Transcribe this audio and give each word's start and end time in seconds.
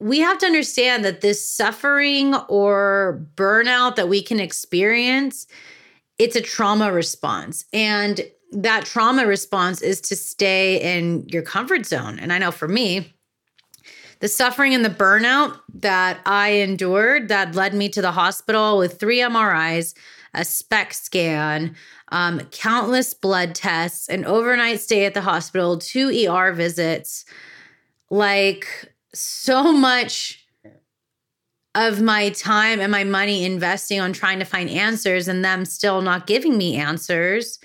we 0.00 0.18
have 0.20 0.38
to 0.38 0.46
understand 0.46 1.04
that 1.04 1.20
this 1.20 1.46
suffering 1.46 2.34
or 2.48 3.24
burnout 3.36 3.96
that 3.96 4.08
we 4.08 4.22
can 4.22 4.40
experience 4.40 5.46
it's 6.20 6.36
a 6.36 6.42
trauma 6.42 6.92
response. 6.92 7.64
And 7.72 8.20
that 8.52 8.84
trauma 8.84 9.26
response 9.26 9.80
is 9.80 10.02
to 10.02 10.14
stay 10.14 10.98
in 10.98 11.26
your 11.28 11.42
comfort 11.42 11.86
zone. 11.86 12.18
And 12.18 12.32
i 12.32 12.38
know 12.38 12.50
for 12.50 12.68
me 12.68 13.14
the 14.18 14.28
suffering 14.28 14.74
and 14.74 14.84
the 14.84 14.90
burnout 14.90 15.60
that 15.72 16.20
i 16.26 16.48
endured 16.50 17.28
that 17.28 17.54
led 17.54 17.74
me 17.74 17.88
to 17.88 18.02
the 18.02 18.10
hospital 18.10 18.76
with 18.76 18.98
three 18.98 19.20
mris 19.20 19.94
a 20.34 20.44
SPECT 20.44 20.94
scan 20.94 21.76
um, 22.12 22.40
countless 22.50 23.14
blood 23.14 23.54
tests 23.54 24.08
an 24.08 24.24
overnight 24.24 24.80
stay 24.80 25.04
at 25.04 25.14
the 25.14 25.22
hospital 25.22 25.78
two 25.78 26.08
er 26.28 26.52
visits 26.52 27.24
like 28.10 28.89
so 29.14 29.72
much 29.72 30.46
of 31.74 32.00
my 32.00 32.30
time 32.30 32.80
and 32.80 32.90
my 32.90 33.04
money 33.04 33.44
investing 33.44 34.00
on 34.00 34.12
trying 34.12 34.38
to 34.40 34.44
find 34.44 34.68
answers 34.70 35.28
and 35.28 35.44
them 35.44 35.64
still 35.64 36.02
not 36.02 36.26
giving 36.26 36.58
me 36.58 36.76
answers. 36.76 37.58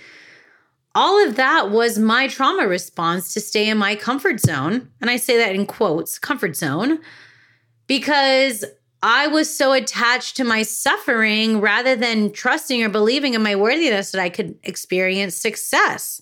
All 0.94 1.26
of 1.28 1.36
that 1.36 1.72
was 1.72 1.98
my 1.98 2.28
trauma 2.28 2.68
response 2.68 3.34
to 3.34 3.42
stay 3.42 3.68
in 3.68 3.78
my 3.78 3.96
comfort 3.96 4.40
zone. 4.40 4.90
And 5.02 5.10
I 5.10 5.18
say 5.18 5.38
that 5.38 5.56
in 5.56 5.66
quotes 5.66 6.20
comfort 6.20 6.56
zone 6.56 7.00
because 7.88 8.64
I 9.02 9.28
was 9.28 9.56
so 9.56 9.74
attached 9.74 10.38
to 10.38 10.44
my 10.44 10.64
suffering 10.64 11.60
rather 11.60 11.96
than 11.96 12.32
trusting 12.32 12.84
or 12.84 12.90
believing 12.90 13.34
in 13.34 13.44
my 13.44 13.56
worthiness 13.56 14.12
that 14.12 14.22
I 14.22 14.30
could 14.30 14.58
experience 14.64 15.36
success. 15.36 16.22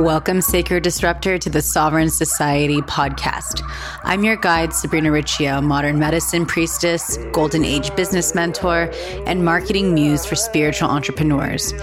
Welcome, 0.00 0.40
Sacred 0.40 0.82
Disruptor, 0.82 1.36
to 1.36 1.50
the 1.50 1.60
Sovereign 1.60 2.08
Society 2.08 2.78
podcast. 2.78 3.60
I'm 4.02 4.24
your 4.24 4.36
guide, 4.36 4.72
Sabrina 4.72 5.12
Riccio, 5.12 5.60
modern 5.60 5.98
medicine 5.98 6.46
priestess, 6.46 7.18
golden 7.32 7.66
age 7.66 7.94
business 7.96 8.34
mentor, 8.34 8.90
and 9.26 9.44
marketing 9.44 9.92
muse 9.92 10.24
for 10.24 10.36
spiritual 10.36 10.88
entrepreneurs. 10.88 11.74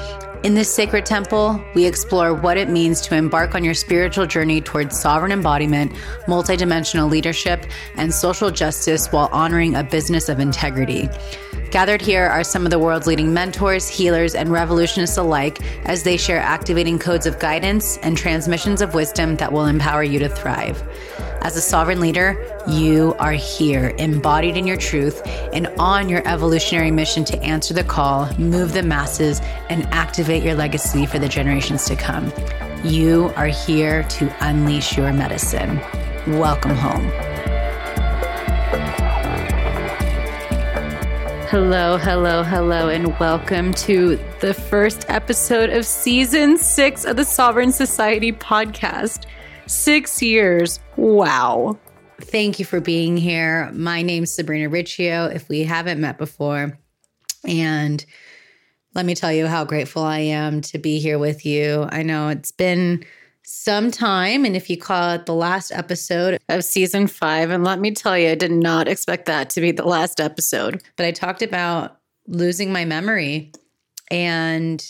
In 0.47 0.53
this 0.53 0.73
sacred 0.73 1.05
temple, 1.05 1.61
we 1.75 1.85
explore 1.85 2.33
what 2.33 2.55
it 2.55 2.69
means 2.69 3.01
to 3.01 3.15
embark 3.15 3.53
on 3.53 3.65
your 3.65 3.73
spiritual 3.73 4.25
journey 4.25 4.61
towards 4.61 4.97
sovereign 4.97 5.33
embodiment, 5.33 5.91
multidimensional 6.25 7.11
leadership, 7.11 7.65
and 7.97 8.13
social 8.13 8.49
justice 8.49 9.07
while 9.07 9.27
honoring 9.33 9.75
a 9.75 9.83
business 9.83 10.29
of 10.29 10.39
integrity. 10.39 11.09
Gathered 11.69 12.01
here 12.01 12.23
are 12.23 12.45
some 12.45 12.63
of 12.63 12.71
the 12.71 12.79
world's 12.79 13.07
leading 13.07 13.33
mentors, 13.33 13.89
healers, 13.89 14.35
and 14.35 14.49
revolutionists 14.49 15.17
alike 15.17 15.59
as 15.85 16.03
they 16.03 16.15
share 16.15 16.39
activating 16.39 16.97
codes 16.97 17.25
of 17.25 17.39
guidance 17.39 17.97
and 17.97 18.15
transmissions 18.15 18.81
of 18.81 18.93
wisdom 18.93 19.35
that 19.35 19.51
will 19.51 19.65
empower 19.65 20.01
you 20.01 20.17
to 20.17 20.29
thrive. 20.29 20.81
As 21.41 21.55
a 21.55 21.61
sovereign 21.61 21.99
leader, 21.99 22.35
you 22.67 23.15
are 23.19 23.33
here, 23.33 23.93
embodied 23.97 24.57
in 24.57 24.67
your 24.67 24.75
truth, 24.75 25.21
and 25.53 25.67
on 25.79 26.09
your 26.09 26.27
evolutionary 26.27 26.91
mission 26.91 27.23
to 27.25 27.41
answer 27.41 27.73
the 27.73 27.83
call, 27.83 28.33
move 28.37 28.73
the 28.73 28.83
masses, 28.83 29.39
and 29.69 29.85
activate 29.87 30.43
your 30.43 30.55
legacy 30.55 31.05
for 31.05 31.19
the 31.19 31.29
generations 31.29 31.85
to 31.85 31.95
come. 31.95 32.33
You 32.83 33.31
are 33.35 33.47
here 33.47 34.03
to 34.03 34.35
unleash 34.45 34.97
your 34.97 35.13
medicine. 35.13 35.79
Welcome 36.27 36.75
home. 36.75 37.05
Hello, 41.49 41.97
hello, 41.97 42.43
hello, 42.43 42.89
and 42.89 43.17
welcome 43.19 43.73
to 43.75 44.19
the 44.41 44.53
first 44.53 45.05
episode 45.07 45.69
of 45.69 45.85
season 45.85 46.57
six 46.57 47.05
of 47.05 47.15
the 47.15 47.23
Sovereign 47.23 47.71
Society 47.71 48.33
podcast. 48.33 49.25
Six 49.67 50.21
years. 50.21 50.79
Wow. 50.95 51.77
Thank 52.21 52.57
you 52.57 52.63
for 52.63 52.79
being 52.79 53.17
here. 53.17 53.69
My 53.73 54.01
name's 54.01 54.31
Sabrina 54.31 54.69
Riccio, 54.69 55.25
if 55.25 55.49
we 55.49 55.63
haven't 55.63 55.99
met 55.99 56.17
before. 56.17 56.79
And 57.45 58.05
let 58.95 59.05
me 59.05 59.13
tell 59.13 59.31
you 59.31 59.45
how 59.45 59.65
grateful 59.65 60.03
I 60.03 60.19
am 60.19 60.61
to 60.61 60.77
be 60.77 60.99
here 60.99 61.19
with 61.19 61.45
you. 61.45 61.85
I 61.89 62.01
know 62.01 62.29
it's 62.29 62.51
been 62.51 63.03
some 63.43 63.91
time. 63.91 64.45
And 64.45 64.55
if 64.55 64.69
you 64.69 64.77
call 64.77 65.11
it 65.11 65.25
the 65.25 65.33
last 65.33 65.73
episode 65.73 66.39
of 66.47 66.63
season 66.63 67.07
five, 67.07 67.49
and 67.49 67.65
let 67.65 67.79
me 67.79 67.91
tell 67.91 68.17
you, 68.17 68.29
I 68.29 68.35
did 68.35 68.51
not 68.51 68.87
expect 68.87 69.25
that 69.25 69.49
to 69.51 69.61
be 69.61 69.73
the 69.73 69.85
last 69.85 70.21
episode, 70.21 70.81
but 70.95 71.05
I 71.05 71.11
talked 71.11 71.41
about 71.41 71.97
losing 72.25 72.71
my 72.71 72.85
memory. 72.85 73.51
And 74.09 74.81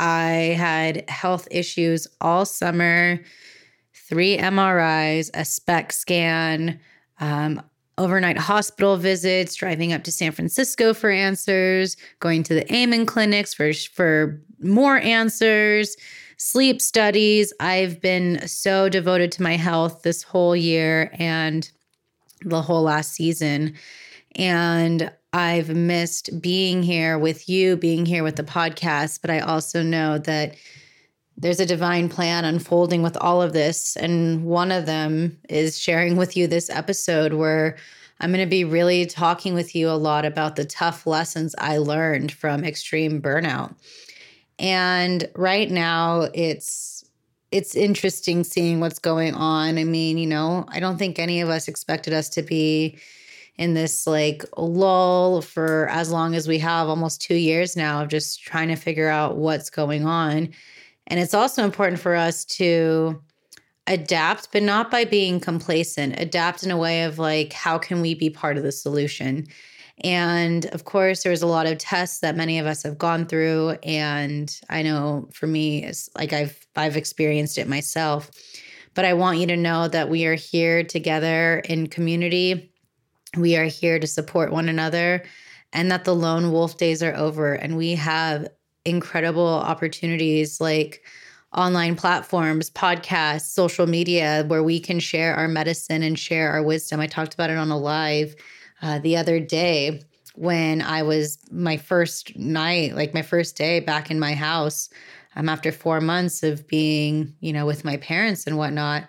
I 0.00 0.56
had 0.58 1.08
health 1.08 1.46
issues 1.52 2.08
all 2.20 2.44
summer 2.44 3.20
three 4.08 4.36
MRIs, 4.36 5.30
a 5.34 5.44
SPECT 5.44 5.92
scan, 5.92 6.80
um, 7.20 7.62
overnight 7.98 8.38
hospital 8.38 8.96
visits, 8.96 9.54
driving 9.54 9.92
up 9.92 10.04
to 10.04 10.12
San 10.12 10.32
Francisco 10.32 10.94
for 10.94 11.10
answers, 11.10 11.96
going 12.20 12.42
to 12.42 12.54
the 12.54 12.74
Amen 12.74 13.06
clinics 13.06 13.54
for, 13.54 13.72
for 13.72 14.40
more 14.60 14.98
answers 14.98 15.96
sleep 16.42 16.82
studies. 16.82 17.52
I've 17.60 18.00
been 18.00 18.46
so 18.48 18.88
devoted 18.88 19.30
to 19.32 19.42
my 19.42 19.56
health 19.56 20.02
this 20.02 20.24
whole 20.24 20.56
year 20.56 21.14
and 21.14 21.70
the 22.44 22.60
whole 22.60 22.82
last 22.82 23.12
season. 23.12 23.74
And 24.34 25.12
I've 25.32 25.68
missed 25.68 26.42
being 26.42 26.82
here 26.82 27.16
with 27.16 27.48
you, 27.48 27.76
being 27.76 28.04
here 28.04 28.24
with 28.24 28.36
the 28.36 28.42
podcast, 28.42 29.20
but 29.22 29.30
I 29.30 29.38
also 29.38 29.82
know 29.82 30.18
that 30.18 30.56
there's 31.36 31.60
a 31.60 31.66
divine 31.66 32.08
plan 32.08 32.44
unfolding 32.44 33.02
with 33.02 33.16
all 33.16 33.42
of 33.42 33.52
this. 33.52 33.96
And 33.96 34.44
one 34.44 34.70
of 34.70 34.86
them 34.86 35.38
is 35.48 35.78
sharing 35.78 36.16
with 36.16 36.36
you 36.36 36.46
this 36.46 36.70
episode 36.70 37.32
where 37.32 37.76
I'm 38.20 38.30
going 38.30 38.44
to 38.44 38.50
be 38.50 38.64
really 38.64 39.06
talking 39.06 39.54
with 39.54 39.74
you 39.74 39.88
a 39.90 39.92
lot 39.92 40.24
about 40.24 40.56
the 40.56 40.64
tough 40.64 41.06
lessons 41.06 41.54
I 41.58 41.78
learned 41.78 42.32
from 42.32 42.64
extreme 42.64 43.20
burnout. 43.20 43.74
And 44.58 45.28
right 45.34 45.70
now 45.70 46.28
it's 46.34 47.04
it's 47.50 47.74
interesting 47.74 48.44
seeing 48.44 48.80
what's 48.80 48.98
going 48.98 49.34
on. 49.34 49.76
I 49.76 49.84
mean, 49.84 50.16
you 50.16 50.26
know, 50.26 50.64
I 50.68 50.80
don't 50.80 50.96
think 50.96 51.18
any 51.18 51.42
of 51.42 51.50
us 51.50 51.68
expected 51.68 52.14
us 52.14 52.30
to 52.30 52.42
be 52.42 52.98
in 53.56 53.74
this 53.74 54.06
like 54.06 54.44
lull 54.56 55.42
for 55.42 55.86
as 55.90 56.10
long 56.10 56.34
as 56.34 56.48
we 56.48 56.58
have 56.60 56.88
almost 56.88 57.20
2 57.20 57.34
years 57.34 57.76
now 57.76 58.02
of 58.02 58.08
just 58.08 58.42
trying 58.42 58.68
to 58.68 58.76
figure 58.76 59.08
out 59.08 59.36
what's 59.36 59.68
going 59.68 60.06
on. 60.06 60.48
And 61.06 61.18
it's 61.18 61.34
also 61.34 61.64
important 61.64 62.00
for 62.00 62.14
us 62.14 62.44
to 62.44 63.20
adapt, 63.86 64.52
but 64.52 64.62
not 64.62 64.90
by 64.90 65.04
being 65.04 65.40
complacent, 65.40 66.18
adapt 66.18 66.62
in 66.62 66.70
a 66.70 66.76
way 66.76 67.02
of 67.02 67.18
like, 67.18 67.52
how 67.52 67.78
can 67.78 68.00
we 68.00 68.14
be 68.14 68.30
part 68.30 68.56
of 68.56 68.62
the 68.62 68.72
solution? 68.72 69.46
And 70.04 70.66
of 70.66 70.84
course, 70.84 71.22
there's 71.22 71.42
a 71.42 71.46
lot 71.46 71.66
of 71.66 71.78
tests 71.78 72.20
that 72.20 72.36
many 72.36 72.58
of 72.58 72.66
us 72.66 72.82
have 72.82 72.98
gone 72.98 73.26
through. 73.26 73.76
And 73.82 74.54
I 74.70 74.82
know 74.82 75.28
for 75.32 75.46
me, 75.46 75.84
it's 75.84 76.08
like 76.16 76.32
I've 76.32 76.66
I've 76.76 76.96
experienced 76.96 77.58
it 77.58 77.68
myself. 77.68 78.30
But 78.94 79.04
I 79.04 79.14
want 79.14 79.38
you 79.38 79.46
to 79.46 79.56
know 79.56 79.88
that 79.88 80.10
we 80.10 80.26
are 80.26 80.34
here 80.34 80.84
together 80.84 81.62
in 81.68 81.86
community. 81.86 82.72
We 83.36 83.56
are 83.56 83.64
here 83.64 83.98
to 83.98 84.06
support 84.06 84.52
one 84.52 84.68
another 84.68 85.24
and 85.72 85.90
that 85.90 86.04
the 86.04 86.14
lone 86.14 86.52
wolf 86.52 86.76
days 86.76 87.02
are 87.02 87.14
over. 87.14 87.54
And 87.54 87.76
we 87.76 87.94
have 87.94 88.48
incredible 88.84 89.46
opportunities 89.46 90.60
like 90.60 91.02
online 91.54 91.96
platforms, 91.96 92.70
podcasts, 92.70 93.42
social 93.42 93.86
media, 93.86 94.44
where 94.46 94.62
we 94.62 94.80
can 94.80 94.98
share 94.98 95.34
our 95.34 95.48
medicine 95.48 96.02
and 96.02 96.18
share 96.18 96.50
our 96.50 96.62
wisdom. 96.62 97.00
I 97.00 97.06
talked 97.06 97.34
about 97.34 97.50
it 97.50 97.58
on 97.58 97.70
a 97.70 97.78
live 97.78 98.34
uh, 98.80 98.98
the 98.98 99.16
other 99.16 99.38
day 99.38 100.02
when 100.34 100.80
I 100.80 101.02
was 101.02 101.38
my 101.50 101.76
first 101.76 102.36
night, 102.36 102.94
like 102.94 103.12
my 103.12 103.22
first 103.22 103.56
day 103.56 103.80
back 103.80 104.10
in 104.10 104.18
my 104.18 104.34
house, 104.34 104.88
um, 105.36 105.48
after 105.48 105.70
four 105.70 106.00
months 106.00 106.42
of 106.42 106.66
being, 106.66 107.34
you 107.40 107.52
know, 107.52 107.66
with 107.66 107.84
my 107.84 107.98
parents 107.98 108.46
and 108.46 108.56
whatnot. 108.56 109.08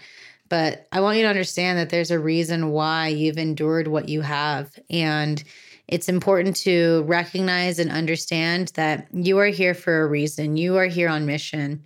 But 0.50 0.88
I 0.92 1.00
want 1.00 1.18
you 1.18 1.24
to 1.24 1.30
understand 1.30 1.80
that 1.80 1.90
there's 1.90 2.12
a 2.12 2.20
reason 2.20 2.72
why 2.72 3.08
you've 3.08 3.38
endured 3.38 3.88
what 3.88 4.10
you 4.10 4.22
have. 4.22 4.78
And 4.90 5.44
it's 5.88 6.10
important 6.10 6.56
to 6.58 7.04
recognize 7.04 7.80
and 7.80 7.92
understand 7.92 8.72
that 8.76 9.08
you 9.14 9.38
are 9.40 9.48
here 9.48 9.74
for 9.74 10.02
a 10.02 10.08
reason. 10.08 10.58
You 10.58 10.78
are 10.78 10.86
here 10.86 11.10
on 11.10 11.26
mission 11.26 11.84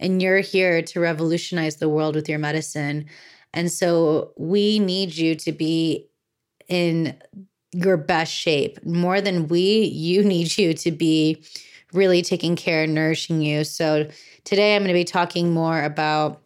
and 0.00 0.20
you're 0.20 0.40
here 0.40 0.82
to 0.82 1.00
revolutionize 1.00 1.76
the 1.76 1.88
world 1.88 2.14
with 2.14 2.28
your 2.28 2.38
medicine. 2.38 3.06
And 3.54 3.70
so 3.70 4.32
we 4.36 4.78
need 4.78 5.16
you 5.16 5.34
to 5.36 5.52
be 5.52 6.08
in 6.68 7.16
your 7.72 7.96
best 7.96 8.32
shape. 8.32 8.84
More 8.84 9.20
than 9.20 9.48
we, 9.48 9.84
you 9.84 10.24
need 10.24 10.56
you 10.58 10.74
to 10.74 10.90
be 10.90 11.42
really 11.92 12.22
taking 12.22 12.56
care 12.56 12.82
and 12.82 12.94
nourishing 12.94 13.40
you. 13.40 13.64
So 13.64 14.08
today 14.44 14.76
I'm 14.76 14.82
going 14.82 14.88
to 14.88 14.94
be 14.94 15.04
talking 15.04 15.52
more 15.52 15.82
about 15.82 16.42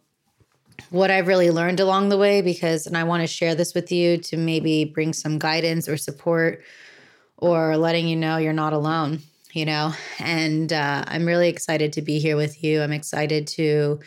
what 0.89 1.11
I've 1.11 1.27
really 1.27 1.51
learned 1.51 1.79
along 1.79 2.09
the 2.09 2.17
way 2.17 2.41
because 2.41 2.87
and 2.87 2.97
I 2.97 3.03
want 3.03 3.21
to 3.21 3.27
share 3.27 3.55
this 3.55 3.73
with 3.73 3.91
you 3.91 4.17
to 4.17 4.37
maybe 4.37 4.85
bring 4.85 5.13
some 5.13 5.39
guidance 5.39 5.87
or 5.87 5.97
support 5.97 6.63
or 7.37 7.77
letting 7.77 8.07
you 8.07 8.15
know 8.15 8.37
you're 8.37 8.53
not 8.53 8.73
alone, 8.73 9.19
you 9.51 9.65
know. 9.65 9.93
And 10.19 10.71
uh, 10.71 11.03
I'm 11.07 11.25
really 11.25 11.49
excited 11.49 11.93
to 11.93 12.01
be 12.01 12.19
here 12.19 12.35
with 12.35 12.63
you. 12.63 12.81
I'm 12.81 12.93
excited 12.93 13.47
to 13.47 13.99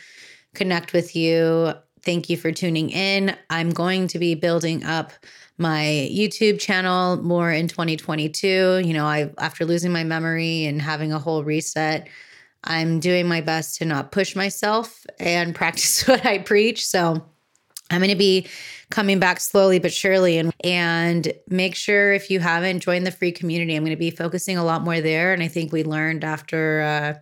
connect 0.55 0.93
with 0.93 1.15
you. 1.15 1.73
Thank 2.03 2.29
you 2.29 2.37
for 2.37 2.51
tuning 2.51 2.89
in. 2.89 3.35
I'm 3.49 3.69
going 3.69 4.07
to 4.07 4.19
be 4.19 4.33
building 4.33 4.83
up 4.83 5.11
my 5.57 6.09
YouTube 6.11 6.59
channel 6.59 7.17
more 7.17 7.51
in 7.51 7.67
2022. 7.67 8.81
You 8.83 8.93
know, 8.93 9.05
I 9.05 9.31
after 9.37 9.65
losing 9.65 9.91
my 9.91 10.03
memory 10.03 10.65
and 10.65 10.81
having 10.81 11.11
a 11.11 11.19
whole 11.19 11.43
reset, 11.43 12.07
I'm 12.67 12.99
doing 12.99 13.27
my 13.27 13.41
best 13.41 13.77
to 13.77 13.85
not 13.85 14.11
push 14.11 14.35
myself 14.35 15.05
and 15.19 15.55
practice 15.55 16.03
what 16.07 16.25
I 16.25 16.37
preach. 16.39 16.85
So 16.85 17.25
I'm 17.89 18.01
going 18.01 18.09
to 18.09 18.15
be 18.15 18.47
coming 18.89 19.19
back 19.19 19.39
slowly 19.39 19.79
but 19.79 19.91
surely 19.91 20.37
and 20.37 20.53
and 20.63 21.33
make 21.49 21.75
sure 21.75 22.13
if 22.13 22.29
you 22.29 22.39
haven't 22.39 22.81
joined 22.81 23.05
the 23.05 23.11
free 23.11 23.31
community, 23.31 23.75
I'm 23.75 23.83
going 23.83 23.95
to 23.95 23.99
be 23.99 24.11
focusing 24.11 24.57
a 24.57 24.63
lot 24.63 24.83
more 24.83 25.01
there 25.01 25.33
and 25.33 25.41
I 25.41 25.47
think 25.47 25.71
we 25.71 25.83
learned 25.83 26.23
after 26.23 26.81
uh, 26.81 27.13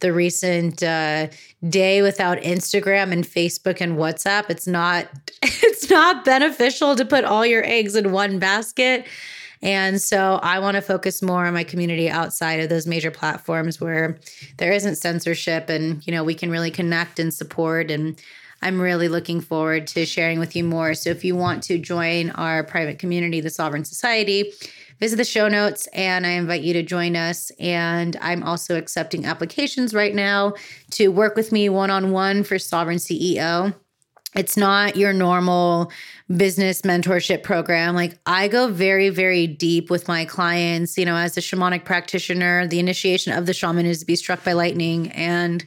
the 0.00 0.12
recent 0.12 0.82
uh, 0.82 1.28
day 1.68 2.02
without 2.02 2.38
Instagram 2.38 3.12
and 3.12 3.24
Facebook 3.24 3.80
and 3.80 3.96
WhatsApp, 3.96 4.50
it's 4.50 4.66
not 4.66 5.06
it's 5.42 5.88
not 5.88 6.24
beneficial 6.24 6.94
to 6.96 7.04
put 7.04 7.24
all 7.24 7.46
your 7.46 7.64
eggs 7.64 7.96
in 7.96 8.12
one 8.12 8.38
basket. 8.38 9.06
And 9.62 10.00
so 10.00 10.40
I 10.42 10.58
want 10.58 10.74
to 10.74 10.80
focus 10.80 11.22
more 11.22 11.46
on 11.46 11.54
my 11.54 11.64
community 11.64 12.10
outside 12.10 12.60
of 12.60 12.68
those 12.68 12.86
major 12.86 13.10
platforms 13.10 13.80
where 13.80 14.18
there 14.58 14.72
isn't 14.72 14.96
censorship 14.96 15.68
and 15.68 16.04
you 16.06 16.12
know 16.12 16.24
we 16.24 16.34
can 16.34 16.50
really 16.50 16.70
connect 16.70 17.18
and 17.18 17.32
support 17.32 17.90
and 17.90 18.20
I'm 18.62 18.80
really 18.80 19.08
looking 19.08 19.40
forward 19.40 19.88
to 19.88 20.06
sharing 20.06 20.38
with 20.38 20.54
you 20.54 20.62
more. 20.62 20.94
So 20.94 21.10
if 21.10 21.24
you 21.24 21.34
want 21.34 21.64
to 21.64 21.78
join 21.78 22.30
our 22.30 22.62
private 22.62 22.98
community, 23.00 23.40
the 23.40 23.50
Sovereign 23.50 23.84
Society, 23.84 24.52
visit 25.00 25.16
the 25.16 25.24
show 25.24 25.48
notes 25.48 25.88
and 25.88 26.24
I 26.24 26.30
invite 26.30 26.62
you 26.62 26.72
to 26.74 26.82
join 26.84 27.16
us. 27.16 27.50
And 27.58 28.16
I'm 28.20 28.44
also 28.44 28.78
accepting 28.78 29.26
applications 29.26 29.92
right 29.94 30.14
now 30.14 30.54
to 30.92 31.08
work 31.08 31.34
with 31.34 31.50
me 31.50 31.68
one 31.68 31.90
on 31.90 32.12
one 32.12 32.44
for 32.44 32.56
Sovereign 32.56 32.98
CEO. 32.98 33.74
It's 34.34 34.56
not 34.56 34.96
your 34.96 35.12
normal 35.12 35.92
business 36.34 36.82
mentorship 36.82 37.42
program. 37.42 37.94
Like 37.94 38.18
I 38.24 38.48
go 38.48 38.68
very, 38.68 39.10
very 39.10 39.46
deep 39.46 39.90
with 39.90 40.08
my 40.08 40.24
clients. 40.24 40.96
You 40.96 41.04
know, 41.04 41.16
as 41.16 41.36
a 41.36 41.40
shamanic 41.40 41.84
practitioner, 41.84 42.66
the 42.66 42.78
initiation 42.78 43.32
of 43.34 43.46
the 43.46 43.52
shaman 43.52 43.84
is 43.84 44.00
to 44.00 44.06
be 44.06 44.16
struck 44.16 44.42
by 44.42 44.54
lightning. 44.54 45.10
And 45.12 45.64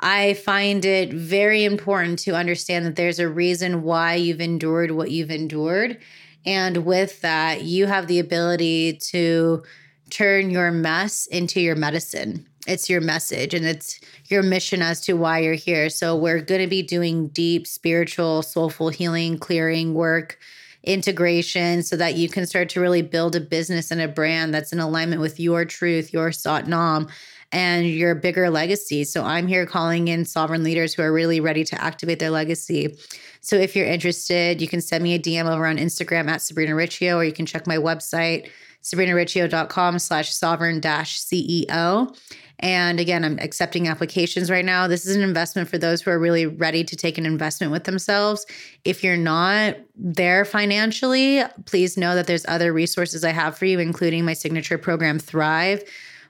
I 0.00 0.34
find 0.34 0.84
it 0.84 1.12
very 1.12 1.64
important 1.64 2.18
to 2.20 2.36
understand 2.36 2.84
that 2.84 2.96
there's 2.96 3.18
a 3.18 3.28
reason 3.28 3.82
why 3.82 4.14
you've 4.14 4.42
endured 4.42 4.90
what 4.90 5.10
you've 5.10 5.30
endured. 5.30 5.98
And 6.44 6.84
with 6.84 7.22
that, 7.22 7.62
you 7.62 7.86
have 7.86 8.06
the 8.06 8.18
ability 8.18 8.98
to 9.10 9.62
turn 10.10 10.50
your 10.50 10.70
mess 10.70 11.26
into 11.26 11.60
your 11.60 11.74
medicine. 11.76 12.46
It's 12.66 12.90
your 12.90 13.00
message 13.00 13.54
and 13.54 13.64
it's 13.64 14.00
your 14.26 14.42
mission 14.42 14.82
as 14.82 15.00
to 15.02 15.14
why 15.14 15.40
you're 15.40 15.54
here. 15.54 15.88
So, 15.88 16.16
we're 16.16 16.40
going 16.40 16.60
to 16.60 16.66
be 16.66 16.82
doing 16.82 17.28
deep 17.28 17.66
spiritual, 17.66 18.42
soulful 18.42 18.88
healing, 18.88 19.38
clearing 19.38 19.94
work, 19.94 20.38
integration, 20.84 21.82
so 21.82 21.96
that 21.96 22.14
you 22.14 22.28
can 22.28 22.46
start 22.46 22.68
to 22.70 22.80
really 22.80 23.02
build 23.02 23.36
a 23.36 23.40
business 23.40 23.90
and 23.90 24.00
a 24.00 24.08
brand 24.08 24.54
that's 24.54 24.72
in 24.72 24.80
alignment 24.80 25.20
with 25.20 25.38
your 25.40 25.64
truth, 25.64 26.12
your 26.12 26.32
Sat 26.32 26.66
Nam 26.66 27.08
and 27.52 27.86
your 27.86 28.14
bigger 28.14 28.50
legacy. 28.50 29.04
So 29.04 29.24
I'm 29.24 29.46
here 29.46 29.66
calling 29.66 30.08
in 30.08 30.24
sovereign 30.24 30.62
leaders 30.62 30.94
who 30.94 31.02
are 31.02 31.12
really 31.12 31.40
ready 31.40 31.64
to 31.64 31.82
activate 31.82 32.18
their 32.18 32.30
legacy. 32.30 32.98
So 33.40 33.56
if 33.56 33.76
you're 33.76 33.86
interested, 33.86 34.60
you 34.60 34.68
can 34.68 34.80
send 34.80 35.04
me 35.04 35.14
a 35.14 35.18
DM 35.18 35.50
over 35.50 35.66
on 35.66 35.76
Instagram 35.76 36.28
at 36.28 36.42
Sabrina 36.42 36.74
Riccio, 36.74 37.16
or 37.16 37.24
you 37.24 37.32
can 37.32 37.46
check 37.46 37.66
my 37.66 37.76
website, 37.76 38.50
sabrinariccio.com 38.82 39.98
slash 39.98 40.32
sovereign 40.32 40.80
dash 40.80 41.20
CEO. 41.20 42.16
And 42.60 42.98
again, 42.98 43.24
I'm 43.24 43.38
accepting 43.40 43.86
applications 43.86 44.50
right 44.50 44.64
now. 44.64 44.86
This 44.86 45.04
is 45.04 45.14
an 45.14 45.22
investment 45.22 45.68
for 45.68 45.76
those 45.76 46.00
who 46.00 46.10
are 46.10 46.18
really 46.18 46.46
ready 46.46 46.84
to 46.84 46.96
take 46.96 47.18
an 47.18 47.26
investment 47.26 47.70
with 47.70 47.84
themselves. 47.84 48.46
If 48.84 49.04
you're 49.04 49.16
not 49.16 49.76
there 49.94 50.44
financially, 50.44 51.42
please 51.66 51.96
know 51.96 52.14
that 52.14 52.26
there's 52.26 52.46
other 52.48 52.72
resources 52.72 53.24
I 53.24 53.32
have 53.32 53.58
for 53.58 53.66
you, 53.66 53.78
including 53.78 54.24
my 54.24 54.32
signature 54.32 54.78
program, 54.78 55.18
Thrive 55.18 55.84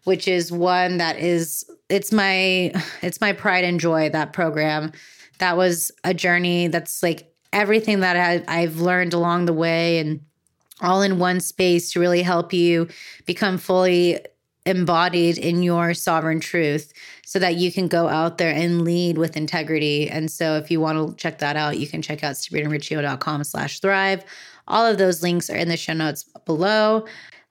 which 0.06 0.28
is 0.28 0.52
one 0.52 0.98
that 0.98 1.18
is 1.18 1.68
it's 1.88 2.12
my 2.12 2.72
it's 3.02 3.20
my 3.20 3.32
pride 3.32 3.64
and 3.64 3.80
joy 3.80 4.08
that 4.08 4.32
program 4.32 4.92
that 5.38 5.56
was 5.56 5.90
a 6.04 6.14
journey 6.14 6.68
that's 6.68 7.02
like 7.02 7.32
everything 7.52 8.00
that 8.00 8.16
I, 8.16 8.62
i've 8.62 8.80
learned 8.80 9.12
along 9.12 9.46
the 9.46 9.52
way 9.52 9.98
and 9.98 10.20
all 10.80 11.02
in 11.02 11.18
one 11.18 11.40
space 11.40 11.92
to 11.92 12.00
really 12.00 12.22
help 12.22 12.52
you 12.52 12.88
become 13.26 13.58
fully 13.58 14.20
embodied 14.66 15.38
in 15.38 15.62
your 15.62 15.94
sovereign 15.94 16.40
truth 16.40 16.92
so 17.24 17.38
that 17.38 17.56
you 17.56 17.72
can 17.72 17.88
go 17.88 18.08
out 18.08 18.38
there 18.38 18.52
and 18.52 18.82
lead 18.82 19.16
with 19.16 19.36
integrity. 19.36 20.10
And 20.10 20.30
so 20.30 20.56
if 20.56 20.70
you 20.70 20.80
want 20.80 20.96
to 20.98 21.16
check 21.16 21.38
that 21.38 21.56
out, 21.56 21.78
you 21.78 21.86
can 21.86 22.02
check 22.02 22.22
out 22.22 22.34
sabrinariccio.com 22.34 23.44
slash 23.44 23.80
thrive. 23.80 24.24
All 24.68 24.84
of 24.84 24.98
those 24.98 25.22
links 25.22 25.48
are 25.48 25.56
in 25.56 25.68
the 25.68 25.76
show 25.76 25.92
notes 25.92 26.24
below. 26.44 27.06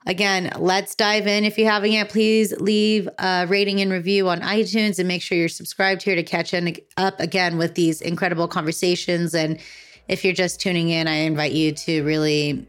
Again, 0.06 0.52
let's 0.56 0.94
dive 0.94 1.26
in. 1.26 1.44
If 1.44 1.58
you 1.58 1.64
haven't 1.66 1.90
yet, 1.90 2.10
please 2.10 2.52
leave 2.60 3.08
a 3.18 3.46
rating 3.48 3.80
and 3.80 3.90
review 3.90 4.28
on 4.28 4.40
iTunes 4.40 5.00
and 5.00 5.08
make 5.08 5.20
sure 5.20 5.36
you're 5.36 5.48
subscribed 5.48 6.02
here 6.02 6.14
to 6.14 6.22
catch 6.22 6.54
up 6.96 7.18
again 7.18 7.58
with 7.58 7.74
these 7.74 8.00
incredible 8.00 8.46
conversations. 8.46 9.34
And 9.34 9.58
if 10.06 10.24
you're 10.24 10.32
just 10.32 10.60
tuning 10.60 10.90
in, 10.90 11.08
I 11.08 11.16
invite 11.16 11.52
you 11.52 11.72
to 11.72 12.04
really 12.04 12.68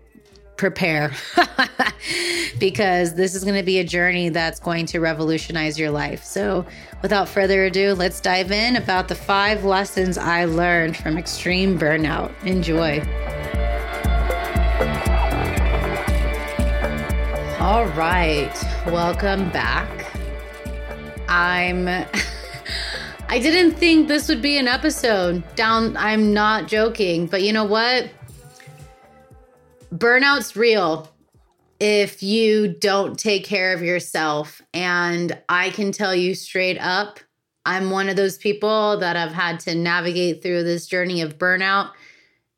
prepare 0.58 1.12
because 2.60 3.14
this 3.14 3.36
is 3.36 3.44
going 3.44 3.56
to 3.56 3.64
be 3.64 3.80
a 3.80 3.84
journey 3.84 4.30
that's 4.30 4.60
going 4.60 4.86
to 4.88 5.00
revolutionize 5.00 5.80
your 5.80 5.92
life. 5.92 6.24
So, 6.24 6.66
without 7.02 7.30
further 7.30 7.66
ado, 7.66 7.94
let's 7.94 8.20
dive 8.20 8.52
in 8.52 8.76
about 8.76 9.08
the 9.08 9.16
five 9.16 9.64
lessons 9.64 10.18
I 10.18 10.46
learned 10.46 10.98
from 10.98 11.18
extreme 11.18 11.80
burnout. 11.80 12.34
Enjoy. 12.44 13.00
All 17.60 17.86
right. 17.90 18.54
Welcome 18.88 19.50
back. 19.52 19.90
I'm 21.28 21.88
I 23.30 23.40
didn't 23.40 23.74
think 23.74 24.08
this 24.08 24.30
would 24.30 24.42
be 24.42 24.58
an 24.58 24.68
episode. 24.68 25.44
Down 25.56 25.98
I'm 25.98 26.34
not 26.34 26.68
joking, 26.68 27.28
but 27.28 27.44
you 27.44 27.52
know 27.52 27.66
what? 27.66 28.10
Burnout's 29.94 30.56
real 30.56 31.10
if 31.80 32.24
you 32.24 32.68
don't 32.68 33.18
take 33.18 33.46
care 33.46 33.74
of 33.74 33.84
yourself 33.84 34.62
and 34.74 35.40
I 35.48 35.70
can 35.70 35.92
tell 35.92 36.16
you 36.16 36.34
straight 36.34 36.78
up, 36.80 37.20
I'm 37.66 37.92
one 37.92 38.10
of 38.10 38.16
those 38.16 38.38
people 38.38 38.98
that 38.98 39.16
have 39.16 39.32
had 39.32 39.60
to 39.62 39.76
navigate 39.76 40.42
through 40.42 40.64
this 40.64 40.88
journey 40.88 41.22
of 41.22 41.38
burnout 41.38 41.92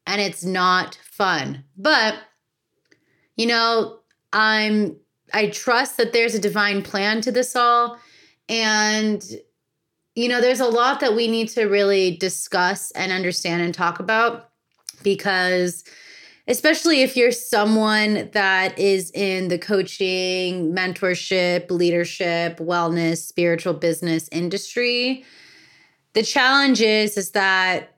and 0.07 0.21
it's 0.21 0.43
not 0.43 0.97
fun. 1.03 1.63
But 1.77 2.15
you 3.35 3.45
know, 3.45 3.99
I'm 4.33 4.97
I 5.33 5.47
trust 5.47 5.97
that 5.97 6.13
there's 6.13 6.35
a 6.35 6.39
divine 6.39 6.81
plan 6.81 7.21
to 7.21 7.31
this 7.31 7.55
all 7.55 7.99
and 8.47 9.23
you 10.15 10.27
know 10.27 10.41
there's 10.41 10.59
a 10.59 10.67
lot 10.67 10.99
that 11.01 11.15
we 11.15 11.27
need 11.27 11.49
to 11.49 11.65
really 11.65 12.17
discuss 12.17 12.91
and 12.91 13.11
understand 13.11 13.61
and 13.61 13.73
talk 13.73 13.99
about 13.99 14.49
because 15.03 15.83
especially 16.49 17.03
if 17.03 17.15
you're 17.15 17.31
someone 17.31 18.27
that 18.33 18.77
is 18.77 19.11
in 19.11 19.49
the 19.49 19.57
coaching, 19.59 20.73
mentorship, 20.73 21.69
leadership, 21.69 22.57
wellness, 22.57 23.17
spiritual 23.17 23.75
business 23.75 24.27
industry, 24.31 25.23
the 26.13 26.23
challenge 26.23 26.81
is 26.81 27.17
is 27.17 27.31
that 27.31 27.95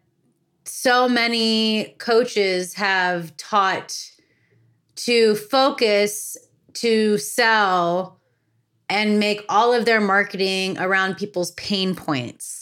so 0.65 1.08
many 1.08 1.96
coaches 1.98 2.74
have 2.74 3.36
taught 3.38 3.98
to 4.96 5.34
focus 5.36 6.38
to 6.74 7.17
sell 7.17 8.20
and 8.89 9.17
make 9.17 9.46
all 9.48 9.74
of 9.74 9.86
their 9.86 10.01
marketing 10.01 10.77
around 10.77 11.15
people's 11.15 11.51
pain 11.51 11.96
points 11.96 12.61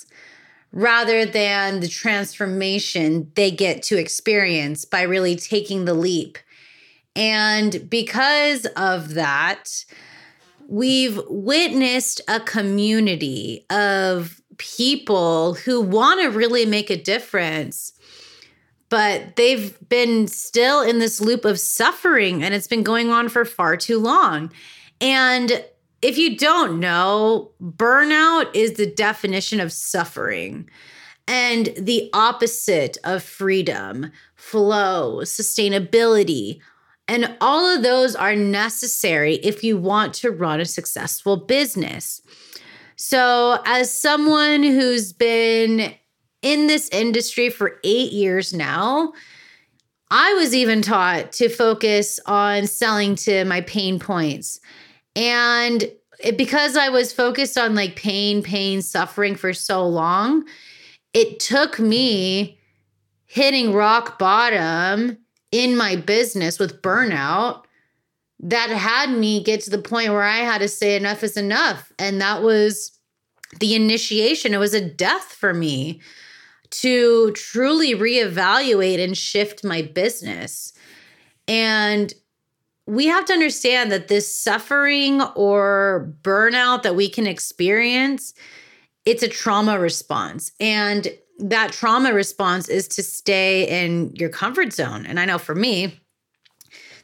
rather 0.72 1.26
than 1.26 1.80
the 1.80 1.88
transformation 1.88 3.32
they 3.36 3.52
get 3.52 3.84
to 3.84 3.98
experience 3.98 4.86
by 4.86 5.02
really 5.02 5.36
taking 5.36 5.86
the 5.86 5.94
leap. 5.94 6.38
And 7.16 7.90
because 7.90 8.66
of 8.78 9.16
that, 9.16 9.86
we've 10.68 11.20
witnessed 11.28 12.22
a 12.28 12.40
community 12.40 13.66
of 13.70 14.42
people 14.58 15.56
who 15.56 15.82
want 15.82 16.22
to 16.22 16.30
really 16.30 16.66
make 16.66 16.90
a 16.90 17.02
difference 17.02 17.94
but 18.90 19.36
they've 19.36 19.78
been 19.88 20.28
still 20.28 20.82
in 20.82 21.00
this 21.00 21.22
loop 21.22 21.46
of 21.46 21.60
suffering 21.60 22.44
and 22.44 22.54
it's 22.54 22.68
been 22.68 22.84
going 22.84 23.10
on 23.12 23.30
for 23.30 23.46
far 23.46 23.78
too 23.78 24.00
long. 24.00 24.52
And 25.00 25.64
if 26.02 26.18
you 26.18 26.38
don't 26.38 26.80
know, 26.80 27.52
burnout 27.62 28.50
is 28.54 28.74
the 28.74 28.86
definition 28.86 29.60
of 29.60 29.72
suffering 29.72 30.70
and 31.28 31.68
the 31.78 32.10
opposite 32.14 32.98
of 33.04 33.22
freedom, 33.22 34.12
flow, 34.36 35.20
sustainability. 35.24 36.60
And 37.08 37.36
all 37.42 37.66
of 37.66 37.84
those 37.84 38.16
are 38.16 38.36
necessary 38.36 39.36
if 39.36 39.64
you 39.64 39.78
want 39.78 40.14
to 40.16 40.32
run 40.32 40.60
a 40.60 40.66
successful 40.66 41.38
business. 41.38 42.22
So, 42.96 43.60
as 43.66 43.98
someone 43.98 44.64
who's 44.64 45.14
been 45.14 45.94
in 46.42 46.68
this 46.68 46.90
industry 46.90 47.50
for 47.50 47.80
eight 47.84 48.12
years 48.12 48.54
now, 48.54 49.14
I 50.12 50.34
was 50.34 50.56
even 50.56 50.82
taught 50.82 51.32
to 51.34 51.50
focus 51.50 52.20
on 52.26 52.66
selling 52.68 53.16
to 53.16 53.46
my 53.46 53.62
pain 53.62 54.00
points. 54.00 54.60
And 55.16 55.92
it, 56.20 56.38
because 56.38 56.76
I 56.78 56.90
was 56.90 57.14
focused 57.14 57.58
on 57.58 57.76
like 57.76 57.96
pain, 57.96 58.44
pain, 58.44 58.82
suffering 58.82 59.36
for 59.36 59.54
so 59.54 59.86
long, 59.86 60.46
it 61.14 61.40
took 61.40 61.80
me 61.80 62.60
hitting 63.26 63.74
rock 63.74 64.20
bottom 64.20 65.18
in 65.52 65.76
my 65.76 65.96
business 65.96 66.60
with 66.60 66.82
burnout 66.82 67.64
that 68.40 68.70
had 68.70 69.10
me 69.10 69.44
get 69.44 69.62
to 69.62 69.70
the 69.70 69.82
point 69.82 70.12
where 70.12 70.24
I 70.24 70.38
had 70.38 70.60
to 70.60 70.68
say 70.68 70.96
enough 70.96 71.24
is 71.24 71.36
enough. 71.36 71.92
And 72.00 72.22
that 72.22 72.42
was 72.42 72.98
the 73.60 73.76
initiation. 73.76 74.54
It 74.54 74.60
was 74.60 74.74
a 74.74 74.88
death 74.88 75.34
for 75.34 75.54
me 75.54 76.02
to 76.72 77.32
truly 77.32 77.96
reevaluate 77.96 79.04
and 79.04 79.18
shift 79.18 79.64
my 79.64 79.82
business. 79.82 80.74
And 81.48 82.14
we 82.90 83.06
have 83.06 83.26
to 83.26 83.34
understand 83.34 83.92
that 83.92 84.08
this 84.08 84.34
suffering 84.36 85.22
or 85.36 86.14
burnout 86.24 86.82
that 86.84 86.96
we 86.96 87.08
can 87.08 87.28
experience 87.28 88.34
it's 89.06 89.24
a 89.24 89.28
trauma 89.28 89.80
response. 89.80 90.52
And 90.60 91.08
that 91.40 91.72
trauma 91.72 92.14
response 92.14 92.68
is 92.68 92.88
to 92.90 93.02
stay 93.02 93.84
in 93.84 94.14
your 94.16 94.30
comfort 94.30 94.74
zone. 94.74 95.06
And 95.06 95.20
i 95.20 95.26
know 95.26 95.38
for 95.38 95.56
me 95.56 96.00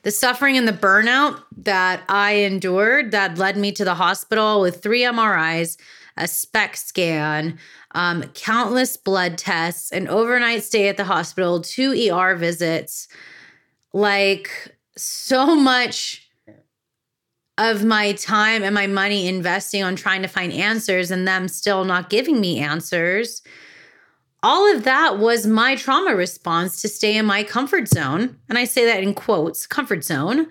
the 0.03 0.11
suffering 0.11 0.57
and 0.57 0.67
the 0.67 0.73
burnout 0.73 1.41
that 1.57 2.03
i 2.09 2.33
endured 2.33 3.11
that 3.11 3.37
led 3.37 3.57
me 3.57 3.71
to 3.71 3.85
the 3.85 3.95
hospital 3.95 4.61
with 4.61 4.83
three 4.83 5.03
mris 5.03 5.77
a 6.17 6.27
SPECT 6.27 6.77
scan 6.77 7.59
um, 7.93 8.23
countless 8.33 8.97
blood 8.97 9.37
tests, 9.37 9.91
an 9.91 10.07
overnight 10.07 10.63
stay 10.63 10.89
at 10.89 10.97
the 10.97 11.05
hospital, 11.05 11.61
two 11.61 11.91
ER 12.11 12.35
visits, 12.35 13.07
like 13.93 14.74
so 14.97 15.55
much 15.55 16.29
of 17.57 17.85
my 17.85 18.11
time 18.13 18.63
and 18.63 18.75
my 18.75 18.87
money 18.87 19.27
investing 19.27 19.83
on 19.83 19.95
trying 19.95 20.21
to 20.21 20.27
find 20.27 20.51
answers 20.51 21.09
and 21.11 21.27
them 21.27 21.47
still 21.47 21.85
not 21.85 22.09
giving 22.09 22.41
me 22.41 22.59
answers. 22.59 23.41
All 24.43 24.71
of 24.73 24.83
that 24.83 25.17
was 25.17 25.47
my 25.47 25.75
trauma 25.75 26.15
response 26.15 26.81
to 26.81 26.87
stay 26.87 27.17
in 27.17 27.25
my 27.25 27.43
comfort 27.43 27.87
zone. 27.87 28.37
And 28.49 28.57
I 28.57 28.65
say 28.65 28.85
that 28.85 29.01
in 29.01 29.13
quotes 29.13 29.65
comfort 29.65 30.03
zone 30.03 30.47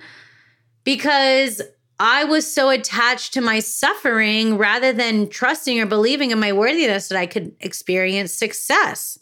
because 0.83 1.61
I 2.01 2.25
was 2.25 2.53
so 2.53 2.71
attached 2.71 3.35
to 3.35 3.41
my 3.41 3.61
suffering 3.61 4.59
rather 4.59 4.93
than 4.93 5.29
trusting 5.29 5.81
or 5.81 5.87
believing 5.87 6.33
in 6.33 6.41
my 6.41 6.53
worthiness 6.53 7.09
that 7.09 7.19
I 7.19 7.27
could 7.27 7.55
experience 7.61 8.33
success. 8.33 9.19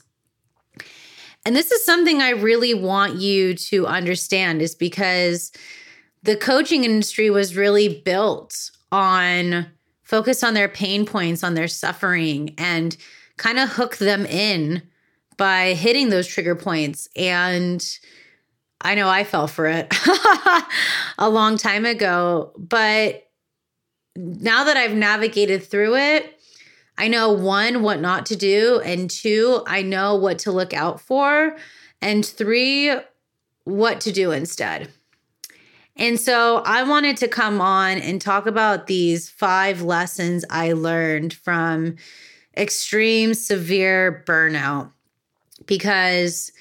And 1.44 1.56
this 1.56 1.72
is 1.72 1.84
something 1.84 2.20
I 2.20 2.30
really 2.30 2.74
want 2.74 3.16
you 3.16 3.54
to 3.54 3.86
understand 3.86 4.62
is 4.62 4.74
because 4.74 5.52
the 6.22 6.36
coaching 6.36 6.84
industry 6.84 7.30
was 7.30 7.56
really 7.56 8.00
built 8.04 8.70
on 8.92 9.66
focus 10.02 10.44
on 10.44 10.54
their 10.54 10.68
pain 10.68 11.04
points, 11.06 11.42
on 11.42 11.54
their 11.54 11.68
suffering, 11.68 12.54
and 12.58 12.96
kind 13.38 13.58
of 13.58 13.70
hook 13.70 13.96
them 13.96 14.26
in 14.26 14.82
by 15.36 15.74
hitting 15.74 16.10
those 16.10 16.26
trigger 16.26 16.54
points. 16.54 17.08
And 17.16 17.84
I 18.80 18.94
know 18.94 19.08
I 19.08 19.24
fell 19.24 19.48
for 19.48 19.66
it 19.66 19.92
a 21.18 21.28
long 21.28 21.56
time 21.56 21.86
ago, 21.86 22.52
but 22.56 23.28
now 24.14 24.64
that 24.64 24.76
I've 24.76 24.94
navigated 24.94 25.64
through 25.64 25.96
it, 25.96 26.38
I 27.02 27.08
know 27.08 27.32
one, 27.32 27.82
what 27.82 28.00
not 28.00 28.26
to 28.26 28.36
do, 28.36 28.80
and 28.84 29.10
two, 29.10 29.64
I 29.66 29.82
know 29.82 30.14
what 30.14 30.38
to 30.40 30.52
look 30.52 30.72
out 30.72 31.00
for, 31.00 31.56
and 32.00 32.24
three, 32.24 32.94
what 33.64 34.00
to 34.02 34.12
do 34.12 34.30
instead. 34.30 34.88
And 35.96 36.20
so 36.20 36.62
I 36.64 36.84
wanted 36.84 37.16
to 37.16 37.26
come 37.26 37.60
on 37.60 37.98
and 37.98 38.20
talk 38.20 38.46
about 38.46 38.86
these 38.86 39.28
five 39.28 39.82
lessons 39.82 40.44
I 40.48 40.74
learned 40.74 41.32
from 41.34 41.96
extreme 42.56 43.34
severe 43.34 44.22
burnout 44.24 44.92
because 45.66 46.52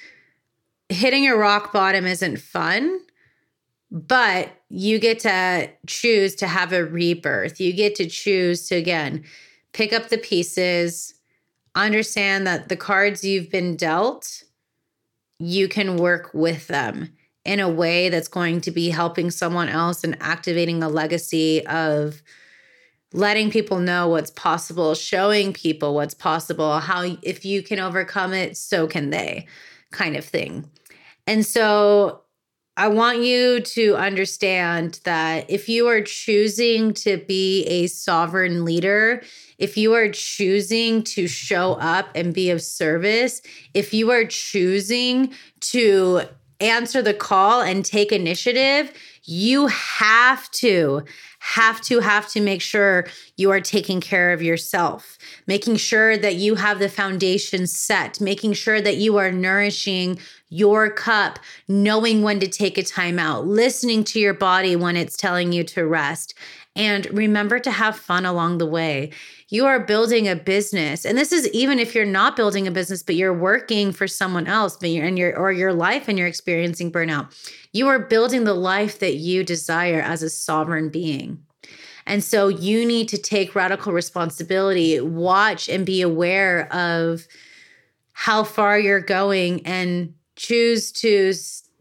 hitting 0.89 1.27
a 1.27 1.35
rock 1.35 1.71
bottom 1.71 2.07
isn't 2.07 2.39
fun, 2.39 2.99
but 3.91 4.49
you 4.69 4.97
get 4.97 5.19
to 5.19 5.69
choose 5.85 6.33
to 6.37 6.47
have 6.47 6.73
a 6.73 6.83
rebirth. 6.83 7.61
You 7.61 7.73
get 7.73 7.93
to 7.97 8.09
choose 8.09 8.67
to, 8.69 8.75
again, 8.75 9.23
pick 9.73 9.93
up 9.93 10.09
the 10.09 10.17
pieces, 10.17 11.13
understand 11.75 12.45
that 12.47 12.69
the 12.69 12.75
cards 12.75 13.23
you've 13.23 13.49
been 13.49 13.75
dealt, 13.75 14.43
you 15.39 15.67
can 15.67 15.97
work 15.97 16.29
with 16.33 16.67
them 16.67 17.13
in 17.45 17.59
a 17.59 17.69
way 17.69 18.09
that's 18.09 18.27
going 18.27 18.61
to 18.61 18.71
be 18.71 18.89
helping 18.89 19.31
someone 19.31 19.69
else 19.69 20.03
and 20.03 20.17
activating 20.21 20.83
a 20.83 20.89
legacy 20.89 21.65
of 21.65 22.21
letting 23.13 23.49
people 23.49 23.79
know 23.79 24.07
what's 24.07 24.31
possible, 24.31 24.93
showing 24.95 25.51
people 25.51 25.93
what's 25.95 26.13
possible, 26.13 26.79
how 26.79 27.17
if 27.23 27.43
you 27.43 27.61
can 27.63 27.79
overcome 27.79 28.33
it, 28.33 28.55
so 28.55 28.87
can 28.87 29.09
they, 29.09 29.47
kind 29.91 30.15
of 30.15 30.23
thing. 30.23 30.69
And 31.27 31.45
so 31.45 32.21
I 32.77 32.87
want 32.87 33.19
you 33.19 33.59
to 33.59 33.95
understand 33.95 35.01
that 35.03 35.49
if 35.49 35.67
you 35.67 35.87
are 35.87 36.01
choosing 36.01 36.93
to 36.95 37.17
be 37.17 37.63
a 37.65 37.87
sovereign 37.87 38.63
leader, 38.63 39.21
if 39.61 39.77
you 39.77 39.93
are 39.93 40.09
choosing 40.09 41.03
to 41.03 41.27
show 41.27 41.73
up 41.73 42.09
and 42.15 42.33
be 42.33 42.49
of 42.49 42.61
service, 42.61 43.41
if 43.75 43.93
you 43.93 44.09
are 44.09 44.25
choosing 44.25 45.33
to 45.59 46.23
answer 46.59 47.01
the 47.01 47.13
call 47.13 47.61
and 47.61 47.85
take 47.85 48.11
initiative, 48.11 48.91
you 49.23 49.67
have 49.67 50.49
to 50.51 51.03
have 51.37 51.79
to 51.81 51.99
have 51.99 52.27
to 52.29 52.41
make 52.41 52.61
sure 52.61 53.05
you 53.37 53.51
are 53.51 53.61
taking 53.61 54.01
care 54.01 54.31
of 54.33 54.41
yourself 54.41 55.17
making 55.47 55.75
sure 55.75 56.17
that 56.17 56.35
you 56.35 56.55
have 56.55 56.79
the 56.79 56.89
foundation 56.89 57.65
set 57.65 58.19
making 58.19 58.53
sure 58.53 58.81
that 58.81 58.97
you 58.97 59.17
are 59.17 59.31
nourishing 59.31 60.19
your 60.51 60.89
cup, 60.89 61.39
knowing 61.69 62.21
when 62.21 62.39
to 62.41 62.47
take 62.47 62.77
a 62.77 62.83
time 62.83 63.17
out, 63.17 63.47
listening 63.47 64.03
to 64.03 64.19
your 64.19 64.33
body 64.33 64.75
when 64.75 64.97
it's 64.97 65.15
telling 65.15 65.53
you 65.53 65.63
to 65.63 65.87
rest. 65.87 66.35
And 66.75 67.07
remember 67.17 67.57
to 67.59 67.71
have 67.71 67.97
fun 67.97 68.25
along 68.25 68.57
the 68.57 68.65
way. 68.65 69.11
You 69.51 69.65
are 69.65 69.81
building 69.81 70.29
a 70.29 70.35
business. 70.35 71.05
And 71.05 71.17
this 71.17 71.33
is 71.33 71.47
even 71.49 71.77
if 71.77 71.93
you're 71.93 72.05
not 72.05 72.37
building 72.37 72.67
a 72.67 72.71
business, 72.71 73.03
but 73.03 73.15
you're 73.15 73.33
working 73.33 73.91
for 73.91 74.07
someone 74.07 74.47
else, 74.47 74.77
but 74.77 74.89
you're 74.89 75.05
in 75.05 75.17
your 75.17 75.37
or 75.37 75.51
your 75.51 75.73
life 75.73 76.07
and 76.07 76.17
you're 76.17 76.27
experiencing 76.27 76.89
burnout. 76.89 77.35
You 77.73 77.89
are 77.89 77.99
building 77.99 78.45
the 78.45 78.53
life 78.53 78.99
that 78.99 79.15
you 79.15 79.43
desire 79.43 79.99
as 79.99 80.23
a 80.23 80.29
sovereign 80.29 80.89
being. 80.89 81.43
And 82.05 82.23
so 82.23 82.47
you 82.47 82.85
need 82.85 83.09
to 83.09 83.17
take 83.17 83.53
radical 83.53 83.91
responsibility, 83.91 85.01
watch 85.01 85.67
and 85.67 85.85
be 85.85 86.01
aware 86.01 86.73
of 86.73 87.27
how 88.13 88.45
far 88.45 88.79
you're 88.79 89.01
going 89.01 89.65
and 89.65 90.13
choose 90.37 90.93
to 90.93 91.33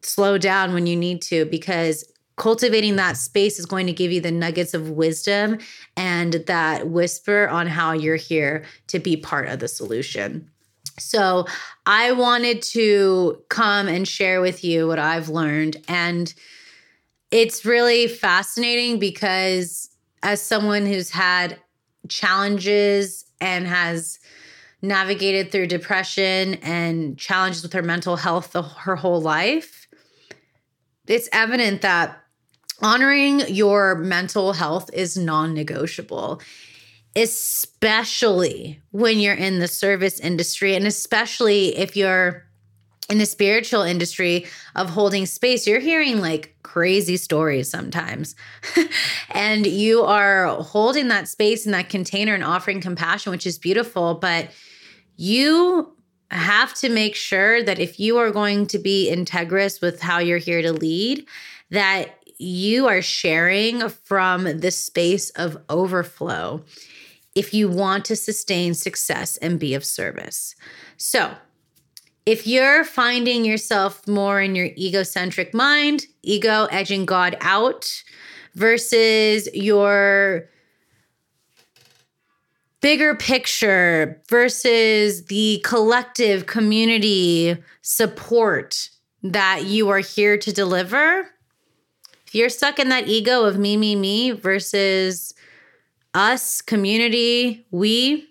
slow 0.02 0.38
down 0.38 0.74
when 0.74 0.88
you 0.88 0.96
need 0.96 1.22
to 1.22 1.44
because 1.44 2.04
cultivating 2.40 2.96
that 2.96 3.18
space 3.18 3.58
is 3.58 3.66
going 3.66 3.86
to 3.86 3.92
give 3.92 4.10
you 4.10 4.18
the 4.18 4.30
nuggets 4.30 4.72
of 4.72 4.88
wisdom 4.88 5.58
and 5.94 6.32
that 6.46 6.88
whisper 6.88 7.46
on 7.48 7.66
how 7.66 7.92
you're 7.92 8.16
here 8.16 8.64
to 8.86 8.98
be 8.98 9.14
part 9.14 9.46
of 9.46 9.58
the 9.58 9.68
solution. 9.68 10.50
So, 10.98 11.46
I 11.84 12.12
wanted 12.12 12.62
to 12.62 13.42
come 13.50 13.88
and 13.88 14.08
share 14.08 14.40
with 14.40 14.64
you 14.64 14.86
what 14.86 14.98
I've 14.98 15.28
learned. 15.28 15.84
And 15.86 16.32
it's 17.30 17.66
really 17.66 18.08
fascinating 18.08 18.98
because, 18.98 19.90
as 20.22 20.40
someone 20.40 20.86
who's 20.86 21.10
had 21.10 21.58
challenges 22.08 23.26
and 23.42 23.66
has 23.66 24.18
navigated 24.80 25.52
through 25.52 25.66
depression 25.66 26.54
and 26.54 27.18
challenges 27.18 27.62
with 27.62 27.74
her 27.74 27.82
mental 27.82 28.16
health 28.16 28.52
the, 28.52 28.62
her 28.62 28.96
whole 28.96 29.20
life, 29.20 29.88
it's 31.06 31.28
evident 31.32 31.82
that 31.82 32.16
honoring 32.82 33.40
your 33.48 33.96
mental 33.96 34.52
health 34.52 34.90
is 34.92 35.16
non 35.16 35.54
negotiable, 35.54 36.40
especially 37.16 38.80
when 38.90 39.18
you're 39.18 39.34
in 39.34 39.58
the 39.58 39.68
service 39.68 40.20
industry 40.20 40.74
and 40.74 40.86
especially 40.86 41.76
if 41.76 41.96
you're 41.96 42.44
in 43.10 43.18
the 43.18 43.26
spiritual 43.26 43.82
industry 43.82 44.46
of 44.76 44.88
holding 44.88 45.26
space, 45.26 45.66
you're 45.66 45.80
hearing 45.80 46.20
like 46.20 46.54
crazy 46.62 47.16
stories 47.16 47.68
sometimes. 47.68 48.36
and 49.30 49.66
you 49.66 50.02
are 50.02 50.46
holding 50.62 51.08
that 51.08 51.26
space 51.26 51.66
in 51.66 51.72
that 51.72 51.88
container 51.88 52.34
and 52.34 52.44
offering 52.44 52.80
compassion, 52.80 53.32
which 53.32 53.46
is 53.46 53.58
beautiful. 53.58 54.14
But 54.14 54.50
you 55.16 55.92
have 56.30 56.72
to 56.74 56.88
make 56.88 57.16
sure 57.16 57.62
that 57.64 57.80
if 57.80 57.98
you 57.98 58.16
are 58.18 58.30
going 58.30 58.66
to 58.68 58.78
be 58.78 59.12
integrous 59.12 59.82
with 59.82 60.00
how 60.00 60.20
you're 60.20 60.38
here 60.38 60.62
to 60.62 60.72
lead, 60.72 61.26
that 61.70 62.19
you 62.40 62.86
are 62.86 63.02
sharing 63.02 63.88
from 63.88 64.60
the 64.60 64.70
space 64.70 65.30
of 65.30 65.58
overflow 65.68 66.62
if 67.34 67.52
you 67.54 67.68
want 67.68 68.04
to 68.06 68.16
sustain 68.16 68.74
success 68.74 69.36
and 69.38 69.60
be 69.60 69.74
of 69.74 69.84
service. 69.84 70.54
So, 70.96 71.34
if 72.26 72.46
you're 72.46 72.84
finding 72.84 73.44
yourself 73.44 74.06
more 74.06 74.40
in 74.40 74.54
your 74.54 74.66
egocentric 74.76 75.54
mind, 75.54 76.06
ego 76.22 76.66
edging 76.70 77.06
God 77.06 77.36
out, 77.40 78.02
versus 78.54 79.48
your 79.54 80.48
bigger 82.80 83.14
picture 83.14 84.22
versus 84.28 85.26
the 85.26 85.60
collective 85.64 86.46
community 86.46 87.56
support 87.82 88.90
that 89.22 89.64
you 89.64 89.90
are 89.90 89.98
here 89.98 90.38
to 90.38 90.52
deliver, 90.52 91.28
you're 92.34 92.48
stuck 92.48 92.78
in 92.78 92.88
that 92.90 93.08
ego 93.08 93.44
of 93.44 93.58
me, 93.58 93.76
me, 93.76 93.96
me 93.96 94.30
versus 94.30 95.34
us, 96.14 96.62
community, 96.62 97.66
we, 97.70 98.26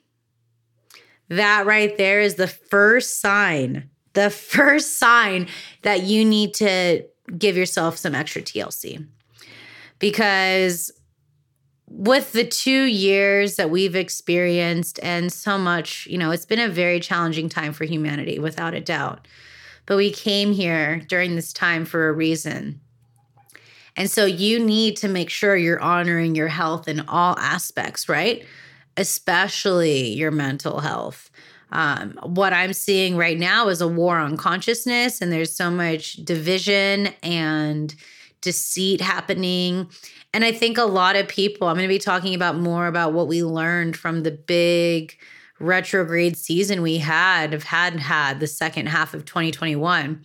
that 1.29 1.65
right 1.65 1.97
there 1.97 2.21
is 2.21 2.35
the 2.35 2.47
first 2.47 3.19
sign, 3.21 3.89
the 4.13 4.29
first 4.29 4.97
sign 4.97 5.47
that 5.83 6.03
you 6.03 6.25
need 6.25 6.53
to 6.55 7.03
give 7.37 7.55
yourself 7.55 7.97
some 7.97 8.15
extra 8.15 8.41
TLC. 8.41 9.05
Because 9.99 10.91
with 11.87 12.31
the 12.33 12.45
two 12.45 12.83
years 12.83 13.55
that 13.55 13.69
we've 13.69 13.95
experienced 13.95 14.99
and 15.01 15.31
so 15.33 15.57
much, 15.57 16.07
you 16.07 16.17
know, 16.17 16.31
it's 16.31 16.45
been 16.45 16.59
a 16.59 16.69
very 16.69 16.99
challenging 16.99 17.49
time 17.49 17.73
for 17.73 17.83
humanity, 17.85 18.39
without 18.39 18.73
a 18.73 18.79
doubt. 18.79 19.27
But 19.85 19.97
we 19.97 20.11
came 20.11 20.53
here 20.53 20.99
during 21.07 21.35
this 21.35 21.51
time 21.51 21.85
for 21.85 22.07
a 22.07 22.13
reason. 22.13 22.79
And 23.95 24.09
so 24.09 24.25
you 24.25 24.59
need 24.63 24.97
to 24.97 25.07
make 25.07 25.29
sure 25.29 25.55
you're 25.55 25.81
honoring 25.81 26.35
your 26.35 26.47
health 26.47 26.87
in 26.87 27.01
all 27.01 27.37
aspects, 27.39 28.07
right? 28.07 28.45
Especially 28.97 30.09
your 30.09 30.31
mental 30.31 30.79
health. 30.79 31.29
Um, 31.71 32.17
what 32.23 32.53
I'm 32.53 32.73
seeing 32.73 33.15
right 33.15 33.37
now 33.37 33.67
is 33.67 33.81
a 33.81 33.87
war 33.87 34.17
on 34.17 34.37
consciousness, 34.37 35.21
and 35.21 35.31
there's 35.31 35.55
so 35.55 35.69
much 35.69 36.13
division 36.13 37.09
and 37.21 37.93
deceit 38.41 39.01
happening. 39.01 39.89
And 40.33 40.43
I 40.43 40.51
think 40.51 40.77
a 40.77 40.83
lot 40.83 41.15
of 41.15 41.27
people, 41.27 41.67
I'm 41.67 41.75
going 41.75 41.87
to 41.87 41.93
be 41.93 41.99
talking 41.99 42.33
about 42.33 42.57
more 42.57 42.87
about 42.87 43.13
what 43.13 43.27
we 43.27 43.43
learned 43.43 43.97
from 43.97 44.23
the 44.23 44.31
big 44.31 45.17
retrograde 45.59 46.37
season 46.37 46.81
we 46.81 46.97
had, 46.97 47.53
have 47.53 47.63
had 47.63 47.99
had 47.99 48.39
the 48.39 48.47
second 48.47 48.87
half 48.87 49.13
of 49.13 49.25
2021. 49.25 50.23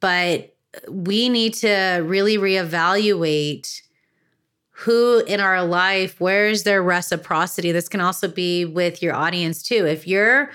But 0.00 0.54
we 0.88 1.28
need 1.28 1.54
to 1.54 2.02
really 2.04 2.36
reevaluate 2.36 3.82
who 4.70 5.24
in 5.26 5.40
our 5.40 5.64
life, 5.64 6.20
where's 6.20 6.62
their 6.62 6.82
reciprocity? 6.82 7.72
This 7.72 7.88
can 7.88 8.00
also 8.00 8.28
be 8.28 8.64
with 8.64 9.02
your 9.02 9.14
audience 9.14 9.60
too. 9.62 9.86
If 9.86 10.06
you're 10.06 10.50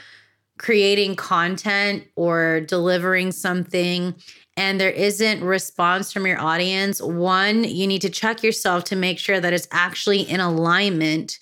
creating 0.58 1.18
content 1.18 2.06
or 2.16 2.62
delivering 2.62 3.34
something 3.34 4.16
and 4.56 4.80
there 4.80 4.92
isn't 4.92 5.44
response 5.44 6.14
from 6.14 6.26
your 6.26 6.40
audience, 6.40 7.02
one, 7.02 7.66
you 7.66 7.86
need 7.86 8.02
to 8.04 8.10
check 8.10 8.44
yourself 8.44 8.86
to 8.86 8.96
make 8.96 9.20
sure 9.20 9.42
that 9.42 9.52
it's 9.52 9.68
actually 9.72 10.22
in 10.22 10.40
alignment 10.40 11.40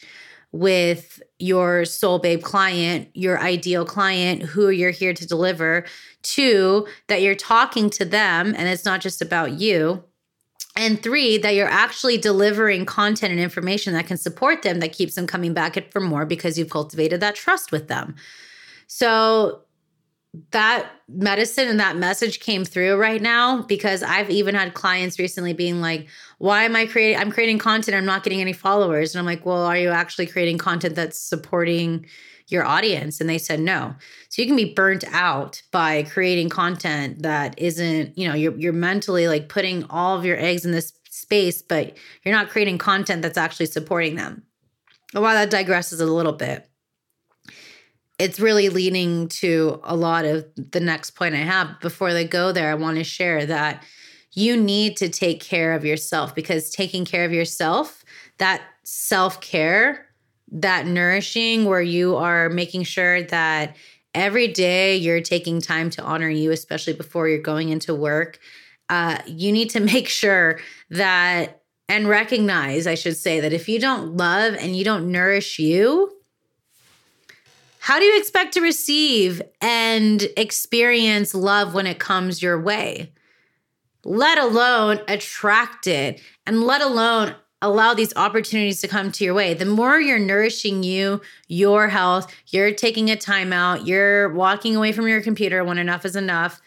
with 0.52 1.22
your 1.40 1.86
soul 1.86 2.20
babe 2.20 2.42
client, 2.44 3.08
your 3.14 3.40
ideal 3.40 3.86
client, 3.86 4.44
who 4.44 4.70
you're 4.70 4.92
here 4.92 5.14
to 5.14 5.26
deliver. 5.26 5.86
to, 6.24 6.88
that 7.08 7.22
you're 7.22 7.36
talking 7.36 7.90
to 7.90 8.06
them 8.06 8.54
and 8.58 8.68
it's 8.68 8.86
not 8.86 9.02
just 9.02 9.22
about 9.22 9.54
you. 9.54 10.04
And 10.76 11.02
three, 11.02 11.38
that 11.40 11.56
you're 11.56 11.68
actually 11.68 12.18
delivering 12.18 12.86
content 12.86 13.32
and 13.32 13.42
information 13.42 13.94
that 13.94 14.08
can 14.08 14.18
support 14.18 14.62
them, 14.62 14.80
that 14.80 14.94
keeps 14.94 15.16
them 15.16 15.28
coming 15.28 15.54
back 15.54 15.92
for 15.92 16.00
more 16.00 16.26
because 16.26 16.58
you've 16.58 16.70
cultivated 16.70 17.20
that 17.20 17.36
trust 17.36 17.72
with 17.72 17.88
them. 17.88 18.16
So 18.88 19.64
that 20.52 20.90
medicine 21.10 21.68
and 21.68 21.80
that 21.80 21.98
message 21.98 22.40
came 22.40 22.64
through 22.64 22.96
right 22.96 23.22
now 23.22 23.64
because 23.64 24.02
I've 24.02 24.30
even 24.30 24.56
had 24.56 24.74
clients 24.74 25.20
recently 25.20 25.52
being 25.52 25.82
like, 25.82 26.08
why 26.38 26.64
am 26.64 26.76
I 26.76 26.86
creating? 26.86 27.20
I'm 27.20 27.32
creating 27.32 27.58
content. 27.58 27.98
I'm 27.98 28.06
not 28.06 28.24
getting 28.24 28.40
any 28.40 28.54
followers. 28.54 29.14
And 29.14 29.20
I'm 29.20 29.26
like, 29.26 29.46
well, 29.46 29.64
are 29.64 29.78
you 29.78 29.90
actually 29.90 30.28
creating 30.28 30.58
content 30.58 30.96
that's 30.96 31.20
supporting 31.20 32.06
your 32.48 32.66
audience? 32.66 33.20
And 33.20 33.30
they 33.30 33.38
said 33.38 33.60
no. 33.60 33.94
So 34.30 34.42
you 34.42 34.48
can 34.48 34.56
be 34.56 34.74
burnt 34.74 35.04
out 35.12 35.62
by 35.72 36.04
creating 36.04 36.48
content 36.48 37.24
that 37.24 37.60
isn't, 37.60 38.18
you 38.18 38.30
know, 38.30 38.34
you're, 38.34 38.58
you're 38.58 38.72
mentally 38.72 39.28
like 39.28 39.50
putting 39.50 39.84
all 39.90 40.18
of 40.18 40.24
your 40.24 40.40
eggs 40.40 40.64
in 40.64 40.72
this 40.72 40.94
space, 41.10 41.62
but 41.62 41.98
you're 42.24 42.36
not 42.36 42.50
creating 42.50 42.78
content 42.78 43.22
that's 43.22 43.38
actually 43.38 43.66
supporting 43.66 44.16
them. 44.16 44.44
While 45.12 45.36
that 45.36 45.52
digresses 45.52 46.00
a 46.00 46.06
little 46.06 46.32
bit 46.32 46.71
it's 48.22 48.40
really 48.40 48.70
leading 48.70 49.28
to 49.28 49.80
a 49.84 49.96
lot 49.96 50.26
of 50.26 50.46
the 50.56 50.80
next 50.80 51.12
point 51.12 51.34
I 51.34 51.40
have. 51.40 51.80
Before 51.80 52.14
they 52.14 52.24
go 52.24 52.52
there, 52.52 52.70
I 52.70 52.76
want 52.76 52.98
to 52.98 53.04
share 53.04 53.48
that 53.48 53.84
you 54.34 54.56
need 54.56 54.96
to 54.98 55.10
take 55.10 55.42
care 55.42 55.74
of 55.74 55.84
yourself 55.84 56.36
because 56.36 56.70
taking 56.70 57.04
care 57.04 57.26
of 57.26 57.34
yourself, 57.34 58.06
that 58.38 58.62
self 58.84 59.42
care, 59.42 60.06
that 60.52 60.86
nourishing, 60.86 61.66
where 61.66 61.82
you 61.82 62.16
are 62.16 62.48
making 62.50 62.84
sure 62.84 63.24
that 63.24 63.76
every 64.14 64.48
day 64.48 64.96
you're 64.98 65.22
taking 65.22 65.60
time 65.60 65.90
to 65.90 66.04
honor 66.04 66.30
you, 66.30 66.52
especially 66.52 66.94
before 66.94 67.28
you're 67.28 67.42
going 67.42 67.70
into 67.70 67.96
work. 67.96 68.38
Uh, 68.88 69.18
you 69.26 69.52
need 69.52 69.72
to 69.72 69.80
make 69.94 70.08
sure 70.08 70.60
that 70.92 71.64
and 71.90 72.08
recognize, 72.08 72.86
I 72.86 72.94
should 72.94 73.18
say, 73.18 73.40
that 73.40 73.52
if 73.52 73.68
you 73.68 73.80
don't 73.80 74.16
love 74.16 74.54
and 74.54 74.76
you 74.76 74.86
don't 74.86 75.12
nourish 75.12 75.58
you, 75.58 76.21
how 77.82 77.98
do 77.98 78.06
you 78.06 78.20
expect 78.20 78.54
to 78.54 78.62
receive 78.62 79.42
and 79.60 80.28
experience 80.38 81.34
love 81.34 81.74
when 81.74 81.88
it 81.88 81.98
comes 81.98 82.40
your 82.40 82.62
way? 82.62 83.12
Let 84.04 84.38
alone 84.38 85.00
attract 85.08 85.88
it 85.88 86.22
and 86.46 86.62
let 86.62 86.84
alone 86.84 87.34
allow 87.60 87.96
these 87.96 88.16
opportunities 88.16 88.82
to 88.82 88.88
come 88.88 89.12
to 89.14 89.24
your 89.24 89.34
way. 89.34 89.56
The 89.56 89.66
more 89.66 90.00
you're 90.00 90.20
nourishing 90.20 90.84
you, 90.84 91.22
your 91.48 91.88
health, 91.88 92.32
you're 92.50 92.72
taking 92.72 93.10
a 93.10 93.16
timeout, 93.16 93.88
you're 93.88 94.32
walking 94.32 94.76
away 94.76 94.92
from 94.92 95.08
your 95.08 95.22
computer 95.22 95.64
when 95.64 95.80
enough 95.80 96.06
is 96.06 96.16
enough, 96.16 96.62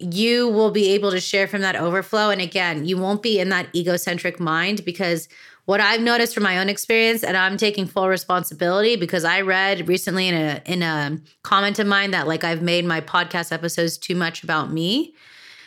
you 0.00 0.48
will 0.48 0.72
be 0.72 0.94
able 0.94 1.12
to 1.12 1.20
share 1.20 1.46
from 1.46 1.60
that 1.60 1.76
overflow. 1.76 2.30
And 2.30 2.40
again, 2.40 2.84
you 2.86 2.98
won't 2.98 3.22
be 3.22 3.38
in 3.38 3.50
that 3.50 3.68
egocentric 3.72 4.40
mind 4.40 4.84
because 4.84 5.28
what 5.68 5.82
I've 5.82 6.00
noticed 6.00 6.32
from 6.32 6.44
my 6.44 6.60
own 6.60 6.70
experience, 6.70 7.22
and 7.22 7.36
I'm 7.36 7.58
taking 7.58 7.84
full 7.84 8.08
responsibility 8.08 8.96
because 8.96 9.22
I 9.22 9.42
read 9.42 9.86
recently 9.86 10.26
in 10.26 10.34
a 10.34 10.62
in 10.64 10.82
a 10.82 11.18
comment 11.42 11.78
of 11.78 11.86
mine 11.86 12.12
that 12.12 12.26
like 12.26 12.42
I've 12.42 12.62
made 12.62 12.86
my 12.86 13.02
podcast 13.02 13.52
episodes 13.52 13.98
too 13.98 14.14
much 14.14 14.42
about 14.42 14.72
me. 14.72 15.12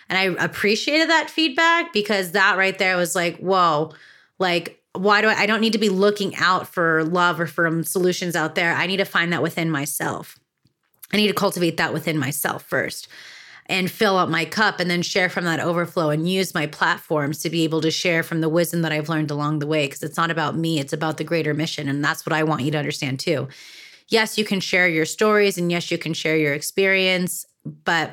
And 0.10 0.18
I 0.18 0.44
appreciated 0.44 1.12
that 1.12 1.30
feedback 1.30 1.94
because 1.94 2.32
that 2.32 2.58
right 2.58 2.76
there 2.80 2.98
was 2.98 3.14
like, 3.14 3.38
whoa, 3.38 3.94
like 4.40 4.82
why 4.94 5.22
do 5.22 5.28
I 5.28 5.36
I 5.42 5.46
don't 5.46 5.62
need 5.62 5.74
to 5.74 5.78
be 5.78 5.90
looking 5.90 6.36
out 6.38 6.68
for 6.68 7.04
love 7.04 7.40
or 7.40 7.46
for 7.46 7.84
solutions 7.84 8.36
out 8.36 8.56
there. 8.56 8.74
I 8.74 8.88
need 8.88 8.98
to 8.98 9.06
find 9.06 9.32
that 9.34 9.44
within 9.44 9.70
myself. 9.70 10.40
I 11.14 11.18
need 11.18 11.28
to 11.28 11.34
cultivate 11.34 11.78
that 11.78 11.94
within 11.94 12.18
myself 12.18 12.64
first 12.64 13.08
and 13.72 13.90
fill 13.90 14.18
up 14.18 14.28
my 14.28 14.44
cup 14.44 14.82
and 14.82 14.92
then 14.92 15.02
share 15.02 15.30
from 15.30 15.46
that 15.46 15.62
overflow 15.62 16.10
and 16.10 16.28
use 16.28 16.54
my 16.54 16.68
platforms 16.68 17.40
to 17.40 17.50
be 17.50 17.64
able 17.64 17.80
to 17.80 17.90
share 17.90 18.22
from 18.22 18.42
the 18.42 18.50
wisdom 18.50 18.82
that 18.82 18.92
I've 18.92 19.08
learned 19.08 19.32
along 19.32 19.60
the 19.60 19.66
way. 19.66 19.86
Because 19.86 20.04
it's 20.04 20.18
not 20.18 20.30
about 20.30 20.58
me, 20.58 20.78
it's 20.78 20.92
about 20.92 21.16
the 21.16 21.24
greater 21.24 21.54
mission. 21.54 21.88
And 21.88 22.04
that's 22.04 22.26
what 22.26 22.34
I 22.34 22.44
want 22.44 22.64
you 22.64 22.72
to 22.72 22.78
understand 22.78 23.22
too. 23.22 23.48
Yes, 24.10 24.38
you 24.38 24.44
can 24.44 24.60
share 24.60 24.90
your 24.90 25.06
stories 25.06 25.58
and 25.58 25.72
yes, 25.72 25.90
you 25.90 25.98
can 25.98 26.14
share 26.14 26.36
your 26.36 26.54
experience, 26.54 27.46
but 27.86 28.12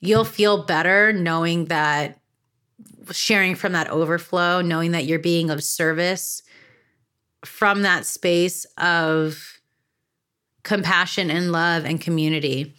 you'll 0.00 0.24
feel 0.24 0.64
better 0.64 1.12
knowing 1.12 1.66
that 1.66 2.18
sharing 3.12 3.54
from 3.54 3.72
that 3.72 3.88
overflow, 3.90 4.60
knowing 4.60 4.90
that 4.90 5.04
you're 5.04 5.20
being 5.20 5.50
of 5.50 5.62
service 5.62 6.42
from 7.44 7.82
that 7.82 8.06
space 8.06 8.64
of 8.76 9.60
compassion 10.64 11.30
and 11.30 11.52
love 11.52 11.84
and 11.84 12.00
community. 12.00 12.74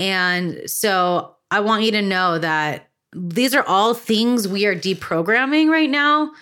And 0.00 0.68
so 0.68 1.33
I 1.50 1.60
want 1.60 1.84
you 1.84 1.92
to 1.92 2.02
know 2.02 2.38
that 2.38 2.88
these 3.14 3.54
are 3.54 3.64
all 3.66 3.94
things 3.94 4.48
we 4.48 4.66
are 4.66 4.74
deprogramming 4.74 5.68
right 5.68 5.90
now. 5.90 6.32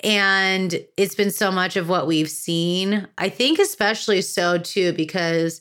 And 0.00 0.84
it's 0.96 1.14
been 1.14 1.30
so 1.30 1.50
much 1.50 1.76
of 1.76 1.88
what 1.88 2.06
we've 2.06 2.30
seen. 2.30 3.06
I 3.18 3.28
think, 3.28 3.58
especially 3.58 4.22
so 4.22 4.58
too, 4.58 4.92
because 4.92 5.60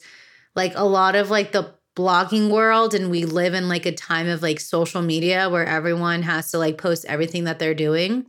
like 0.56 0.74
a 0.76 0.86
lot 0.86 1.16
of 1.16 1.30
like 1.30 1.52
the 1.52 1.74
blogging 1.96 2.52
world, 2.52 2.94
and 2.94 3.10
we 3.10 3.26
live 3.26 3.56
in 3.56 3.68
like 3.68 3.88
a 3.88 3.92
time 3.92 4.28
of 4.28 4.44
like 4.44 4.60
social 4.60 5.02
media 5.02 5.50
where 5.50 5.66
everyone 5.66 6.22
has 6.22 6.52
to 6.52 6.60
like 6.60 6.78
post 6.78 7.06
everything 7.06 7.46
that 7.46 7.58
they're 7.58 7.74
doing. 7.74 8.28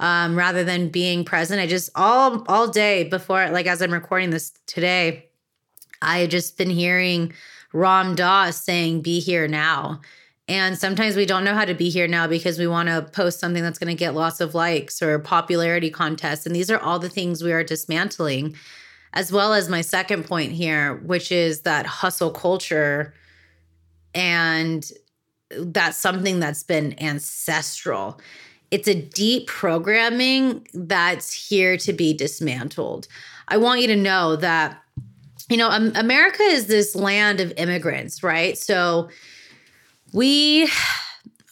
Um, 0.00 0.36
rather 0.36 0.64
than 0.64 0.88
being 0.88 1.24
present. 1.24 1.60
I 1.60 1.66
just 1.66 1.88
all 1.94 2.44
all 2.48 2.68
day 2.68 3.04
before, 3.04 3.48
like 3.50 3.66
as 3.66 3.80
I'm 3.80 3.92
recording 3.92 4.30
this 4.30 4.52
today, 4.66 5.30
I 6.02 6.26
just 6.26 6.58
been 6.58 6.68
hearing 6.68 7.32
Ram 7.74 8.14
Dass 8.14 8.58
saying, 8.58 9.02
be 9.02 9.20
here 9.20 9.46
now. 9.46 10.00
And 10.46 10.78
sometimes 10.78 11.16
we 11.16 11.26
don't 11.26 11.44
know 11.44 11.54
how 11.54 11.64
to 11.64 11.74
be 11.74 11.90
here 11.90 12.06
now 12.06 12.26
because 12.26 12.58
we 12.58 12.66
want 12.66 12.88
to 12.88 13.02
post 13.12 13.40
something 13.40 13.62
that's 13.62 13.78
going 13.78 13.94
to 13.94 13.98
get 13.98 14.14
lots 14.14 14.40
of 14.40 14.54
likes 14.54 15.02
or 15.02 15.18
popularity 15.18 15.90
contests. 15.90 16.46
And 16.46 16.54
these 16.54 16.70
are 16.70 16.78
all 16.78 16.98
the 16.98 17.08
things 17.08 17.42
we 17.42 17.52
are 17.52 17.64
dismantling 17.64 18.54
as 19.14 19.32
well 19.32 19.52
as 19.54 19.68
my 19.68 19.80
second 19.80 20.24
point 20.24 20.52
here, 20.52 20.96
which 20.96 21.32
is 21.32 21.62
that 21.62 21.86
hustle 21.86 22.30
culture. 22.30 23.14
And 24.14 24.88
that's 25.50 25.96
something 25.96 26.40
that's 26.40 26.62
been 26.62 27.00
ancestral. 27.00 28.20
It's 28.70 28.88
a 28.88 29.00
deep 29.00 29.46
programming 29.46 30.66
that's 30.74 31.32
here 31.32 31.76
to 31.78 31.92
be 31.92 32.12
dismantled. 32.12 33.08
I 33.48 33.56
want 33.56 33.80
you 33.80 33.86
to 33.88 33.96
know 33.96 34.36
that, 34.36 34.80
you 35.54 35.58
know, 35.58 35.70
America 35.70 36.42
is 36.42 36.66
this 36.66 36.96
land 36.96 37.38
of 37.38 37.52
immigrants, 37.56 38.24
right? 38.24 38.58
So 38.58 39.08
we 40.12 40.68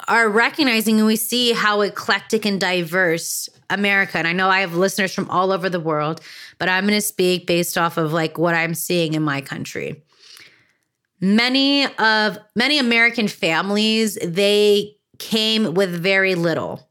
are 0.08 0.28
recognizing 0.28 0.98
and 0.98 1.06
we 1.06 1.14
see 1.14 1.52
how 1.52 1.82
eclectic 1.82 2.44
and 2.44 2.60
diverse 2.60 3.48
America, 3.70 4.18
and 4.18 4.26
I 4.26 4.32
know 4.32 4.48
I 4.48 4.58
have 4.58 4.74
listeners 4.74 5.14
from 5.14 5.30
all 5.30 5.52
over 5.52 5.68
the 5.68 5.78
world, 5.78 6.20
but 6.58 6.68
I'm 6.68 6.84
going 6.84 6.98
to 6.98 7.00
speak 7.00 7.46
based 7.46 7.78
off 7.78 7.96
of 7.96 8.12
like 8.12 8.38
what 8.38 8.56
I'm 8.56 8.74
seeing 8.74 9.14
in 9.14 9.22
my 9.22 9.40
country. 9.40 10.02
Many 11.20 11.86
of 11.98 12.38
many 12.56 12.80
American 12.80 13.28
families, 13.28 14.18
they 14.20 14.96
came 15.20 15.74
with 15.74 15.90
very 15.90 16.34
little. 16.34 16.90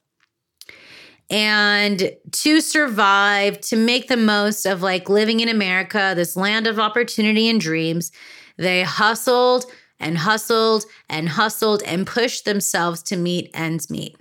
And 1.31 2.11
to 2.31 2.59
survive, 2.59 3.61
to 3.61 3.77
make 3.77 4.09
the 4.09 4.17
most 4.17 4.65
of 4.65 4.81
like 4.81 5.09
living 5.09 5.39
in 5.39 5.47
America, 5.47 6.11
this 6.13 6.35
land 6.35 6.67
of 6.67 6.77
opportunity 6.77 7.49
and 7.49 7.59
dreams, 7.59 8.11
they 8.57 8.83
hustled 8.83 9.65
and 9.97 10.17
hustled 10.17 10.83
and 11.09 11.29
hustled 11.29 11.83
and 11.83 12.05
pushed 12.05 12.43
themselves 12.43 13.01
to 13.03 13.15
meet 13.15 13.49
ends 13.53 13.89
meet. 13.89 14.17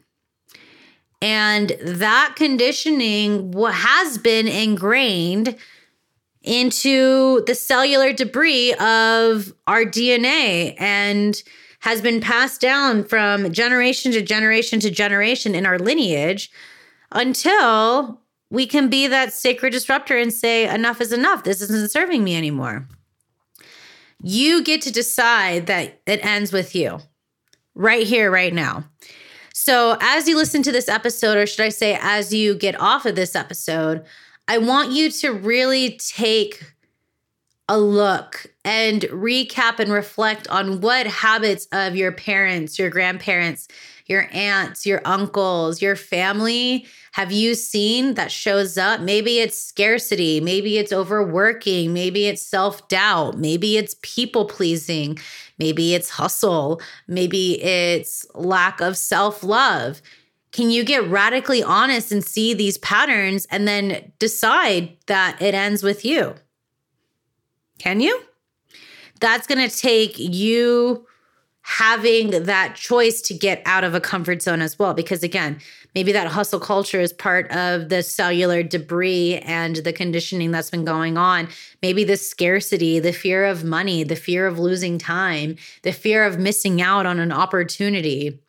And 1.20 1.76
that 1.82 2.34
conditioning 2.36 3.50
what 3.50 3.74
has 3.74 4.16
been 4.16 4.46
ingrained 4.46 5.56
into 6.42 7.42
the 7.46 7.56
cellular 7.56 8.12
debris 8.12 8.72
of 8.74 9.52
our 9.66 9.82
DNA 9.82 10.74
and 10.78 11.42
has 11.80 12.00
been 12.00 12.20
passed 12.20 12.60
down 12.60 13.02
from 13.04 13.52
generation 13.52 14.12
to 14.12 14.22
generation 14.22 14.78
to 14.80 14.90
generation 14.90 15.56
in 15.56 15.66
our 15.66 15.78
lineage 15.78 16.50
until 17.12 18.20
we 18.50 18.66
can 18.66 18.88
be 18.88 19.06
that 19.06 19.32
sacred 19.32 19.70
disruptor 19.70 20.18
and 20.18 20.32
say, 20.32 20.68
enough 20.68 21.00
is 21.00 21.12
enough. 21.12 21.44
This 21.44 21.60
isn't 21.62 21.90
serving 21.90 22.24
me 22.24 22.36
anymore. 22.36 22.88
You 24.22 24.62
get 24.62 24.82
to 24.82 24.92
decide 24.92 25.66
that 25.66 26.00
it 26.06 26.24
ends 26.24 26.52
with 26.52 26.74
you 26.74 26.98
right 27.74 28.06
here, 28.06 28.30
right 28.30 28.52
now. 28.52 28.84
So, 29.54 29.96
as 30.00 30.28
you 30.28 30.36
listen 30.36 30.62
to 30.64 30.72
this 30.72 30.88
episode, 30.88 31.36
or 31.36 31.46
should 31.46 31.64
I 31.64 31.68
say, 31.70 31.98
as 32.00 32.32
you 32.32 32.54
get 32.54 32.80
off 32.80 33.04
of 33.06 33.14
this 33.14 33.34
episode, 33.34 34.04
I 34.48 34.58
want 34.58 34.92
you 34.92 35.10
to 35.10 35.32
really 35.32 35.98
take 35.98 36.62
a 37.68 37.78
look 37.78 38.46
and 38.64 39.02
recap 39.02 39.78
and 39.78 39.92
reflect 39.92 40.48
on 40.48 40.80
what 40.80 41.06
habits 41.06 41.68
of 41.72 41.94
your 41.94 42.10
parents, 42.10 42.78
your 42.78 42.90
grandparents, 42.90 43.68
your 44.10 44.28
aunts, 44.32 44.84
your 44.84 45.00
uncles, 45.04 45.80
your 45.80 45.96
family 45.96 46.86
have 47.12 47.32
you 47.32 47.54
seen 47.54 48.14
that 48.14 48.30
shows 48.30 48.78
up? 48.78 49.00
Maybe 49.00 49.40
it's 49.40 49.60
scarcity, 49.60 50.40
maybe 50.40 50.78
it's 50.78 50.92
overworking, 50.92 51.92
maybe 51.92 52.26
it's 52.26 52.42
self 52.42 52.88
doubt, 52.88 53.36
maybe 53.36 53.76
it's 53.76 53.96
people 54.02 54.44
pleasing, 54.44 55.18
maybe 55.58 55.94
it's 55.94 56.10
hustle, 56.10 56.80
maybe 57.08 57.60
it's 57.62 58.26
lack 58.34 58.80
of 58.80 58.96
self 58.96 59.42
love. 59.42 60.00
Can 60.52 60.70
you 60.70 60.84
get 60.84 61.08
radically 61.08 61.62
honest 61.62 62.12
and 62.12 62.24
see 62.24 62.54
these 62.54 62.78
patterns 62.78 63.46
and 63.50 63.66
then 63.66 64.12
decide 64.18 64.96
that 65.06 65.40
it 65.40 65.54
ends 65.54 65.82
with 65.82 66.04
you? 66.04 66.34
Can 67.78 68.00
you? 68.00 68.20
That's 69.20 69.46
going 69.46 69.68
to 69.68 69.76
take 69.76 70.18
you 70.18 71.06
having 71.70 72.30
that 72.42 72.74
choice 72.74 73.22
to 73.22 73.32
get 73.32 73.62
out 73.64 73.84
of 73.84 73.94
a 73.94 74.00
comfort 74.00 74.42
zone 74.42 74.60
as 74.60 74.76
well. 74.76 74.92
Because 74.92 75.22
again, 75.22 75.60
maybe 75.94 76.10
that 76.10 76.26
hustle 76.26 76.58
culture 76.58 77.00
is 77.00 77.12
part 77.12 77.48
of 77.52 77.90
the 77.90 78.02
cellular 78.02 78.64
debris 78.64 79.38
and 79.44 79.76
the 79.76 79.92
conditioning 79.92 80.50
that's 80.50 80.68
been 80.68 80.84
going 80.84 81.16
on. 81.16 81.48
Maybe 81.80 82.02
the 82.02 82.16
scarcity, 82.16 82.98
the 82.98 83.12
fear 83.12 83.44
of 83.44 83.62
money, 83.62 84.02
the 84.02 84.16
fear 84.16 84.48
of 84.48 84.58
losing 84.58 84.98
time, 84.98 85.56
the 85.82 85.92
fear 85.92 86.24
of 86.24 86.40
missing 86.40 86.82
out 86.82 87.06
on 87.06 87.20
an 87.20 87.30
opportunity 87.30 88.40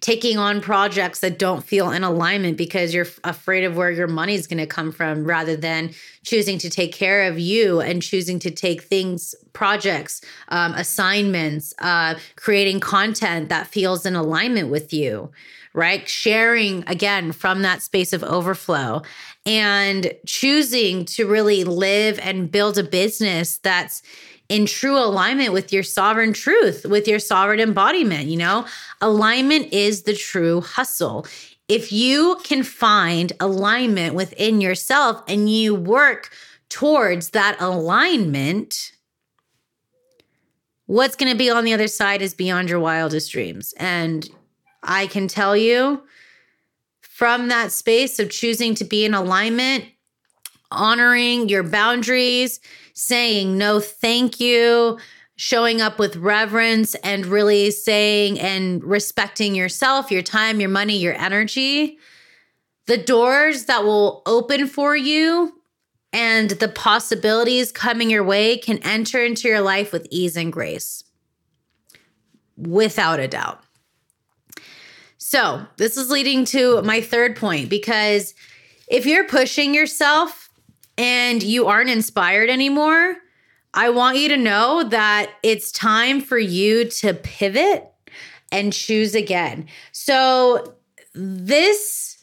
taking 0.00 0.38
on 0.38 0.60
projects 0.60 1.20
that 1.20 1.38
don't 1.38 1.64
feel 1.64 1.90
in 1.90 2.04
alignment 2.04 2.56
because 2.56 2.94
you're 2.94 3.06
afraid 3.24 3.64
of 3.64 3.76
where 3.76 3.90
your 3.90 4.06
money 4.06 4.34
is 4.34 4.46
going 4.46 4.58
to 4.58 4.66
come 4.66 4.92
from 4.92 5.24
rather 5.24 5.56
than 5.56 5.90
choosing 6.22 6.58
to 6.58 6.70
take 6.70 6.92
care 6.92 7.28
of 7.28 7.38
you 7.38 7.80
and 7.80 8.02
choosing 8.02 8.38
to 8.38 8.50
take 8.50 8.82
things 8.82 9.34
projects 9.52 10.20
um, 10.48 10.74
assignments 10.74 11.74
uh, 11.78 12.14
creating 12.36 12.80
content 12.80 13.48
that 13.48 13.66
feels 13.66 14.04
in 14.04 14.14
alignment 14.14 14.70
with 14.70 14.92
you 14.92 15.30
right? 15.74 16.08
Sharing 16.08 16.84
again 16.86 17.32
from 17.32 17.62
that 17.62 17.82
space 17.82 18.12
of 18.12 18.22
overflow 18.22 19.02
and 19.46 20.12
choosing 20.26 21.04
to 21.04 21.26
really 21.26 21.64
live 21.64 22.18
and 22.20 22.50
build 22.50 22.78
a 22.78 22.84
business 22.84 23.58
that's 23.58 24.02
in 24.48 24.66
true 24.66 24.96
alignment 24.96 25.52
with 25.52 25.72
your 25.72 25.82
sovereign 25.82 26.32
truth, 26.32 26.84
with 26.84 27.08
your 27.08 27.18
sovereign 27.18 27.60
embodiment. 27.60 28.28
You 28.28 28.36
know, 28.38 28.66
alignment 29.00 29.72
is 29.72 30.02
the 30.02 30.14
true 30.14 30.60
hustle. 30.60 31.26
If 31.68 31.92
you 31.92 32.38
can 32.44 32.62
find 32.62 33.32
alignment 33.40 34.14
within 34.14 34.60
yourself 34.60 35.22
and 35.28 35.50
you 35.50 35.74
work 35.74 36.30
towards 36.68 37.30
that 37.30 37.56
alignment, 37.60 38.92
what's 40.86 41.16
going 41.16 41.32
to 41.32 41.38
be 41.38 41.50
on 41.50 41.64
the 41.64 41.72
other 41.72 41.88
side 41.88 42.20
is 42.20 42.34
beyond 42.34 42.68
your 42.68 42.80
wildest 42.80 43.32
dreams. 43.32 43.72
And 43.78 44.28
I 44.82 45.06
can 45.06 45.28
tell 45.28 45.56
you 45.56 46.02
from 47.14 47.46
that 47.46 47.70
space 47.70 48.18
of 48.18 48.28
choosing 48.28 48.74
to 48.74 48.82
be 48.82 49.04
in 49.04 49.14
alignment, 49.14 49.84
honoring 50.72 51.48
your 51.48 51.62
boundaries, 51.62 52.58
saying 52.92 53.56
no, 53.56 53.78
thank 53.78 54.40
you, 54.40 54.98
showing 55.36 55.80
up 55.80 56.00
with 56.00 56.16
reverence, 56.16 56.96
and 56.96 57.24
really 57.26 57.70
saying 57.70 58.40
and 58.40 58.82
respecting 58.82 59.54
yourself, 59.54 60.10
your 60.10 60.22
time, 60.22 60.58
your 60.58 60.68
money, 60.68 60.96
your 60.96 61.14
energy. 61.14 61.98
The 62.86 62.98
doors 62.98 63.66
that 63.66 63.84
will 63.84 64.22
open 64.26 64.66
for 64.66 64.96
you 64.96 65.52
and 66.12 66.50
the 66.50 66.68
possibilities 66.68 67.70
coming 67.70 68.10
your 68.10 68.24
way 68.24 68.58
can 68.58 68.78
enter 68.78 69.24
into 69.24 69.46
your 69.46 69.60
life 69.60 69.92
with 69.92 70.08
ease 70.10 70.36
and 70.36 70.52
grace. 70.52 71.04
Without 72.56 73.20
a 73.20 73.28
doubt. 73.28 73.63
So, 75.26 75.66
this 75.78 75.96
is 75.96 76.10
leading 76.10 76.44
to 76.44 76.82
my 76.82 77.00
third 77.00 77.34
point 77.34 77.70
because 77.70 78.34
if 78.88 79.06
you're 79.06 79.26
pushing 79.26 79.72
yourself 79.72 80.50
and 80.98 81.42
you 81.42 81.66
aren't 81.66 81.88
inspired 81.88 82.50
anymore, 82.50 83.16
I 83.72 83.88
want 83.88 84.18
you 84.18 84.28
to 84.28 84.36
know 84.36 84.84
that 84.84 85.30
it's 85.42 85.72
time 85.72 86.20
for 86.20 86.36
you 86.36 86.90
to 86.90 87.14
pivot 87.14 87.90
and 88.52 88.70
choose 88.70 89.14
again. 89.14 89.66
So, 89.92 90.74
this 91.14 92.18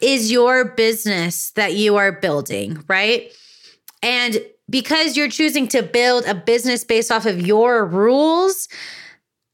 is 0.00 0.32
your 0.32 0.64
business 0.64 1.50
that 1.50 1.74
you 1.74 1.96
are 1.96 2.10
building, 2.10 2.82
right? 2.88 3.30
And 4.02 4.42
because 4.70 5.14
you're 5.14 5.28
choosing 5.28 5.68
to 5.68 5.82
build 5.82 6.24
a 6.24 6.34
business 6.34 6.84
based 6.84 7.12
off 7.12 7.26
of 7.26 7.46
your 7.46 7.84
rules, 7.84 8.66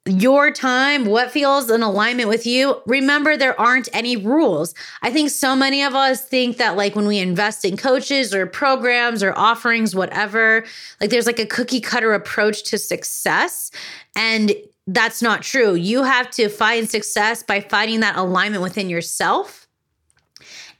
your 0.06 0.50
time, 0.50 1.04
what 1.04 1.30
feels 1.30 1.70
in 1.70 1.82
alignment 1.82 2.28
with 2.28 2.46
you. 2.46 2.80
Remember, 2.86 3.36
there 3.36 3.58
aren't 3.60 3.88
any 3.92 4.16
rules. 4.16 4.74
I 5.02 5.10
think 5.10 5.30
so 5.30 5.54
many 5.54 5.82
of 5.82 5.94
us 5.94 6.24
think 6.24 6.56
that, 6.56 6.76
like, 6.76 6.96
when 6.96 7.06
we 7.06 7.18
invest 7.18 7.64
in 7.64 7.76
coaches 7.76 8.34
or 8.34 8.46
programs 8.46 9.22
or 9.22 9.36
offerings, 9.36 9.94
whatever, 9.94 10.64
like, 11.00 11.10
there's 11.10 11.26
like 11.26 11.38
a 11.38 11.46
cookie 11.46 11.80
cutter 11.80 12.14
approach 12.14 12.64
to 12.64 12.78
success. 12.78 13.70
And 14.16 14.52
that's 14.86 15.20
not 15.20 15.42
true. 15.42 15.74
You 15.74 16.02
have 16.02 16.30
to 16.32 16.48
find 16.48 16.88
success 16.88 17.42
by 17.42 17.60
finding 17.60 18.00
that 18.00 18.16
alignment 18.16 18.62
within 18.62 18.88
yourself. 18.88 19.68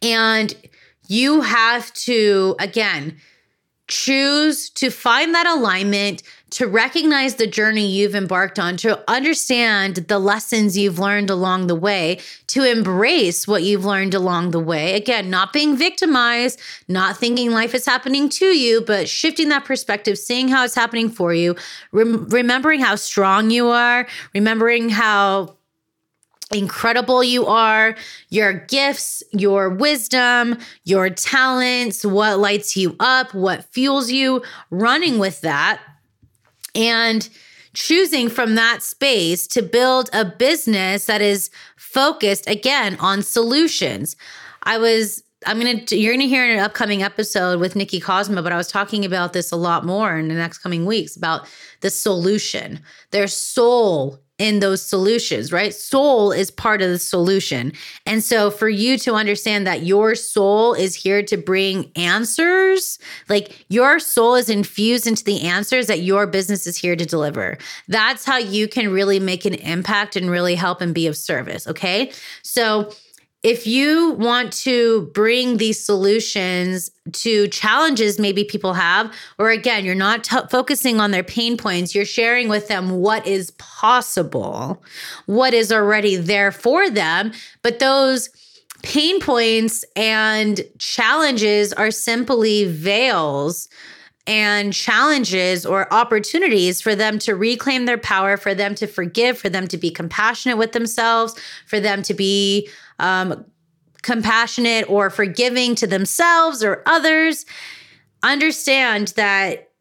And 0.01 0.55
you 1.09 1.43
have 1.43 1.93
to, 1.93 2.57
again, 2.59 3.19
choose 3.87 4.71
to 4.71 4.89
find 4.89 5.35
that 5.35 5.47
alignment 5.47 6.23
to 6.51 6.67
recognize 6.67 7.37
the 7.37 7.47
journey 7.47 7.87
you've 7.87 8.15
embarked 8.15 8.59
on, 8.59 8.77
to 8.79 9.03
understand 9.09 9.97
the 9.97 10.19
lessons 10.19 10.77
you've 10.77 10.99
learned 10.99 11.31
along 11.31 11.69
the 11.69 11.75
way, 11.75 12.19
to 12.49 12.65
embrace 12.65 13.47
what 13.47 13.63
you've 13.63 13.85
learned 13.85 14.15
along 14.15 14.51
the 14.51 14.61
way. 14.61 14.95
Again, 14.95 15.31
not 15.31 15.53
being 15.53 15.77
victimized, 15.77 16.61
not 16.89 17.17
thinking 17.17 17.53
life 17.53 17.75
is 17.75 17.87
happening 17.87 18.29
to 18.31 18.47
you, 18.47 18.81
but 18.81 19.09
shifting 19.09 19.49
that 19.51 19.65
perspective, 19.65 20.19
seeing 20.19 20.49
how 20.49 20.65
it's 20.65 20.75
happening 20.75 21.09
for 21.09 21.33
you, 21.33 21.55
rem- 21.93 22.29
remembering 22.29 22.81
how 22.81 22.97
strong 22.97 23.51
you 23.51 23.69
are, 23.69 24.07
remembering 24.35 24.89
how 24.89 25.57
incredible 26.53 27.23
you 27.23 27.47
are, 27.47 27.95
your 28.29 28.53
gifts, 28.53 29.23
your 29.33 29.71
wisdom, 29.71 30.59
your 30.85 31.09
talents, 31.09 32.05
what 32.05 32.39
lights 32.39 32.77
you 32.77 32.97
up, 32.99 33.33
what 33.35 33.65
fuels 33.67 34.11
you, 34.11 34.43
running 34.71 35.19
with 35.19 35.41
that. 35.43 35.81
And 36.75 37.29
choosing 37.75 38.29
from 38.29 38.55
that 38.57 38.83
space 38.83 39.47
to 39.47 39.63
build 39.63 40.11
a 40.13 40.25
business 40.25 41.07
that 41.07 41.21
is 41.21 41.51
focused 41.77 42.49
again 42.49 42.97
on 43.01 43.23
solutions. 43.23 44.17
I 44.63 44.79
was 44.79 45.23
I'm 45.47 45.59
gonna 45.59 45.83
you're 45.91 46.13
gonna 46.13 46.25
hear 46.25 46.45
in 46.45 46.51
an 46.51 46.59
upcoming 46.59 47.03
episode 47.03 47.61
with 47.61 47.75
Nikki 47.75 47.99
Cosmo, 47.99 48.43
but 48.43 48.53
I 48.53 48.57
was 48.57 48.69
talking 48.69 49.05
about 49.05 49.33
this 49.33 49.51
a 49.51 49.57
lot 49.57 49.87
more 49.87 50.19
in 50.19 50.29
the 50.29 50.35
next 50.35 50.59
coming 50.59 50.85
weeks 50.85 51.17
about 51.17 51.49
the 51.81 51.91
solution. 51.91 52.81
Their 53.11 53.27
soul 53.27 54.19
in 54.41 54.61
those 54.61 54.81
solutions, 54.81 55.53
right? 55.53 55.75
Soul 55.75 56.33
is 56.33 56.51
part 56.51 56.81
of 56.81 56.89
the 56.89 56.99
solution. 56.99 57.75
And 58.07 58.25
so 58.25 58.51
for 58.51 58.71
you 58.71 58.97
to 58.99 59.15
understand 59.15 59.67
that 59.67 59.83
your 59.83 60.15
soul 60.15 60.73
is 60.73 60.95
here 60.95 61.23
to 61.25 61.37
bring 61.37 61.93
answers, 61.95 62.99
like 63.29 63.67
your 63.69 63.99
soul 63.99 64.35
is 64.37 64.49
infused 64.49 65.07
into 65.07 65.25
the 65.25 65.43
answers 65.43 65.89
that 65.89 66.01
your 66.01 66.27
business 66.27 66.67
is 66.67 66.79
here 66.79 66.97
to 66.97 67.05
deliver. 67.05 67.59
That's 67.87 68.25
how 68.25 68.39
you 68.39 68.67
can 68.67 68.91
really 68.91 69.21
make 69.21 69.45
an 69.45 69.55
impact 69.55 70.17
and 70.17 70.31
really 70.31 70.55
help 70.55 70.81
and 70.81 70.95
be 70.95 71.07
of 71.07 71.19
service, 71.19 71.69
okay? 71.69 72.11
So 72.43 72.91
if 73.43 73.67
you 73.67 74.13
want 74.13 74.53
to 74.53 75.03
bring 75.15 75.57
these 75.57 75.83
solutions 75.83 76.91
to 77.13 77.49
challenges 77.49 78.19
maybe 78.19 78.45
people 78.45 78.75
have, 78.75 79.13
or 79.39 79.51
again, 79.51 79.85
you're 79.85 79.95
not 79.95 80.25
t- 80.25 80.37
focusing 80.51 81.01
on 81.01 81.11
their 81.11 81.23
pain 81.23 81.57
points, 81.57 81.95
you're 81.95 82.05
sharing 82.05 82.49
with 82.49 82.69
them 82.69 82.91
what 83.01 83.27
is 83.27 83.53
possible, 83.53 84.83
what 85.25 85.55
is 85.55 85.73
already 85.73 86.17
there 86.17 86.53
for 86.53 86.91
them. 86.91 87.33
But 87.63 87.79
those 87.79 88.29
pain 88.83 89.21
points 89.21 89.85
and 89.97 90.61
challenges 90.79 91.73
are 91.73 91.91
simply 91.91 92.67
veils 92.67 93.69
and 94.31 94.73
challenges 94.73 95.67
or 95.67 95.93
opportunities 95.93 96.81
for 96.81 96.95
them 96.95 97.19
to 97.19 97.35
reclaim 97.35 97.87
their 97.87 97.99
power, 97.99 98.37
for 98.37 98.55
them 98.55 98.77
to 98.77 98.87
forgive, 98.87 99.37
for 99.37 99.49
them 99.49 99.67
to 99.67 99.77
be 99.77 99.91
compassionate 99.91 100.57
with 100.57 100.71
themselves, 100.71 101.35
for 101.67 101.81
them 101.81 102.01
to 102.03 102.15
be 102.15 102.69
um, 103.01 103.45
compassionate 104.03 104.89
or 104.89 105.11
forgiving 105.11 105.75
to 105.75 105.85
themselves 105.85 106.63
or 106.63 106.85
others. 106.87 107.45
Understand 108.23 109.09
that 109.17 109.73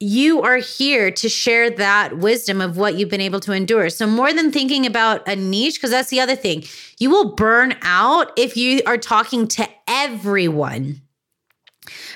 you 0.00 0.40
are 0.40 0.56
here 0.56 1.10
to 1.10 1.28
share 1.28 1.68
that 1.68 2.16
wisdom 2.16 2.62
of 2.62 2.78
what 2.78 2.94
you've 2.94 3.10
been 3.10 3.20
able 3.20 3.40
to 3.40 3.52
endure. 3.52 3.90
So, 3.90 4.06
more 4.06 4.32
than 4.32 4.50
thinking 4.50 4.86
about 4.86 5.28
a 5.28 5.36
niche, 5.36 5.74
because 5.74 5.90
that's 5.90 6.08
the 6.08 6.20
other 6.20 6.36
thing, 6.36 6.64
you 6.98 7.10
will 7.10 7.34
burn 7.34 7.76
out 7.82 8.32
if 8.38 8.56
you 8.56 8.80
are 8.86 8.96
talking 8.96 9.46
to 9.48 9.68
everyone 9.86 11.02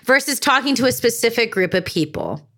versus 0.09 0.41
talking 0.41 0.75
to 0.75 0.87
a 0.87 0.91
specific 0.91 1.53
group 1.53 1.75
of 1.75 1.85
people. 1.85 2.49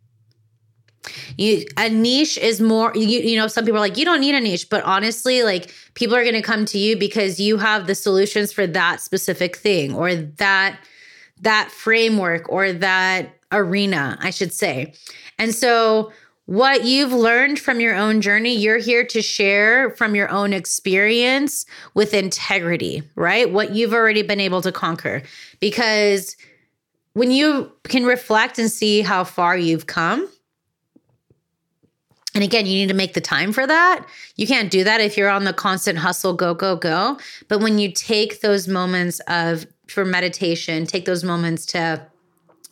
You 1.36 1.64
a 1.76 1.88
niche 1.88 2.38
is 2.38 2.60
more 2.60 2.92
you, 2.94 3.20
you 3.20 3.36
know 3.36 3.48
some 3.48 3.64
people 3.64 3.78
are 3.78 3.80
like 3.80 3.96
you 3.96 4.04
don't 4.04 4.20
need 4.20 4.34
a 4.34 4.40
niche 4.40 4.68
but 4.68 4.84
honestly 4.84 5.42
like 5.42 5.74
people 5.94 6.14
are 6.14 6.22
going 6.22 6.34
to 6.34 6.42
come 6.42 6.66
to 6.66 6.78
you 6.78 6.96
because 6.96 7.40
you 7.40 7.56
have 7.56 7.86
the 7.86 7.94
solutions 7.94 8.52
for 8.52 8.66
that 8.66 9.00
specific 9.00 9.56
thing 9.56 9.94
or 9.94 10.14
that 10.14 10.78
that 11.40 11.70
framework 11.70 12.48
or 12.50 12.72
that 12.72 13.34
arena 13.50 14.16
I 14.20 14.30
should 14.30 14.52
say. 14.52 14.94
And 15.38 15.54
so 15.54 16.12
what 16.44 16.84
you've 16.84 17.12
learned 17.12 17.58
from 17.58 17.80
your 17.80 17.94
own 17.94 18.20
journey, 18.20 18.54
you're 18.54 18.78
here 18.78 19.04
to 19.06 19.22
share 19.22 19.90
from 19.90 20.14
your 20.14 20.28
own 20.28 20.52
experience 20.52 21.64
with 21.94 22.12
integrity, 22.12 23.02
right? 23.14 23.50
What 23.50 23.72
you've 23.72 23.94
already 23.94 24.22
been 24.22 24.40
able 24.40 24.60
to 24.62 24.72
conquer 24.72 25.22
because 25.60 26.36
when 27.12 27.30
you 27.30 27.72
can 27.84 28.04
reflect 28.04 28.58
and 28.58 28.70
see 28.70 29.02
how 29.02 29.24
far 29.24 29.56
you've 29.56 29.86
come, 29.86 30.28
and 32.34 32.44
again, 32.44 32.66
you 32.66 32.74
need 32.74 32.88
to 32.88 32.94
make 32.94 33.14
the 33.14 33.20
time 33.20 33.52
for 33.52 33.66
that. 33.66 34.06
You 34.36 34.46
can't 34.46 34.70
do 34.70 34.84
that 34.84 35.00
if 35.00 35.16
you're 35.16 35.28
on 35.28 35.44
the 35.44 35.52
constant 35.52 35.98
hustle, 35.98 36.32
go, 36.32 36.54
go, 36.54 36.76
go. 36.76 37.18
But 37.48 37.60
when 37.60 37.78
you 37.78 37.90
take 37.90 38.40
those 38.40 38.68
moments 38.68 39.20
of 39.26 39.66
for 39.88 40.04
meditation, 40.04 40.86
take 40.86 41.06
those 41.06 41.24
moments 41.24 41.66
to 41.66 42.06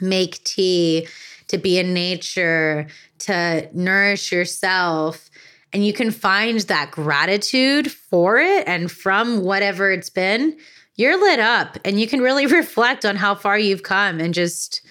make 0.01 0.43
tea, 0.45 1.09
to 1.49 1.59
be 1.59 1.79
in 1.79 1.93
nature, 1.93 2.87
to 3.21 3.69
nourish 3.73 4.31
yourself, 4.31 5.29
and 5.73 5.85
you 5.85 5.93
can 5.93 6.11
find 6.11 6.61
that 6.61 6.91
gratitude 6.93 7.91
for 7.91 8.39
it 8.39 8.67
and 8.67 8.91
from 8.91 9.43
whatever 9.43 9.91
it's 9.91 10.11
been, 10.11 10.57
you're 10.99 11.19
lit 11.19 11.39
up 11.41 11.79
and 11.85 11.99
you 11.99 12.07
can 12.07 12.21
really 12.21 12.47
reflect 12.61 13.07
on 13.07 13.17
how 13.17 13.35
far 13.35 13.59
you've 13.59 13.83
come 13.83 14.21
and 14.21 14.35
just 14.35 14.83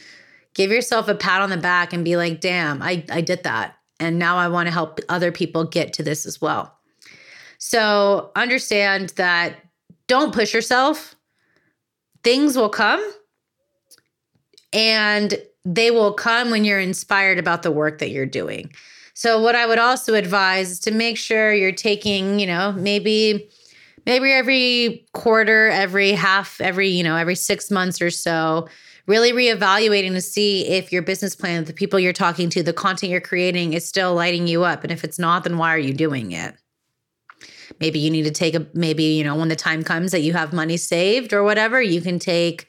give 0.55 0.71
yourself 0.71 1.07
a 1.07 1.13
pat 1.13 1.41
on 1.41 1.51
the 1.51 1.57
back 1.57 1.93
and 1.93 2.03
be 2.03 2.17
like, 2.17 2.41
damn, 2.41 2.81
I, 2.81 3.05
I 3.11 3.21
did 3.21 3.43
that. 3.43 3.75
And 3.99 4.17
now 4.17 4.37
I 4.37 4.47
want 4.47 4.67
to 4.67 4.73
help 4.73 4.99
other 5.09 5.31
people 5.31 5.63
get 5.63 5.93
to 5.93 6.03
this 6.03 6.25
as 6.25 6.41
well. 6.41 6.73
So 7.59 8.31
understand 8.35 9.09
that 9.17 9.57
don't 10.07 10.33
push 10.33 10.53
yourself. 10.53 11.15
Things 12.23 12.55
will 12.55 12.69
come 12.69 13.03
and 14.73 15.39
they 15.65 15.91
will 15.91 16.13
come 16.13 16.49
when 16.49 16.63
you're 16.63 16.79
inspired 16.79 17.39
about 17.39 17.63
the 17.63 17.71
work 17.71 17.99
that 17.99 18.09
you're 18.09 18.25
doing. 18.25 18.71
So 19.13 19.41
what 19.41 19.55
I 19.55 19.65
would 19.65 19.79
also 19.79 20.13
advise 20.13 20.71
is 20.71 20.79
to 20.81 20.91
make 20.91 21.17
sure 21.17 21.53
you're 21.53 21.71
taking, 21.71 22.39
you 22.39 22.45
know, 22.45 22.71
maybe 22.73 23.49
maybe 24.07 24.31
every 24.31 25.05
quarter, 25.13 25.67
every 25.67 26.13
half, 26.13 26.59
every, 26.61 26.87
you 26.87 27.03
know, 27.03 27.17
every 27.17 27.35
6 27.35 27.71
months 27.71 28.01
or 28.01 28.09
so, 28.09 28.67
really 29.05 29.33
reevaluating 29.33 30.13
to 30.13 30.21
see 30.21 30.65
if 30.65 30.93
your 30.93 31.01
business 31.01 31.35
plan, 31.35 31.65
the 31.65 31.73
people 31.73 31.99
you're 31.99 32.13
talking 32.13 32.49
to, 32.49 32.63
the 32.63 32.71
content 32.71 33.11
you're 33.11 33.21
creating 33.21 33.73
is 33.73 33.85
still 33.85 34.15
lighting 34.15 34.47
you 34.47 34.63
up. 34.63 34.83
And 34.83 34.93
if 34.93 35.03
it's 35.03 35.19
not, 35.19 35.43
then 35.43 35.57
why 35.57 35.75
are 35.75 35.77
you 35.77 35.93
doing 35.93 36.31
it? 36.31 36.55
Maybe 37.81 37.99
you 37.99 38.09
need 38.09 38.23
to 38.23 38.31
take 38.31 38.55
a, 38.55 38.65
maybe, 38.73 39.03
you 39.03 39.25
know, 39.25 39.35
when 39.35 39.49
the 39.49 39.55
time 39.57 39.83
comes 39.83 40.13
that 40.13 40.21
you 40.21 40.31
have 40.33 40.53
money 40.53 40.77
saved 40.77 41.33
or 41.33 41.43
whatever, 41.43 41.81
you 41.81 42.01
can 42.01 42.17
take 42.17 42.65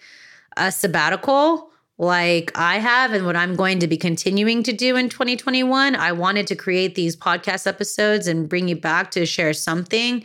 a 0.56 0.72
sabbatical 0.72 1.70
like 1.98 2.50
I 2.56 2.78
have 2.78 3.12
and 3.12 3.24
what 3.24 3.36
I'm 3.36 3.54
going 3.54 3.78
to 3.78 3.86
be 3.86 3.96
continuing 3.96 4.64
to 4.64 4.72
do 4.72 4.96
in 4.96 5.08
2021. 5.08 5.94
I 5.94 6.10
wanted 6.10 6.48
to 6.48 6.56
create 6.56 6.96
these 6.96 7.16
podcast 7.16 7.66
episodes 7.68 8.26
and 8.26 8.48
bring 8.48 8.66
you 8.66 8.76
back 8.76 9.12
to 9.12 9.24
share 9.24 9.52
something 9.52 10.24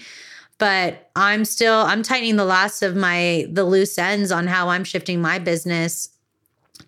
but 0.63 1.09
I'm 1.17 1.43
still 1.43 1.81
I'm 1.81 2.03
tightening 2.03 2.37
the 2.37 2.45
last 2.45 2.83
of 2.83 2.95
my 2.95 3.45
the 3.51 3.65
loose 3.65 3.97
ends 3.97 4.31
on 4.31 4.47
how 4.47 4.69
I'm 4.69 4.85
shifting 4.85 5.21
my 5.21 5.37
business 5.37 6.07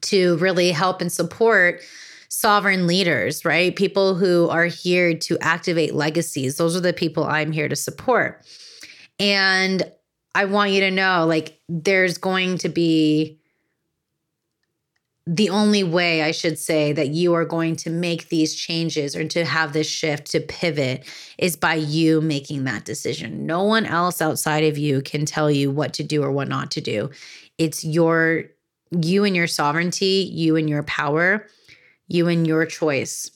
to 0.03 0.37
really 0.37 0.71
help 0.71 1.01
and 1.01 1.11
support 1.11 1.81
sovereign 2.29 2.87
leaders, 2.87 3.43
right? 3.43 3.75
People 3.75 4.15
who 4.15 4.47
are 4.47 4.67
here 4.67 5.13
to 5.17 5.37
activate 5.41 5.93
legacies. 5.93 6.55
Those 6.55 6.77
are 6.77 6.79
the 6.79 6.93
people 6.93 7.25
I'm 7.25 7.51
here 7.51 7.67
to 7.67 7.75
support. 7.75 8.45
And 9.19 9.83
I 10.33 10.45
want 10.45 10.71
you 10.71 10.79
to 10.79 10.91
know 10.91 11.25
like 11.27 11.59
there's 11.67 12.17
going 12.17 12.59
to 12.59 12.69
be 12.69 13.41
the 15.27 15.49
only 15.49 15.83
way 15.83 16.21
I 16.21 16.31
should 16.31 16.59
say 16.59 16.93
that 16.93 17.09
you 17.09 17.33
are 17.33 17.45
going 17.45 17.75
to 17.77 17.89
make 17.89 18.29
these 18.29 18.53
changes 18.53 19.15
or 19.15 19.27
to 19.29 19.43
have 19.43 19.73
this 19.73 19.89
shift 19.89 20.31
to 20.31 20.39
pivot 20.39 21.03
is 21.39 21.55
by 21.55 21.75
you 21.75 22.21
making 22.21 22.65
that 22.65 22.85
decision. 22.85 23.47
No 23.47 23.63
one 23.63 23.87
else 23.87 24.21
outside 24.21 24.63
of 24.65 24.77
you 24.77 25.01
can 25.01 25.25
tell 25.25 25.49
you 25.49 25.71
what 25.71 25.93
to 25.93 26.03
do 26.03 26.21
or 26.23 26.31
what 26.31 26.47
not 26.47 26.69
to 26.71 26.81
do. 26.81 27.09
It's 27.57 27.83
your 27.83 28.43
you 28.91 29.23
and 29.23 29.35
your 29.35 29.47
sovereignty, 29.47 30.29
you 30.31 30.57
and 30.57 30.69
your 30.69 30.83
power, 30.83 31.47
you 32.07 32.27
and 32.27 32.45
your 32.45 32.67
choice 32.67 33.31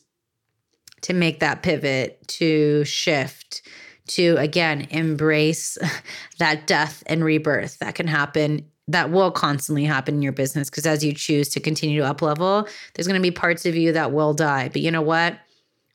to 1.02 1.13
make 1.13 1.39
that 1.39 1.63
pivot, 1.63 2.28
to 2.28 2.84
shift, 2.84 3.63
to 4.10 4.36
again 4.38 4.88
embrace 4.91 5.78
that 6.38 6.67
death 6.67 7.02
and 7.08 7.23
rebirth 7.23 7.80
that 7.80 7.95
can 7.95 8.08
happen 8.08 8.65
that 8.89 9.12
will 9.12 9.30
constantly 9.30 9.86
happen 9.86 10.15
in 10.15 10.21
your 10.21 10.32
business 10.32 10.69
because 10.69 10.88
as 10.88 11.04
you 11.04 11.13
choose 11.13 11.47
to 11.49 11.60
continue 11.60 12.02
to 12.02 12.08
up 12.08 12.21
level, 12.21 12.67
there's 12.93 13.08
going 13.08 13.19
to 13.19 13.21
be 13.21 13.32
parts 13.32 13.65
of 13.65 13.75
you 13.75 13.91
that 13.91 14.12
will 14.12 14.34
die. 14.34 14.67
But 14.69 14.82
you 14.82 14.89
know 14.89 15.02
what? 15.02 15.38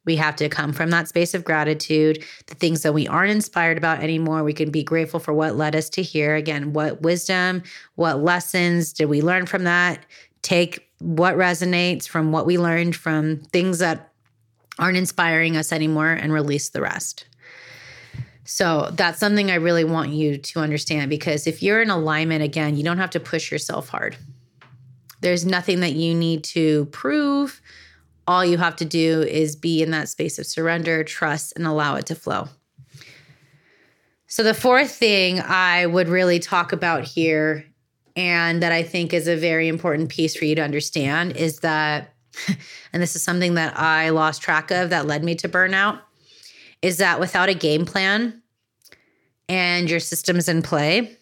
We 0.05 0.17
have 0.17 0.37
to 0.37 0.49
come 0.49 0.73
from 0.73 0.91
that 0.91 1.09
space 1.09 1.35
of 1.35 1.45
gratitude. 1.45 2.23
The 2.47 2.55
things 2.55 2.83
that 2.83 2.95
we 2.95 3.09
aren't 3.09 3.33
inspired 3.33 3.79
about 3.79 4.01
anymore, 4.01 4.45
we 4.45 4.53
can 4.53 4.71
be 4.71 4.85
grateful 4.85 5.19
for 5.19 5.33
what 5.33 5.57
led 5.57 5.75
us 5.75 5.89
to 5.91 6.03
here. 6.03 6.37
Again, 6.37 6.73
what 6.73 7.03
wisdom, 7.03 7.63
what 7.97 8.23
lessons 8.23 8.93
did 8.93 9.07
we 9.07 9.23
learn 9.23 9.47
from 9.47 9.65
that? 9.65 10.05
Take 10.43 10.89
what 10.99 11.37
resonates 11.37 12.07
from 12.07 12.31
what 12.31 12.47
we 12.47 12.59
learned 12.59 12.95
from 12.95 13.39
things 13.53 13.81
that 13.81 14.13
aren't 14.79 14.99
inspiring 14.99 15.57
us 15.57 15.73
anymore 15.73 16.11
and 16.11 16.33
release 16.33 16.69
the 16.69 16.83
rest. 16.83 17.27
So 18.45 18.91
that's 18.93 19.19
something 19.19 19.51
I 19.51 19.55
really 19.55 19.85
want 19.85 20.11
you 20.11 20.37
to 20.37 20.61
understand 20.61 21.09
because 21.09 21.47
if 21.47 21.63
you're 21.63 21.81
in 21.81 21.91
alignment, 21.91 22.43
again, 22.43 22.77
you 22.77 22.85
don't 22.85 22.99
have 22.99 23.11
to 23.11 23.21
push 23.21 23.51
yourself 23.51 23.89
hard. 23.89 24.17
There's 25.21 25.47
nothing 25.47 25.81
that 25.81 25.93
you 25.95 26.15
need 26.15 26.45
to 26.45 26.85
prove. 26.87 27.63
All 28.27 28.45
you 28.45 28.59
have 28.59 28.77
to 28.77 28.85
do 28.85 29.23
is 29.23 29.57
be 29.57 29.83
in 29.83 29.91
that 29.93 30.11
space 30.11 30.39
of 30.39 30.47
surrender, 30.47 31.03
trust, 31.03 31.55
and 31.57 31.67
allow 31.67 31.97
it 31.97 32.07
to 32.07 32.15
flow. 32.15 32.49
So, 34.27 34.43
the 34.43 34.55
fourth 34.55 34.91
thing 34.91 35.41
I 35.41 35.87
would 35.87 36.09
really 36.09 36.41
talk 36.41 36.73
about 36.73 37.05
here, 37.05 37.65
and 38.17 38.63
that 38.63 38.73
I 38.73 38.83
think 38.83 39.15
is 39.15 39.29
a 39.29 39.37
very 39.37 39.69
important 39.69 40.09
piece 40.09 40.37
for 40.37 40.45
you 40.45 40.55
to 40.57 40.63
understand, 40.63 41.37
is 41.37 41.61
that, 41.61 42.15
and 42.93 43.03
this 43.03 43.17
is 43.17 43.23
something 43.23 43.55
that 43.55 43.79
I 43.79 44.11
lost 44.11 44.43
track 44.43 44.71
of 44.71 44.91
that 44.91 45.07
led 45.07 45.23
me 45.23 45.35
to 45.37 45.49
burnout, 45.49 46.01
is 46.85 46.99
that 46.99 47.19
without 47.19 47.49
a 47.49 47.55
game 47.55 47.87
plan 47.87 48.43
and 49.49 49.89
your 49.89 49.99
systems 49.99 50.51
in 50.51 50.61
play, 50.61 51.17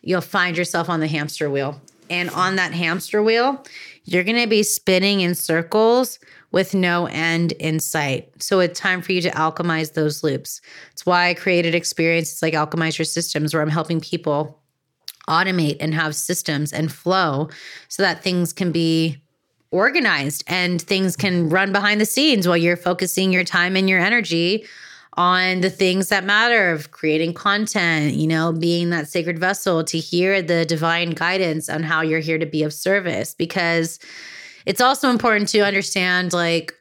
you'll 0.00 0.22
find 0.22 0.56
yourself 0.56 0.88
on 0.88 1.00
the 1.00 1.06
hamster 1.06 1.50
wheel. 1.50 1.78
And 2.08 2.30
on 2.30 2.56
that 2.56 2.72
hamster 2.72 3.22
wheel, 3.22 3.62
you're 4.04 4.24
going 4.24 4.40
to 4.40 4.48
be 4.48 4.62
spinning 4.62 5.20
in 5.20 5.34
circles 5.34 6.18
with 6.50 6.74
no 6.74 7.04
end 7.08 7.52
in 7.52 7.78
sight. 7.78 8.42
So 8.42 8.60
it's 8.60 8.80
time 8.80 9.02
for 9.02 9.12
you 9.12 9.20
to 9.20 9.30
alchemize 9.32 9.92
those 9.92 10.24
loops. 10.24 10.62
It's 10.92 11.04
why 11.04 11.28
I 11.28 11.34
created 11.34 11.74
experiences 11.74 12.40
like 12.40 12.54
Alchemize 12.54 12.96
Your 12.96 13.04
Systems, 13.04 13.52
where 13.52 13.62
I'm 13.62 13.68
helping 13.68 14.00
people 14.00 14.62
automate 15.28 15.76
and 15.78 15.92
have 15.92 16.16
systems 16.16 16.72
and 16.72 16.90
flow 16.90 17.50
so 17.88 18.02
that 18.02 18.22
things 18.22 18.54
can 18.54 18.72
be 18.72 19.22
organized 19.70 20.44
and 20.46 20.80
things 20.80 21.16
can 21.16 21.48
run 21.48 21.72
behind 21.72 22.00
the 22.00 22.06
scenes 22.06 22.48
while 22.48 22.56
you're 22.56 22.76
focusing 22.76 23.32
your 23.32 23.44
time 23.44 23.76
and 23.76 23.88
your 23.88 24.00
energy 24.00 24.66
on 25.14 25.60
the 25.62 25.70
things 25.70 26.08
that 26.10 26.24
matter 26.24 26.70
of 26.70 26.92
creating 26.92 27.34
content, 27.34 28.14
you 28.14 28.26
know, 28.26 28.52
being 28.52 28.90
that 28.90 29.08
sacred 29.08 29.38
vessel 29.38 29.82
to 29.82 29.98
hear 29.98 30.40
the 30.40 30.64
divine 30.64 31.10
guidance 31.10 31.68
on 31.68 31.82
how 31.82 32.00
you're 32.00 32.20
here 32.20 32.38
to 32.38 32.46
be 32.46 32.62
of 32.62 32.72
service. 32.72 33.34
Because 33.34 33.98
it's 34.64 34.80
also 34.80 35.10
important 35.10 35.48
to 35.48 35.60
understand 35.60 36.32
like, 36.32 36.72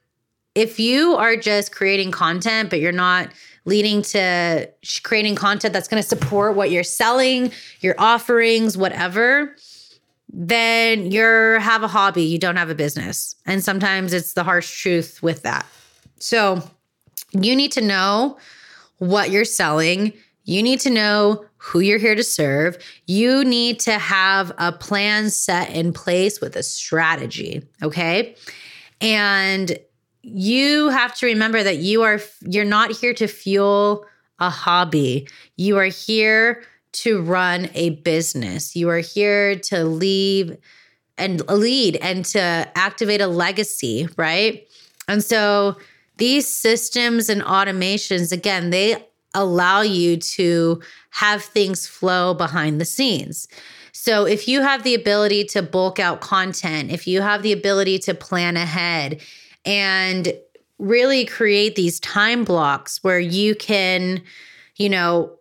if 0.54 0.80
you 0.80 1.16
are 1.16 1.36
just 1.36 1.72
creating 1.72 2.12
content, 2.12 2.70
but 2.70 2.80
you're 2.80 2.92
not 2.92 3.30
leading 3.66 4.02
to 4.02 4.70
creating 5.04 5.36
content 5.36 5.74
that's 5.74 5.88
going 5.88 6.02
to 6.02 6.08
support 6.08 6.56
what 6.56 6.72
you're 6.72 6.84
selling, 6.84 7.52
your 7.82 7.96
offerings, 7.98 8.78
whatever, 8.78 9.56
then 10.30 11.12
you're 11.12 11.60
have 11.60 11.84
a 11.84 11.88
hobby, 11.88 12.24
you 12.24 12.38
don't 12.38 12.58
have 12.58 12.70
a 12.70 12.76
business. 12.76 13.36
And 13.46 13.64
sometimes 13.64 14.14
it's 14.14 14.34
the 14.34 14.44
harsh 14.44 14.82
truth 14.82 15.22
with 15.24 15.44
that. 15.44 15.66
So, 16.20 16.62
you 17.32 17.56
need 17.56 17.72
to 17.74 17.82
know 17.82 18.38
what 18.98 19.30
you're 19.30 19.46
selling. 19.46 20.14
You 20.46 20.64
need 20.64 20.80
to 20.82 20.90
know 20.90 21.46
who 21.58 21.80
you're 21.80 22.00
here 22.00 22.16
to 22.16 22.24
serve. 22.24 22.78
You 23.06 23.44
need 23.44 23.80
to 23.82 24.00
have 24.00 24.52
a 24.58 24.72
plan 24.72 25.30
set 25.30 25.70
in 25.72 25.92
place 25.92 26.40
with 26.40 26.56
a 26.56 26.64
strategy, 26.64 27.68
okay? 27.84 28.36
And 29.02 29.78
you 30.22 30.90
have 30.90 31.14
to 31.16 31.26
remember 31.26 31.64
that 31.64 31.78
you 31.78 32.04
are 32.04 32.20
you're 32.42 32.66
not 32.66 32.92
here 32.92 33.14
to 33.16 33.28
fuel 33.28 34.06
a 34.40 34.50
hobby. 34.50 35.28
You 35.58 35.78
are 35.78 35.86
here 35.86 36.64
to 37.02 37.22
run 37.22 37.70
a 37.74 37.92
business. 37.92 38.76
You 38.76 38.90
are 38.90 39.00
here 39.00 39.56
to 39.56 39.84
leave 39.84 40.58
and 41.18 41.48
lead 41.48 41.98
and 41.98 42.24
to 42.26 42.40
activate 42.76 43.22
a 43.22 43.28
legacy, 43.28 44.08
right? 44.18 44.68
And 45.08 45.24
so 45.24 45.78
these 46.18 46.48
systems 46.48 47.30
and 47.30 47.42
automations, 47.42 48.32
again, 48.32 48.70
they 48.70 49.08
allow 49.34 49.82
you 49.82 50.18
to 50.18 50.82
have 51.12 51.44
things 51.44 51.88
flow 51.88 52.34
behind 52.34 52.82
the 52.82 52.86
scenes. 52.86 53.48
So 53.92 54.26
if 54.26 54.48
you 54.48 54.62
have 54.62 54.84
the 54.84 54.96
ability 54.96 55.46
to 55.46 55.62
bulk 55.62 56.00
out 56.00 56.22
content, 56.22 56.92
if 56.92 57.08
you 57.08 57.22
have 57.22 57.44
the 57.44 57.52
ability 57.52 58.00
to 58.00 58.14
plan 58.14 58.58
ahead 58.58 59.22
and 59.66 60.34
really 60.80 61.26
create 61.26 61.76
these 61.76 62.00
time 62.00 62.44
blocks 62.44 63.04
where 63.04 63.20
you 63.20 63.56
can, 63.56 64.22
you 64.76 64.90
know, 64.90 65.38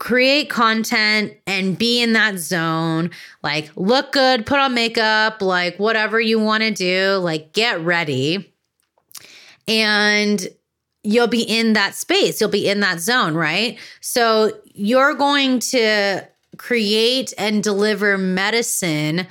create 0.00 0.48
content 0.48 1.34
and 1.46 1.78
be 1.78 2.02
in 2.02 2.14
that 2.14 2.38
zone, 2.38 3.10
like 3.42 3.70
look 3.76 4.12
good, 4.12 4.46
put 4.46 4.58
on 4.58 4.74
makeup, 4.74 5.42
like 5.42 5.78
whatever 5.78 6.18
you 6.18 6.40
want 6.40 6.62
to 6.62 6.70
do, 6.70 7.16
like 7.18 7.52
get 7.52 7.78
ready 7.82 8.52
and 9.68 10.48
you'll 11.04 11.28
be 11.28 11.42
in 11.42 11.74
that 11.74 11.94
space, 11.94 12.40
you'll 12.40 12.50
be 12.50 12.66
in 12.68 12.80
that 12.80 12.98
zone, 12.98 13.34
right? 13.34 13.78
So 14.00 14.58
you're 14.72 15.14
going 15.14 15.60
to 15.60 16.26
create 16.56 17.34
and 17.36 17.62
deliver 17.62 18.16
medicine 18.16 19.26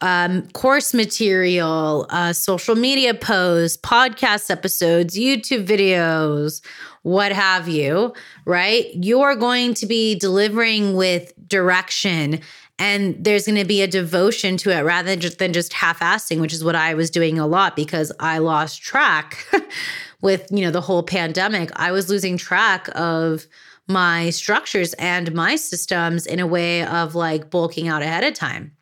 um, 0.00 0.46
course 0.48 0.92
material, 0.92 2.06
uh, 2.10 2.32
social 2.32 2.74
media 2.74 3.14
posts, 3.14 3.76
podcast 3.78 4.50
episodes, 4.50 5.16
YouTube 5.16 5.66
videos, 5.66 6.62
what 7.06 7.32
have 7.32 7.68
you, 7.68 8.12
right? 8.44 8.86
You're 8.94 9.36
going 9.36 9.74
to 9.74 9.86
be 9.86 10.14
delivering 10.14 10.94
with 10.94 11.32
direction 11.48 12.40
and 12.78 13.16
there's 13.24 13.46
going 13.46 13.58
to 13.58 13.64
be 13.64 13.80
a 13.80 13.86
devotion 13.86 14.58
to 14.58 14.70
it 14.70 14.82
rather 14.82 15.08
than 15.08 15.20
just, 15.20 15.38
than 15.38 15.54
just 15.54 15.72
half-assing 15.72 16.40
which 16.42 16.52
is 16.52 16.62
what 16.62 16.74
i 16.74 16.92
was 16.92 17.08
doing 17.08 17.38
a 17.38 17.46
lot 17.46 17.74
because 17.74 18.12
i 18.20 18.36
lost 18.36 18.82
track 18.82 19.46
with 20.20 20.48
you 20.50 20.62
know 20.62 20.70
the 20.70 20.80
whole 20.80 21.02
pandemic. 21.02 21.70
I 21.76 21.92
was 21.92 22.08
losing 22.08 22.36
track 22.36 22.88
of 22.94 23.46
my 23.88 24.30
structures 24.30 24.92
and 24.94 25.32
my 25.34 25.56
systems 25.56 26.26
in 26.26 26.40
a 26.40 26.46
way 26.46 26.84
of 26.84 27.14
like 27.14 27.50
bulking 27.50 27.88
out 27.88 28.02
ahead 28.02 28.24
of 28.24 28.34
time. 28.34 28.72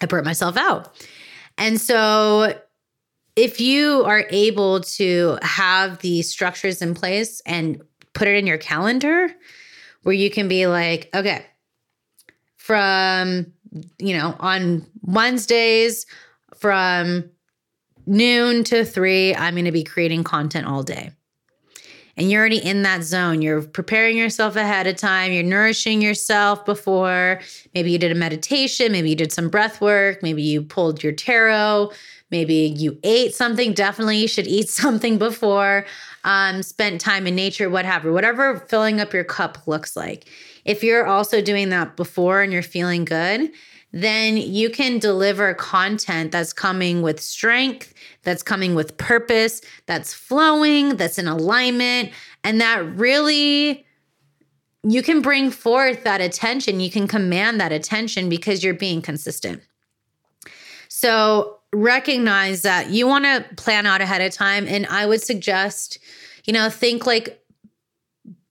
I 0.00 0.06
burnt 0.06 0.24
myself 0.24 0.56
out. 0.56 0.94
And 1.58 1.80
so 1.80 2.58
if 3.38 3.60
you 3.60 4.02
are 4.04 4.24
able 4.30 4.80
to 4.80 5.38
have 5.42 6.00
the 6.00 6.22
structures 6.22 6.82
in 6.82 6.92
place 6.92 7.40
and 7.46 7.80
put 8.12 8.26
it 8.26 8.34
in 8.34 8.48
your 8.48 8.58
calendar 8.58 9.28
where 10.02 10.14
you 10.14 10.28
can 10.28 10.48
be 10.48 10.66
like 10.66 11.08
okay 11.14 11.46
from, 12.56 13.46
you 13.98 14.16
know, 14.16 14.34
on 14.40 14.84
Wednesdays 15.02 16.04
from 16.56 17.30
noon 18.06 18.64
to 18.64 18.84
three, 18.84 19.36
I'm 19.36 19.54
going 19.54 19.66
to 19.66 19.72
be 19.72 19.84
creating 19.84 20.24
content 20.24 20.66
all 20.66 20.82
day. 20.82 21.12
And 22.16 22.28
you're 22.28 22.40
already 22.40 22.58
in 22.58 22.82
that 22.82 23.04
zone. 23.04 23.40
You're 23.40 23.62
preparing 23.62 24.16
yourself 24.16 24.56
ahead 24.56 24.88
of 24.88 24.96
time. 24.96 25.30
You're 25.30 25.44
nourishing 25.44 26.02
yourself 26.02 26.66
before. 26.66 27.40
Maybe 27.72 27.92
you 27.92 27.98
did 27.98 28.10
a 28.10 28.16
meditation. 28.16 28.90
Maybe 28.90 29.10
you 29.10 29.16
did 29.16 29.30
some 29.30 29.48
breath 29.48 29.80
work. 29.80 30.20
Maybe 30.24 30.42
you 30.42 30.62
pulled 30.62 31.04
your 31.04 31.12
tarot. 31.12 31.92
Maybe 32.30 32.54
you 32.54 32.98
ate 33.02 33.34
something. 33.34 33.72
Definitely, 33.72 34.18
you 34.18 34.28
should 34.28 34.46
eat 34.46 34.68
something 34.68 35.18
before. 35.18 35.86
Um, 36.24 36.62
spent 36.62 37.00
time 37.00 37.26
in 37.26 37.34
nature, 37.34 37.70
whatever, 37.70 38.12
whatever 38.12 38.58
filling 38.68 39.00
up 39.00 39.12
your 39.12 39.24
cup 39.24 39.66
looks 39.66 39.96
like. 39.96 40.26
If 40.64 40.82
you're 40.82 41.06
also 41.06 41.40
doing 41.40 41.70
that 41.70 41.96
before 41.96 42.42
and 42.42 42.52
you're 42.52 42.62
feeling 42.62 43.04
good, 43.04 43.50
then 43.92 44.36
you 44.36 44.68
can 44.68 44.98
deliver 44.98 45.54
content 45.54 46.32
that's 46.32 46.52
coming 46.52 47.00
with 47.00 47.20
strength, 47.20 47.94
that's 48.22 48.42
coming 48.42 48.74
with 48.74 48.98
purpose, 48.98 49.62
that's 49.86 50.12
flowing, 50.12 50.96
that's 50.96 51.18
in 51.18 51.26
alignment, 51.26 52.10
and 52.44 52.60
that 52.60 52.84
really 52.96 53.86
you 54.82 55.02
can 55.02 55.22
bring 55.22 55.50
forth 55.50 56.04
that 56.04 56.20
attention. 56.20 56.80
You 56.80 56.90
can 56.90 57.08
command 57.08 57.60
that 57.60 57.72
attention 57.72 58.28
because 58.28 58.62
you're 58.62 58.74
being 58.74 59.02
consistent. 59.02 59.62
So 60.88 61.57
recognize 61.74 62.62
that 62.62 62.90
you 62.90 63.06
want 63.06 63.24
to 63.24 63.44
plan 63.56 63.86
out 63.86 64.00
ahead 64.00 64.20
of 64.20 64.32
time. 64.32 64.66
And 64.66 64.86
I 64.86 65.06
would 65.06 65.22
suggest, 65.22 65.98
you 66.44 66.52
know, 66.52 66.70
think 66.70 67.06
like 67.06 67.42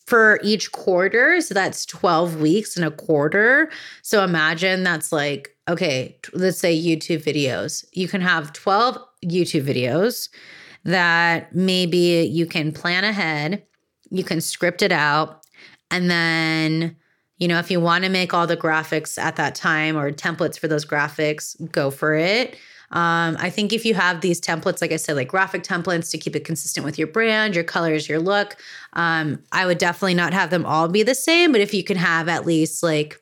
for 0.05 0.39
each 0.43 0.71
quarter. 0.71 1.41
So 1.41 1.53
that's 1.53 1.85
12 1.85 2.39
weeks 2.39 2.77
in 2.77 2.83
a 2.83 2.91
quarter. 2.91 3.69
So 4.03 4.23
imagine 4.23 4.83
that's 4.83 5.11
like, 5.11 5.55
okay, 5.67 6.17
let's 6.33 6.59
say 6.59 6.79
YouTube 6.79 7.23
videos. 7.23 7.83
You 7.91 8.07
can 8.07 8.21
have 8.21 8.53
12 8.53 8.97
YouTube 9.25 9.65
videos 9.65 10.29
that 10.85 11.53
maybe 11.53 12.29
you 12.31 12.45
can 12.45 12.71
plan 12.71 13.03
ahead, 13.03 13.63
you 14.09 14.23
can 14.23 14.39
script 14.39 14.81
it 14.81 14.93
out, 14.93 15.45
and 15.91 16.09
then 16.09 16.95
you 17.39 17.47
know, 17.47 17.59
if 17.59 17.69
you 17.69 17.79
want 17.79 18.03
to 18.03 18.09
make 18.09 18.33
all 18.33 18.47
the 18.47 18.57
graphics 18.57 19.17
at 19.19 19.35
that 19.35 19.53
time 19.53 19.95
or 19.95 20.11
templates 20.11 20.57
for 20.57 20.67
those 20.67 20.85
graphics, 20.85 21.55
go 21.71 21.91
for 21.91 22.15
it. 22.15 22.57
Um, 22.91 23.35
I 23.39 23.49
think 23.49 23.73
if 23.73 23.85
you 23.85 23.93
have 23.95 24.21
these 24.21 24.39
templates, 24.39 24.81
like 24.81 24.91
I 24.91 24.95
said, 24.95 25.15
like 25.17 25.27
graphic 25.27 25.63
templates 25.63 26.09
to 26.11 26.17
keep 26.17 26.35
it 26.35 26.45
consistent 26.45 26.85
with 26.85 26.97
your 26.97 27.07
brand, 27.07 27.53
your 27.53 27.65
colors, 27.65 28.07
your 28.07 28.19
look, 28.19 28.55
um, 28.93 29.43
I 29.51 29.65
would 29.65 29.77
definitely 29.77 30.13
not 30.13 30.33
have 30.33 30.49
them 30.49 30.65
all 30.65 30.87
be 30.87 31.03
the 31.03 31.15
same. 31.15 31.51
But 31.51 31.61
if 31.61 31.73
you 31.73 31.83
can 31.83 31.97
have 31.97 32.29
at 32.29 32.45
least 32.45 32.83
like 32.83 33.19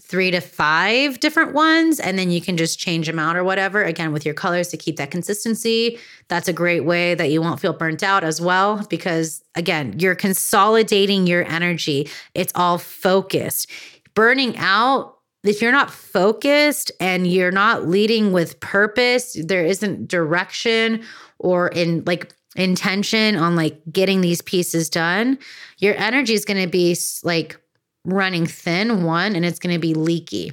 three 0.00 0.30
to 0.30 0.40
five 0.40 1.18
different 1.18 1.54
ones 1.54 1.98
and 1.98 2.18
then 2.18 2.30
you 2.30 2.40
can 2.40 2.56
just 2.56 2.78
change 2.78 3.06
them 3.06 3.18
out 3.18 3.36
or 3.36 3.42
whatever 3.42 3.82
again 3.82 4.12
with 4.12 4.24
your 4.24 4.34
colors 4.34 4.68
to 4.68 4.76
keep 4.76 4.96
that 4.96 5.10
consistency 5.10 5.98
that's 6.28 6.46
a 6.46 6.52
great 6.52 6.84
way 6.84 7.16
that 7.16 7.30
you 7.30 7.42
won't 7.42 7.58
feel 7.58 7.72
burnt 7.72 8.02
out 8.02 8.22
as 8.22 8.40
well 8.40 8.86
because 8.88 9.42
again 9.56 9.98
you're 9.98 10.14
consolidating 10.14 11.26
your 11.26 11.44
energy 11.46 12.08
it's 12.34 12.52
all 12.54 12.78
focused 12.78 13.68
burning 14.14 14.56
out 14.58 15.17
if 15.44 15.62
you're 15.62 15.72
not 15.72 15.90
focused 15.90 16.90
and 17.00 17.26
you're 17.26 17.52
not 17.52 17.88
leading 17.88 18.32
with 18.32 18.58
purpose, 18.60 19.36
there 19.44 19.64
isn't 19.64 20.08
direction 20.08 21.04
or 21.38 21.68
in 21.68 22.02
like 22.06 22.32
intention 22.56 23.36
on 23.36 23.54
like 23.54 23.80
getting 23.92 24.20
these 24.20 24.42
pieces 24.42 24.90
done, 24.90 25.38
your 25.78 25.94
energy 25.96 26.34
is 26.34 26.44
going 26.44 26.62
to 26.62 26.68
be 26.68 26.96
like 27.22 27.58
running 28.04 28.46
thin, 28.46 29.04
one, 29.04 29.36
and 29.36 29.44
it's 29.44 29.58
going 29.58 29.74
to 29.74 29.80
be 29.80 29.94
leaky. 29.94 30.52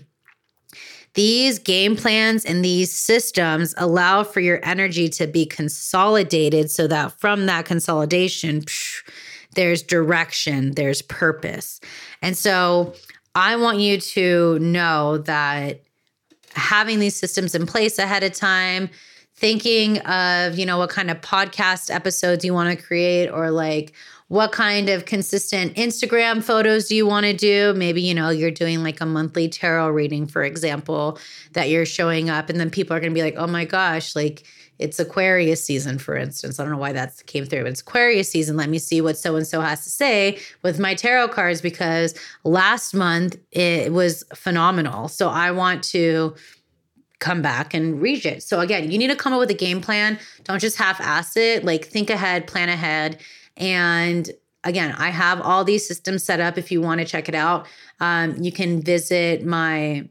These 1.16 1.60
game 1.60 1.96
plans 1.96 2.44
and 2.44 2.64
these 2.64 2.92
systems 2.92 3.74
allow 3.78 4.24
for 4.24 4.42
your 4.42 4.60
energy 4.64 5.08
to 5.10 5.28
be 5.28 5.46
consolidated 5.46 6.70
so 6.70 6.88
that 6.88 7.18
from 7.20 7.46
that 7.46 7.66
consolidation, 7.66 8.62
psh, 8.62 9.10
there's 9.56 9.82
direction, 9.82 10.74
there's 10.74 11.02
purpose. 11.02 11.80
And 12.22 12.38
so 12.38 12.94
I 13.36 13.58
want 13.58 13.80
you 13.80 14.00
to 14.00 14.58
know 14.60 15.18
that 15.20 15.82
having 16.54 17.00
these 17.00 17.16
systems 17.16 17.54
in 17.54 17.66
place 17.66 18.00
ahead 18.00 18.24
of 18.24 18.32
time, 18.32 18.90
thinking 19.36 20.00
of, 20.00 20.58
you 20.58 20.66
know, 20.66 20.78
what 20.78 20.90
kind 20.90 21.12
of 21.12 21.20
podcast 21.20 21.94
episodes 21.94 22.46
you 22.46 22.54
want 22.54 22.78
to 22.78 22.82
create 22.82 23.28
or 23.28 23.52
like 23.52 23.94
what 24.30 24.52
kind 24.52 24.90
of 24.90 25.06
consistent 25.06 25.76
Instagram 25.76 26.42
photos 26.42 26.88
do 26.88 26.96
you 26.96 27.06
want 27.06 27.26
to 27.26 27.34
do? 27.34 27.74
Maybe, 27.76 28.02
you 28.02 28.14
know, 28.14 28.30
you're 28.30 28.50
doing 28.50 28.82
like 28.82 29.02
a 29.02 29.06
monthly 29.06 29.50
tarot 29.50 29.90
reading, 29.90 30.26
for 30.26 30.42
example, 30.44 31.20
that 31.52 31.70
you're 31.70 31.86
showing 31.86 32.30
up, 32.30 32.50
and 32.50 32.60
then 32.60 32.70
people 32.70 32.96
are 32.96 33.00
going 33.00 33.12
to 33.12 33.16
be 33.16 33.22
like, 33.22 33.36
oh 33.38 33.48
my 33.48 33.66
gosh, 33.66 34.16
like 34.16 34.46
it's 34.80 35.00
Aquarius 35.00 35.64
season, 35.64 35.98
for 35.98 36.16
instance. 36.16 36.60
I 36.60 36.64
don't 36.64 36.72
know 36.72 36.78
why 36.78 36.94
that 36.94 37.26
came 37.28 37.46
through, 37.46 37.64
but 37.64 37.72
it's 37.72 37.82
Aquarius 37.82 38.30
season. 38.30 38.58
Let 38.58 38.70
me 38.70 38.80
see 38.80 39.02
what 39.02 39.18
so 39.18 39.36
and 39.36 39.48
so 39.48 39.62
has 39.62 39.84
to 39.84 39.90
say 39.90 40.40
with 40.64 40.80
my 40.80 40.96
tarot 40.96 41.30
cards 41.30 41.62
because 41.62 42.14
last 42.44 42.94
month 42.94 43.38
it 43.52 43.94
was 43.94 44.24
phenomenal. 44.34 45.08
So 45.08 45.30
I 45.30 45.52
want 45.52 45.84
to 45.86 46.36
come 47.20 47.42
back 47.42 47.74
and 47.74 48.02
read 48.02 48.26
it. 48.26 48.44
So 48.44 48.60
again, 48.60 48.92
you 48.92 48.98
need 48.98 49.08
to 49.08 49.16
come 49.16 49.34
up 49.34 49.40
with 49.40 49.50
a 49.50 49.56
game 49.56 49.82
plan. 49.82 50.20
Don't 50.44 50.60
just 50.60 50.78
half 50.78 51.00
ass 51.00 51.38
it. 51.38 51.64
Like 51.64 51.86
think 51.86 52.10
ahead, 52.10 52.48
plan 52.48 52.70
ahead, 52.70 53.20
and 53.58 54.30
again, 54.66 54.94
I 54.98 55.10
have 55.12 55.40
all 55.42 55.64
these 55.64 55.88
systems 55.88 56.24
set 56.24 56.42
up. 56.42 56.58
If 56.58 56.72
you 56.72 56.82
want 56.82 57.00
to 57.00 57.06
check 57.06 57.30
it 57.30 57.36
out, 57.36 57.68
um, 58.00 58.36
you 58.42 58.52
can 58.52 58.82
visit 58.82 59.46
my 59.46 60.10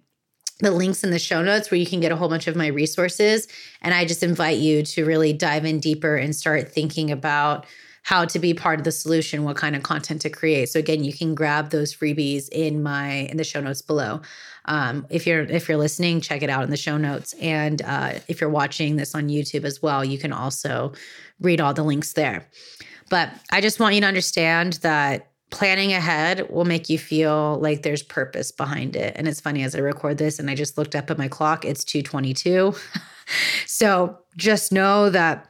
the 0.60 0.70
links 0.70 1.02
in 1.02 1.10
the 1.10 1.18
show 1.18 1.42
notes 1.42 1.70
where 1.70 1.78
you 1.78 1.86
can 1.86 2.00
get 2.00 2.12
a 2.12 2.16
whole 2.16 2.28
bunch 2.28 2.46
of 2.46 2.56
my 2.56 2.68
resources. 2.68 3.48
And 3.82 3.92
I 3.92 4.04
just 4.04 4.22
invite 4.22 4.58
you 4.58 4.82
to 4.84 5.04
really 5.04 5.32
dive 5.32 5.64
in 5.64 5.80
deeper 5.80 6.16
and 6.16 6.34
start 6.34 6.70
thinking 6.70 7.10
about 7.10 7.66
how 8.04 8.24
to 8.26 8.38
be 8.38 8.52
part 8.52 8.78
of 8.78 8.84
the 8.84 8.92
solution, 8.92 9.44
what 9.44 9.56
kind 9.56 9.74
of 9.74 9.82
content 9.82 10.20
to 10.20 10.30
create. 10.30 10.68
So 10.68 10.78
again, 10.78 11.02
you 11.02 11.12
can 11.12 11.34
grab 11.34 11.70
those 11.70 11.94
freebies 11.94 12.48
in 12.52 12.82
my 12.82 13.28
in 13.30 13.38
the 13.38 13.44
show 13.44 13.60
notes 13.60 13.82
below. 13.82 14.20
Um, 14.66 15.06
if 15.10 15.26
you're 15.26 15.42
if 15.42 15.68
you're 15.68 15.78
listening, 15.78 16.20
check 16.20 16.42
it 16.42 16.50
out 16.50 16.64
in 16.64 16.70
the 16.70 16.76
show 16.76 16.98
notes. 16.98 17.32
And 17.40 17.80
uh, 17.82 18.14
if 18.28 18.40
you're 18.40 18.50
watching 18.50 18.96
this 18.96 19.14
on 19.14 19.28
YouTube 19.28 19.64
as 19.64 19.82
well, 19.82 20.04
you 20.04 20.18
can 20.18 20.32
also 20.32 20.92
read 21.40 21.60
all 21.60 21.72
the 21.72 21.82
links 21.82 22.12
there. 22.12 22.46
But 23.08 23.30
I 23.50 23.60
just 23.60 23.80
want 23.80 23.94
you 23.94 24.02
to 24.02 24.06
understand 24.06 24.74
that 24.82 25.30
planning 25.54 25.92
ahead 25.92 26.50
will 26.50 26.64
make 26.64 26.88
you 26.88 26.98
feel 26.98 27.58
like 27.60 27.82
there's 27.82 28.02
purpose 28.02 28.50
behind 28.50 28.96
it. 28.96 29.14
And 29.16 29.28
it's 29.28 29.40
funny 29.40 29.62
as 29.62 29.74
I 29.74 29.78
record 29.78 30.18
this 30.18 30.38
and 30.38 30.50
I 30.50 30.56
just 30.56 30.76
looked 30.76 30.96
up 30.96 31.10
at 31.10 31.16
my 31.16 31.28
clock, 31.28 31.64
it's 31.64 31.84
222. 31.84 32.74
so 33.66 34.18
just 34.36 34.72
know 34.72 35.10
that 35.10 35.48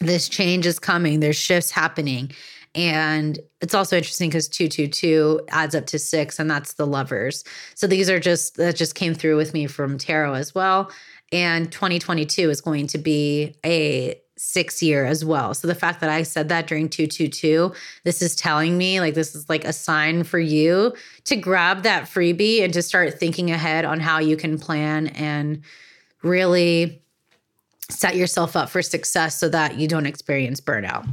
this 0.00 0.28
change 0.28 0.66
is 0.66 0.78
coming. 0.78 1.20
There's 1.20 1.36
shifts 1.36 1.70
happening. 1.70 2.32
And 2.74 3.38
it's 3.62 3.74
also 3.74 3.96
interesting 3.96 4.28
because 4.28 4.46
222 4.48 5.40
adds 5.48 5.74
up 5.74 5.86
to 5.86 5.98
six, 5.98 6.38
and 6.38 6.48
that's 6.48 6.74
the 6.74 6.86
lovers. 6.86 7.42
So 7.74 7.86
these 7.86 8.08
are 8.08 8.20
just, 8.20 8.56
that 8.58 8.76
just 8.76 8.94
came 8.94 9.14
through 9.14 9.38
with 9.38 9.54
me 9.54 9.66
from 9.66 9.98
tarot 9.98 10.34
as 10.34 10.54
well. 10.54 10.90
And 11.32 11.72
2022 11.72 12.50
is 12.50 12.60
going 12.60 12.86
to 12.88 12.98
be 12.98 13.56
a 13.64 14.20
six 14.42 14.82
year 14.82 15.04
as 15.04 15.22
well. 15.22 15.52
So 15.52 15.68
the 15.68 15.74
fact 15.74 16.00
that 16.00 16.08
I 16.08 16.22
said 16.22 16.48
that 16.48 16.66
during 16.66 16.88
222, 16.88 17.74
this 18.04 18.22
is 18.22 18.34
telling 18.34 18.78
me 18.78 18.98
like 18.98 19.12
this 19.12 19.34
is 19.34 19.50
like 19.50 19.66
a 19.66 19.72
sign 19.72 20.24
for 20.24 20.38
you 20.38 20.94
to 21.24 21.36
grab 21.36 21.82
that 21.82 22.04
freebie 22.04 22.64
and 22.64 22.72
to 22.72 22.80
start 22.80 23.20
thinking 23.20 23.50
ahead 23.50 23.84
on 23.84 24.00
how 24.00 24.18
you 24.18 24.38
can 24.38 24.58
plan 24.58 25.08
and 25.08 25.60
really 26.22 27.02
set 27.90 28.16
yourself 28.16 28.56
up 28.56 28.70
for 28.70 28.80
success 28.80 29.38
so 29.38 29.46
that 29.50 29.76
you 29.76 29.86
don't 29.86 30.06
experience 30.06 30.58
burnout. 30.58 31.06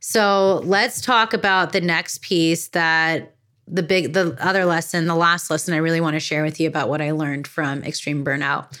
So 0.00 0.62
let's 0.64 1.02
talk 1.02 1.34
about 1.34 1.72
the 1.72 1.82
next 1.82 2.22
piece 2.22 2.68
that 2.68 3.34
the 3.68 3.82
big 3.82 4.14
the 4.14 4.34
other 4.40 4.64
lesson, 4.64 5.06
the 5.06 5.14
last 5.14 5.50
lesson 5.50 5.74
I 5.74 5.78
really 5.78 6.00
want 6.00 6.14
to 6.14 6.20
share 6.20 6.42
with 6.42 6.60
you 6.60 6.66
about 6.66 6.88
what 6.88 7.02
I 7.02 7.10
learned 7.10 7.46
from 7.46 7.84
extreme 7.84 8.24
burnout. 8.24 8.72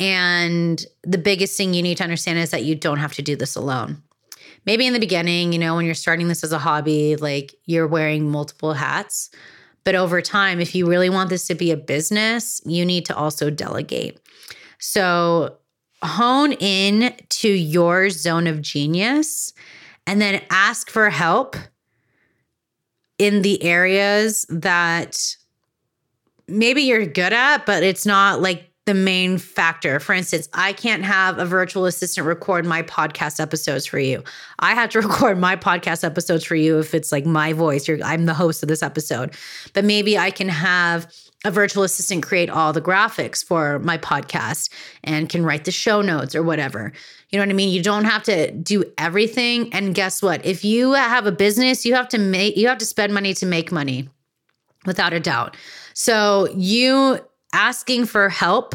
And 0.00 0.84
the 1.02 1.18
biggest 1.18 1.56
thing 1.56 1.74
you 1.74 1.82
need 1.82 1.98
to 1.98 2.04
understand 2.04 2.38
is 2.38 2.50
that 2.50 2.64
you 2.64 2.74
don't 2.74 2.98
have 2.98 3.12
to 3.14 3.22
do 3.22 3.36
this 3.36 3.54
alone. 3.54 4.02
Maybe 4.64 4.86
in 4.86 4.94
the 4.94 4.98
beginning, 4.98 5.52
you 5.52 5.58
know, 5.58 5.76
when 5.76 5.84
you're 5.84 5.94
starting 5.94 6.28
this 6.28 6.42
as 6.42 6.52
a 6.52 6.58
hobby, 6.58 7.16
like 7.16 7.54
you're 7.66 7.86
wearing 7.86 8.30
multiple 8.30 8.72
hats. 8.72 9.30
But 9.84 9.94
over 9.94 10.20
time, 10.20 10.60
if 10.60 10.74
you 10.74 10.86
really 10.86 11.10
want 11.10 11.30
this 11.30 11.46
to 11.46 11.54
be 11.54 11.70
a 11.70 11.76
business, 11.76 12.60
you 12.64 12.84
need 12.84 13.06
to 13.06 13.16
also 13.16 13.50
delegate. 13.50 14.20
So 14.78 15.56
hone 16.02 16.52
in 16.52 17.14
to 17.28 17.48
your 17.48 18.08
zone 18.10 18.46
of 18.46 18.62
genius 18.62 19.52
and 20.06 20.20
then 20.20 20.42
ask 20.50 20.90
for 20.90 21.10
help 21.10 21.56
in 23.18 23.42
the 23.42 23.62
areas 23.62 24.46
that 24.48 25.36
maybe 26.48 26.82
you're 26.82 27.06
good 27.06 27.32
at, 27.32 27.66
but 27.66 27.82
it's 27.82 28.06
not 28.06 28.40
like 28.40 28.69
the 28.90 28.94
main 28.94 29.38
factor. 29.38 30.00
For 30.00 30.12
instance, 30.12 30.48
I 30.52 30.72
can't 30.72 31.04
have 31.04 31.38
a 31.38 31.46
virtual 31.46 31.86
assistant 31.86 32.26
record 32.26 32.66
my 32.66 32.82
podcast 32.82 33.38
episodes 33.38 33.86
for 33.86 34.00
you. 34.00 34.24
I 34.58 34.74
have 34.74 34.90
to 34.90 35.00
record 35.06 35.38
my 35.38 35.54
podcast 35.54 36.02
episodes 36.02 36.44
for 36.44 36.56
you 36.56 36.80
if 36.80 36.92
it's 36.92 37.12
like 37.12 37.24
my 37.24 37.52
voice. 37.52 37.86
You're, 37.86 38.02
I'm 38.02 38.26
the 38.26 38.34
host 38.34 38.64
of 38.64 38.68
this 38.68 38.82
episode. 38.82 39.36
But 39.74 39.84
maybe 39.84 40.18
I 40.18 40.32
can 40.32 40.48
have 40.48 41.06
a 41.44 41.52
virtual 41.52 41.84
assistant 41.84 42.24
create 42.24 42.50
all 42.50 42.72
the 42.72 42.82
graphics 42.82 43.44
for 43.44 43.78
my 43.78 43.96
podcast 43.96 44.70
and 45.04 45.28
can 45.28 45.44
write 45.44 45.66
the 45.66 45.70
show 45.70 46.02
notes 46.02 46.34
or 46.34 46.42
whatever. 46.42 46.92
You 47.28 47.38
know 47.38 47.44
what 47.44 47.50
I 47.50 47.54
mean? 47.54 47.70
You 47.70 47.84
don't 47.84 48.06
have 48.06 48.24
to 48.24 48.50
do 48.50 48.82
everything. 48.98 49.72
And 49.72 49.94
guess 49.94 50.20
what? 50.20 50.44
If 50.44 50.64
you 50.64 50.94
have 50.94 51.26
a 51.26 51.32
business, 51.32 51.86
you 51.86 51.94
have 51.94 52.08
to 52.08 52.18
make 52.18 52.56
you 52.56 52.66
have 52.66 52.78
to 52.78 52.86
spend 52.86 53.14
money 53.14 53.34
to 53.34 53.46
make 53.46 53.70
money 53.70 54.08
without 54.84 55.12
a 55.12 55.20
doubt. 55.20 55.56
So 55.94 56.48
you 56.56 57.20
asking 57.52 58.06
for 58.06 58.28
help 58.28 58.74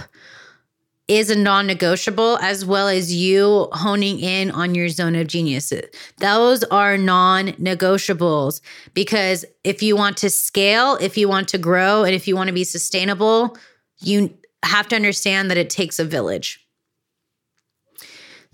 is 1.07 1.29
a 1.29 1.35
non 1.35 1.67
negotiable, 1.67 2.37
as 2.41 2.65
well 2.65 2.87
as 2.87 3.13
you 3.13 3.67
honing 3.73 4.19
in 4.19 4.49
on 4.51 4.73
your 4.73 4.89
zone 4.89 5.15
of 5.15 5.27
genius. 5.27 5.71
Those 6.17 6.63
are 6.65 6.97
non 6.97 7.49
negotiables 7.53 8.61
because 8.93 9.45
if 9.63 9.83
you 9.83 9.95
want 9.95 10.17
to 10.17 10.29
scale, 10.29 10.97
if 10.99 11.17
you 11.17 11.29
want 11.29 11.47
to 11.49 11.57
grow, 11.57 12.03
and 12.03 12.15
if 12.15 12.27
you 12.27 12.35
want 12.35 12.47
to 12.47 12.53
be 12.53 12.63
sustainable, 12.63 13.55
you 13.99 14.35
have 14.63 14.87
to 14.87 14.95
understand 14.95 15.51
that 15.51 15.57
it 15.57 15.69
takes 15.69 15.99
a 15.99 16.05
village. 16.05 16.65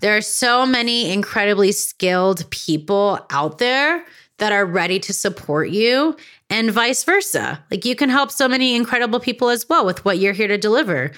There 0.00 0.16
are 0.16 0.20
so 0.20 0.66
many 0.66 1.10
incredibly 1.10 1.72
skilled 1.72 2.50
people 2.50 3.24
out 3.30 3.58
there 3.58 4.04
that 4.38 4.52
are 4.52 4.66
ready 4.66 4.98
to 4.98 5.12
support 5.12 5.70
you 5.70 6.16
and 6.52 6.70
vice 6.70 7.02
versa. 7.02 7.64
Like 7.70 7.86
you 7.86 7.96
can 7.96 8.10
help 8.10 8.30
so 8.30 8.46
many 8.46 8.76
incredible 8.76 9.18
people 9.18 9.48
as 9.48 9.66
well 9.68 9.86
with 9.86 10.04
what 10.04 10.18
you're 10.18 10.34
here 10.34 10.48
to 10.48 10.58
deliver. 10.58 11.10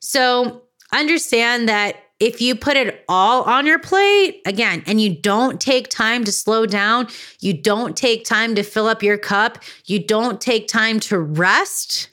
So 0.00 0.62
understand 0.92 1.68
that 1.68 1.96
if 2.20 2.40
you 2.40 2.56
put 2.56 2.76
it 2.76 3.04
all 3.06 3.42
on 3.44 3.66
your 3.66 3.78
plate 3.78 4.40
again 4.46 4.82
and 4.86 5.00
you 5.00 5.14
don't 5.14 5.60
take 5.60 5.88
time 5.88 6.24
to 6.24 6.32
slow 6.32 6.64
down, 6.64 7.06
you 7.40 7.52
don't 7.52 7.96
take 7.96 8.24
time 8.24 8.54
to 8.54 8.62
fill 8.62 8.86
up 8.86 9.02
your 9.02 9.18
cup, 9.18 9.62
you 9.84 10.04
don't 10.04 10.40
take 10.40 10.66
time 10.66 10.98
to 11.00 11.18
rest, 11.18 12.08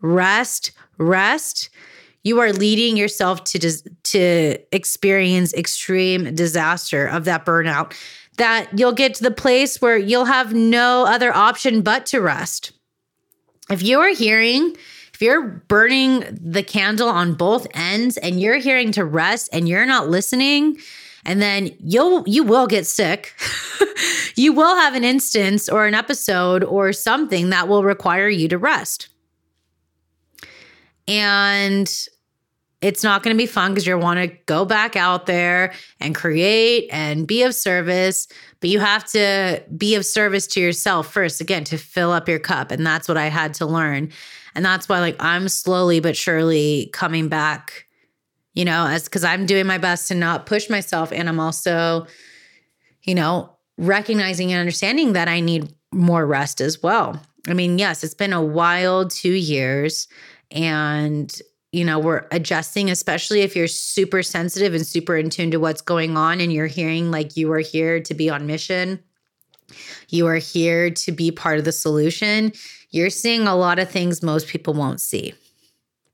rest, 0.00 0.70
rest, 0.98 1.68
you 2.22 2.38
are 2.38 2.52
leading 2.52 2.96
yourself 2.96 3.44
to 3.44 3.58
to 4.04 4.56
experience 4.72 5.52
extreme 5.54 6.34
disaster 6.34 7.06
of 7.06 7.24
that 7.24 7.44
burnout 7.44 7.92
that 8.40 8.70
you'll 8.78 8.92
get 8.92 9.14
to 9.14 9.22
the 9.22 9.30
place 9.30 9.82
where 9.82 9.98
you'll 9.98 10.24
have 10.24 10.54
no 10.54 11.04
other 11.04 11.34
option 11.36 11.82
but 11.82 12.06
to 12.06 12.22
rest. 12.22 12.72
If 13.70 13.82
you 13.82 14.00
are 14.00 14.14
hearing, 14.14 14.74
if 15.12 15.20
you're 15.20 15.42
burning 15.42 16.24
the 16.30 16.62
candle 16.62 17.10
on 17.10 17.34
both 17.34 17.66
ends 17.74 18.16
and 18.16 18.40
you're 18.40 18.56
hearing 18.56 18.92
to 18.92 19.04
rest 19.04 19.50
and 19.52 19.68
you're 19.68 19.84
not 19.84 20.08
listening, 20.08 20.78
and 21.26 21.42
then 21.42 21.76
you'll 21.80 22.26
you 22.26 22.42
will 22.42 22.66
get 22.66 22.86
sick. 22.86 23.34
you 24.36 24.54
will 24.54 24.74
have 24.74 24.94
an 24.94 25.04
instance 25.04 25.68
or 25.68 25.86
an 25.86 25.92
episode 25.92 26.64
or 26.64 26.94
something 26.94 27.50
that 27.50 27.68
will 27.68 27.84
require 27.84 28.30
you 28.30 28.48
to 28.48 28.56
rest. 28.56 29.10
And 31.06 31.92
it's 32.80 33.02
not 33.04 33.22
going 33.22 33.36
to 33.36 33.38
be 33.38 33.46
fun 33.46 33.72
because 33.72 33.86
you 33.86 33.96
want 33.98 34.20
to 34.20 34.36
go 34.46 34.64
back 34.64 34.96
out 34.96 35.26
there 35.26 35.72
and 36.00 36.14
create 36.14 36.88
and 36.90 37.26
be 37.26 37.42
of 37.42 37.54
service. 37.54 38.26
But 38.60 38.70
you 38.70 38.80
have 38.80 39.04
to 39.06 39.62
be 39.76 39.94
of 39.94 40.06
service 40.06 40.46
to 40.48 40.60
yourself 40.60 41.12
first, 41.12 41.40
again, 41.40 41.64
to 41.64 41.78
fill 41.78 42.12
up 42.12 42.28
your 42.28 42.38
cup. 42.38 42.70
And 42.70 42.86
that's 42.86 43.08
what 43.08 43.16
I 43.16 43.26
had 43.26 43.54
to 43.54 43.66
learn. 43.66 44.10
And 44.54 44.64
that's 44.64 44.88
why, 44.88 45.00
like, 45.00 45.16
I'm 45.20 45.48
slowly 45.48 46.00
but 46.00 46.16
surely 46.16 46.90
coming 46.92 47.28
back, 47.28 47.86
you 48.54 48.64
know, 48.64 48.86
as 48.86 49.04
because 49.04 49.24
I'm 49.24 49.46
doing 49.46 49.66
my 49.66 49.78
best 49.78 50.08
to 50.08 50.14
not 50.14 50.46
push 50.46 50.68
myself. 50.68 51.12
And 51.12 51.28
I'm 51.28 51.40
also 51.40 52.06
you 53.02 53.14
know, 53.14 53.56
recognizing 53.78 54.52
and 54.52 54.60
understanding 54.60 55.14
that 55.14 55.28
I 55.28 55.40
need 55.40 55.72
more 55.92 56.26
rest 56.26 56.60
as 56.60 56.82
well. 56.82 57.20
I 57.48 57.54
mean, 57.54 57.78
yes, 57.78 58.04
it's 58.04 58.14
been 58.14 58.32
a 58.32 58.42
wild 58.42 59.10
two 59.10 59.32
years 59.32 60.06
and 60.50 61.40
you 61.72 61.84
know, 61.84 61.98
we're 61.98 62.26
adjusting, 62.32 62.90
especially 62.90 63.42
if 63.42 63.54
you're 63.54 63.68
super 63.68 64.22
sensitive 64.22 64.74
and 64.74 64.86
super 64.86 65.16
in 65.16 65.30
tune 65.30 65.52
to 65.52 65.58
what's 65.58 65.82
going 65.82 66.16
on 66.16 66.40
and 66.40 66.52
you're 66.52 66.66
hearing 66.66 67.10
like 67.10 67.36
you 67.36 67.52
are 67.52 67.60
here 67.60 68.00
to 68.00 68.14
be 68.14 68.28
on 68.28 68.46
mission. 68.46 68.98
You 70.08 70.26
are 70.26 70.36
here 70.36 70.90
to 70.90 71.12
be 71.12 71.30
part 71.30 71.58
of 71.58 71.64
the 71.64 71.72
solution. 71.72 72.52
You're 72.90 73.10
seeing 73.10 73.46
a 73.46 73.54
lot 73.54 73.78
of 73.78 73.88
things 73.88 74.22
most 74.22 74.48
people 74.48 74.74
won't 74.74 75.00
see 75.00 75.34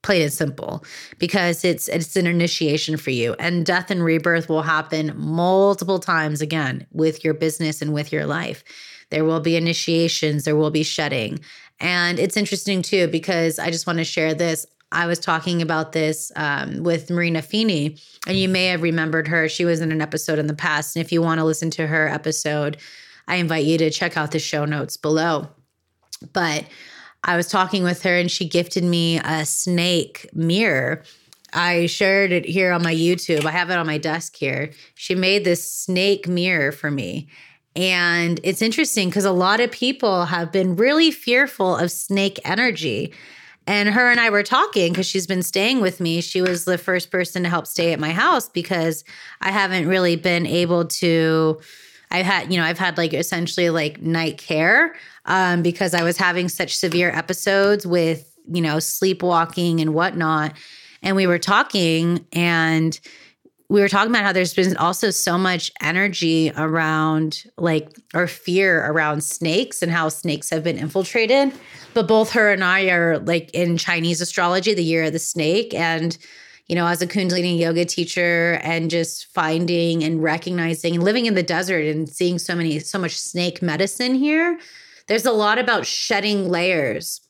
plain 0.06 0.22
and 0.22 0.32
simple 0.32 0.84
because 1.18 1.64
it's 1.64 1.88
it's 1.88 2.14
an 2.14 2.28
initiation 2.28 2.96
for 2.96 3.10
you 3.10 3.34
and 3.40 3.66
death 3.66 3.90
and 3.90 4.04
rebirth 4.04 4.48
will 4.48 4.62
happen 4.62 5.12
multiple 5.16 5.98
times 5.98 6.40
again 6.40 6.86
with 6.92 7.24
your 7.24 7.34
business 7.34 7.82
and 7.82 7.92
with 7.92 8.12
your 8.12 8.24
life 8.24 8.62
there 9.10 9.24
will 9.24 9.40
be 9.40 9.56
initiations 9.56 10.44
there 10.44 10.54
will 10.54 10.70
be 10.70 10.84
shedding 10.84 11.40
and 11.80 12.20
it's 12.20 12.36
interesting 12.36 12.82
too 12.82 13.08
because 13.08 13.58
i 13.58 13.68
just 13.68 13.84
want 13.84 13.98
to 13.98 14.04
share 14.04 14.32
this 14.32 14.64
i 14.92 15.06
was 15.06 15.18
talking 15.18 15.62
about 15.62 15.92
this 15.92 16.32
um, 16.36 16.82
with 16.82 17.10
marina 17.10 17.42
feeney 17.42 17.96
and 18.26 18.38
you 18.38 18.48
may 18.48 18.66
have 18.66 18.82
remembered 18.82 19.28
her 19.28 19.48
she 19.48 19.64
was 19.64 19.80
in 19.80 19.92
an 19.92 20.00
episode 20.00 20.38
in 20.38 20.46
the 20.46 20.54
past 20.54 20.96
and 20.96 21.04
if 21.04 21.12
you 21.12 21.22
want 21.22 21.38
to 21.38 21.44
listen 21.44 21.70
to 21.70 21.86
her 21.86 22.08
episode 22.08 22.76
i 23.28 23.36
invite 23.36 23.64
you 23.64 23.78
to 23.78 23.90
check 23.90 24.16
out 24.16 24.30
the 24.30 24.38
show 24.38 24.64
notes 24.64 24.96
below 24.96 25.48
but 26.32 26.64
I 27.26 27.36
was 27.36 27.48
talking 27.48 27.82
with 27.82 28.02
her 28.02 28.16
and 28.16 28.30
she 28.30 28.48
gifted 28.48 28.84
me 28.84 29.18
a 29.18 29.44
snake 29.44 30.28
mirror. 30.32 31.02
I 31.52 31.86
shared 31.86 32.32
it 32.32 32.44
here 32.44 32.72
on 32.72 32.82
my 32.82 32.94
YouTube. 32.94 33.44
I 33.44 33.50
have 33.50 33.70
it 33.70 33.78
on 33.78 33.86
my 33.86 33.98
desk 33.98 34.36
here. 34.36 34.70
She 34.94 35.14
made 35.14 35.44
this 35.44 35.70
snake 35.70 36.28
mirror 36.28 36.70
for 36.70 36.90
me. 36.90 37.28
And 37.74 38.40
it's 38.42 38.62
interesting 38.62 39.08
because 39.08 39.24
a 39.24 39.32
lot 39.32 39.60
of 39.60 39.70
people 39.70 40.26
have 40.26 40.52
been 40.52 40.76
really 40.76 41.10
fearful 41.10 41.76
of 41.76 41.90
snake 41.90 42.38
energy. 42.44 43.12
And 43.66 43.88
her 43.88 44.10
and 44.10 44.20
I 44.20 44.30
were 44.30 44.44
talking 44.44 44.92
because 44.92 45.06
she's 45.06 45.26
been 45.26 45.42
staying 45.42 45.80
with 45.80 46.00
me. 46.00 46.20
She 46.20 46.40
was 46.40 46.64
the 46.64 46.78
first 46.78 47.10
person 47.10 47.42
to 47.42 47.48
help 47.48 47.66
stay 47.66 47.92
at 47.92 47.98
my 47.98 48.12
house 48.12 48.48
because 48.48 49.04
I 49.40 49.50
haven't 49.50 49.88
really 49.88 50.16
been 50.16 50.46
able 50.46 50.84
to. 50.86 51.60
I've 52.10 52.26
had, 52.26 52.52
you 52.52 52.60
know, 52.60 52.64
I've 52.64 52.78
had 52.78 52.96
like 52.96 53.12
essentially 53.12 53.70
like 53.70 54.00
night 54.00 54.38
care 54.38 54.94
um, 55.24 55.62
because 55.62 55.92
I 55.92 56.04
was 56.04 56.16
having 56.16 56.48
such 56.48 56.76
severe 56.76 57.10
episodes 57.10 57.84
with, 57.84 58.32
you 58.48 58.62
know, 58.62 58.78
sleepwalking 58.78 59.80
and 59.80 59.92
whatnot. 59.92 60.54
And 61.02 61.16
we 61.16 61.26
were 61.26 61.40
talking 61.40 62.24
and 62.32 62.98
we 63.68 63.80
were 63.80 63.88
talking 63.88 64.10
about 64.10 64.24
how 64.24 64.32
there's 64.32 64.54
been 64.54 64.76
also 64.76 65.10
so 65.10 65.36
much 65.36 65.70
energy 65.80 66.52
around 66.56 67.44
like 67.58 67.88
or 68.14 68.26
fear 68.26 68.86
around 68.86 69.22
snakes 69.22 69.82
and 69.82 69.90
how 69.90 70.08
snakes 70.08 70.50
have 70.50 70.62
been 70.62 70.78
infiltrated. 70.78 71.52
But 71.92 72.06
both 72.06 72.30
her 72.32 72.52
and 72.52 72.62
I 72.62 72.84
are 72.90 73.18
like 73.18 73.50
in 73.52 73.76
Chinese 73.76 74.20
astrology, 74.20 74.74
the 74.74 74.84
year 74.84 75.04
of 75.04 75.12
the 75.12 75.18
snake. 75.18 75.74
And, 75.74 76.16
you 76.66 76.76
know, 76.76 76.86
as 76.86 77.02
a 77.02 77.06
Kundalini 77.06 77.58
yoga 77.58 77.84
teacher 77.84 78.60
and 78.62 78.90
just 78.90 79.26
finding 79.26 80.04
and 80.04 80.22
recognizing 80.22 80.94
and 80.94 81.02
living 81.02 81.26
in 81.26 81.34
the 81.34 81.42
desert 81.42 81.84
and 81.84 82.08
seeing 82.08 82.38
so 82.38 82.54
many, 82.54 82.78
so 82.78 82.98
much 82.98 83.18
snake 83.18 83.62
medicine 83.62 84.14
here 84.14 84.58
there's 85.06 85.26
a 85.26 85.32
lot 85.32 85.58
about 85.58 85.86
shedding 85.86 86.48
layers. 86.48 87.20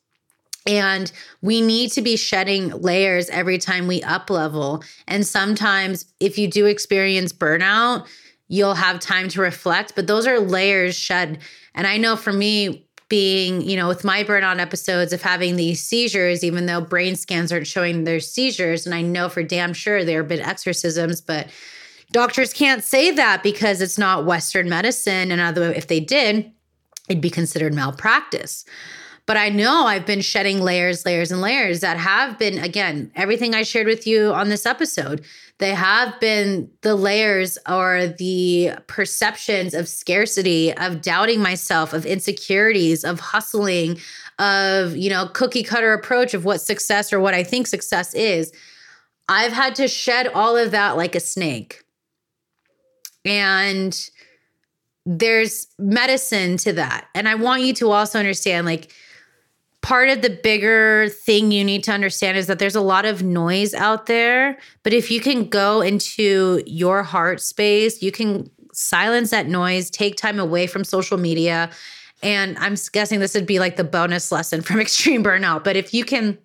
And 0.67 1.13
we 1.43 1.61
need 1.61 1.93
to 1.93 2.03
be 2.03 2.17
shedding 2.17 2.71
layers 2.71 3.29
every 3.31 3.59
time 3.59 3.87
we 3.87 4.03
up 4.03 4.31
level. 4.31 4.83
And 5.07 5.27
sometimes, 5.27 6.07
if 6.19 6.39
you 6.39 6.49
do 6.49 6.67
experience 6.67 7.33
burnout, 7.33 8.07
you'll 8.49 8.75
have 8.75 9.01
time 9.01 9.29
to 9.29 9.41
reflect, 9.41 9.95
but 9.95 10.07
those 10.07 10.27
are 10.27 10.41
layers 10.41 10.97
shed. 10.97 11.39
And 11.75 11.87
I 11.87 11.97
know 11.97 12.17
for 12.17 12.33
me, 12.33 12.87
being, 13.09 13.63
you 13.63 13.77
know, 13.77 13.87
with 13.87 14.05
my 14.05 14.25
burnout 14.25 14.59
episodes 14.59 15.13
of 15.13 15.23
having 15.23 15.57
these 15.57 15.83
seizures, 15.83 16.43
even 16.43 16.67
though 16.67 16.81
brain 16.81 17.15
scans 17.15 17.53
aren't 17.53 17.67
showing 17.67 18.03
there's 18.03 18.29
seizures, 18.29 18.85
and 18.85 18.95
I 18.95 19.03
know 19.03 19.29
for 19.29 19.43
damn 19.45 19.73
sure 19.73 20.05
there 20.05 20.23
have 20.23 20.29
been 20.29 20.41
exorcisms, 20.41 21.21
but 21.21 21.49
doctors 22.11 22.53
can't 22.53 22.83
say 22.83 23.13
that 23.13 23.43
because 23.45 23.81
it's 23.81 23.99
not 23.99 24.25
Western 24.25 24.69
medicine. 24.69 25.31
And 25.31 25.41
although 25.41 25.71
if 25.71 25.87
they 25.87 26.01
did, 26.01 26.51
it'd 27.09 27.23
be 27.23 27.31
considered 27.31 27.75
malpractice. 27.75 28.65
But 29.27 29.37
I 29.37 29.49
know 29.49 29.87
I've 29.87 30.07
been 30.07 30.21
shedding 30.21 30.61
layers, 30.61 31.05
layers, 31.05 31.33
and 31.33 31.41
layers 31.41 31.81
that 31.81 31.97
have 31.97 32.39
been, 32.39 32.59
again, 32.59 33.11
everything 33.17 33.55
I 33.55 33.63
shared 33.63 33.89
with 33.89 34.07
you 34.07 34.33
on 34.33 34.49
this 34.49 34.65
episode. 34.65 35.25
They 35.59 35.75
have 35.75 36.21
been 36.21 36.71
the 36.83 36.95
layers 36.95 37.59
or 37.69 38.07
the 38.07 38.73
perceptions 38.87 39.75
of 39.75 39.89
scarcity, 39.89 40.73
of 40.75 41.03
doubting 41.03 41.41
myself, 41.41 41.93
of 41.93 42.07
insecurities, 42.07 43.03
of 43.03 43.19
hustling, 43.19 43.99
of, 44.39 44.97
you 44.97 45.11
know, 45.11 45.29
cookie 45.33 45.65
cutter 45.65 45.93
approach 45.93 46.33
of 46.33 46.45
what 46.45 46.61
success 46.61 47.13
or 47.13 47.19
what 47.19 47.35
I 47.35 47.43
think 47.43 47.67
success 47.67 48.15
is. 48.15 48.53
I've 49.29 49.53
had 49.53 49.75
to 49.77 49.89
shed 49.89 50.29
all 50.29 50.57
of 50.57 50.71
that 50.71 50.97
like 50.97 51.17
a 51.17 51.21
snake. 51.21 51.83
And 53.25 54.09
there's 55.05 55.67
medicine 55.79 56.59
to 56.59 56.73
that. 56.75 57.09
And 57.15 57.29
I 57.29 57.35
want 57.35 57.63
you 57.63 57.73
to 57.75 57.91
also 57.91 58.21
understand 58.21 58.67
like 58.67 58.93
part 59.87 60.09
of 60.09 60.21
the 60.21 60.31
bigger 60.31 61.09
thing 61.11 61.53
you 61.53 61.63
need 61.63 61.85
to 61.85 61.93
understand 61.93 62.37
is 62.37 62.49
that 62.49 62.59
there's 62.59 62.75
a 62.75 62.81
lot 62.81 63.05
of 63.05 63.23
noise 63.23 63.73
out 63.73 64.07
there, 64.07 64.59
but 64.83 64.93
if 64.93 65.13
you 65.13 65.21
can 65.21 65.49
go 65.49 65.81
into 65.81 66.61
your 66.67 67.05
heart 67.05 67.41
space, 67.41 68.03
you 68.03 68.11
can 68.11 68.51
silence 68.73 69.31
that 69.31 69.47
noise, 69.47 69.89
take 69.89 70.17
time 70.17 70.41
away 70.41 70.67
from 70.67 70.83
social 70.83 71.17
media. 71.17 71.71
And 72.21 72.59
I'm 72.59 72.75
guessing 72.91 73.21
this 73.21 73.35
would 73.35 73.47
be 73.47 73.61
like 73.61 73.77
the 73.77 73.85
bonus 73.85 74.33
lesson 74.33 74.61
from 74.61 74.81
extreme 74.87 75.23
burnout, 75.23 75.63
but 75.63 75.77
if 75.77 75.95
you 75.95 76.05
can 76.05 76.37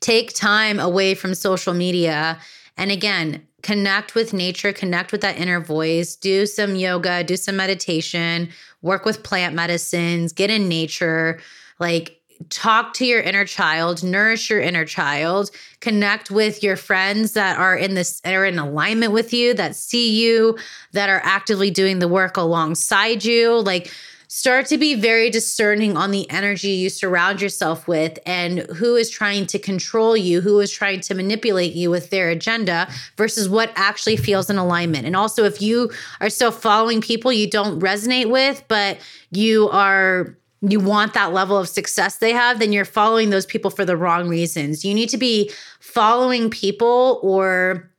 take 0.00 0.32
time 0.32 0.80
away 0.80 1.14
from 1.14 1.34
social 1.34 1.74
media 1.74 2.38
and 2.78 2.90
again, 2.90 3.46
connect 3.60 4.14
with 4.14 4.32
nature, 4.32 4.72
connect 4.72 5.12
with 5.12 5.20
that 5.20 5.36
inner 5.36 5.60
voice, 5.60 6.16
do 6.16 6.46
some 6.46 6.76
yoga, 6.76 7.22
do 7.24 7.36
some 7.36 7.56
meditation, 7.56 8.48
work 8.80 9.04
with 9.04 9.22
plant 9.22 9.54
medicines, 9.54 10.32
get 10.32 10.50
in 10.50 10.66
nature, 10.66 11.40
like 11.78 12.17
talk 12.50 12.94
to 12.94 13.04
your 13.04 13.20
inner 13.20 13.44
child, 13.44 14.02
nourish 14.02 14.50
your 14.50 14.60
inner 14.60 14.84
child, 14.84 15.50
connect 15.80 16.30
with 16.30 16.62
your 16.62 16.76
friends 16.76 17.32
that 17.32 17.58
are 17.58 17.76
in 17.76 17.94
this 17.94 18.20
are 18.24 18.44
in 18.44 18.58
alignment 18.58 19.12
with 19.12 19.32
you, 19.32 19.54
that 19.54 19.74
see 19.76 20.10
you, 20.10 20.56
that 20.92 21.08
are 21.08 21.20
actively 21.24 21.70
doing 21.70 21.98
the 21.98 22.08
work 22.08 22.36
alongside 22.36 23.24
you. 23.24 23.60
Like 23.60 23.92
start 24.28 24.66
to 24.66 24.76
be 24.76 24.94
very 24.94 25.30
discerning 25.30 25.96
on 25.96 26.10
the 26.10 26.28
energy 26.30 26.68
you 26.68 26.90
surround 26.90 27.40
yourself 27.40 27.88
with 27.88 28.18
and 28.26 28.58
who 28.76 28.94
is 28.94 29.08
trying 29.10 29.46
to 29.46 29.58
control 29.58 30.16
you, 30.16 30.42
who 30.42 30.60
is 30.60 30.70
trying 30.70 31.00
to 31.00 31.14
manipulate 31.14 31.72
you 31.72 31.90
with 31.90 32.10
their 32.10 32.28
agenda 32.28 32.86
versus 33.16 33.48
what 33.48 33.72
actually 33.74 34.16
feels 34.16 34.50
in 34.50 34.58
alignment. 34.58 35.06
And 35.06 35.16
also, 35.16 35.44
if 35.44 35.62
you 35.62 35.90
are 36.20 36.30
still 36.30 36.52
following 36.52 37.00
people 37.00 37.32
you 37.32 37.48
don't 37.48 37.80
resonate 37.80 38.30
with, 38.30 38.62
but 38.68 38.98
you 39.30 39.68
are 39.70 40.37
you 40.60 40.80
want 40.80 41.14
that 41.14 41.32
level 41.32 41.56
of 41.56 41.68
success 41.68 42.16
they 42.16 42.32
have, 42.32 42.58
then 42.58 42.72
you're 42.72 42.84
following 42.84 43.30
those 43.30 43.46
people 43.46 43.70
for 43.70 43.84
the 43.84 43.96
wrong 43.96 44.28
reasons. 44.28 44.84
You 44.84 44.94
need 44.94 45.08
to 45.10 45.18
be 45.18 45.50
following 45.80 46.50
people 46.50 47.20
or 47.22 47.90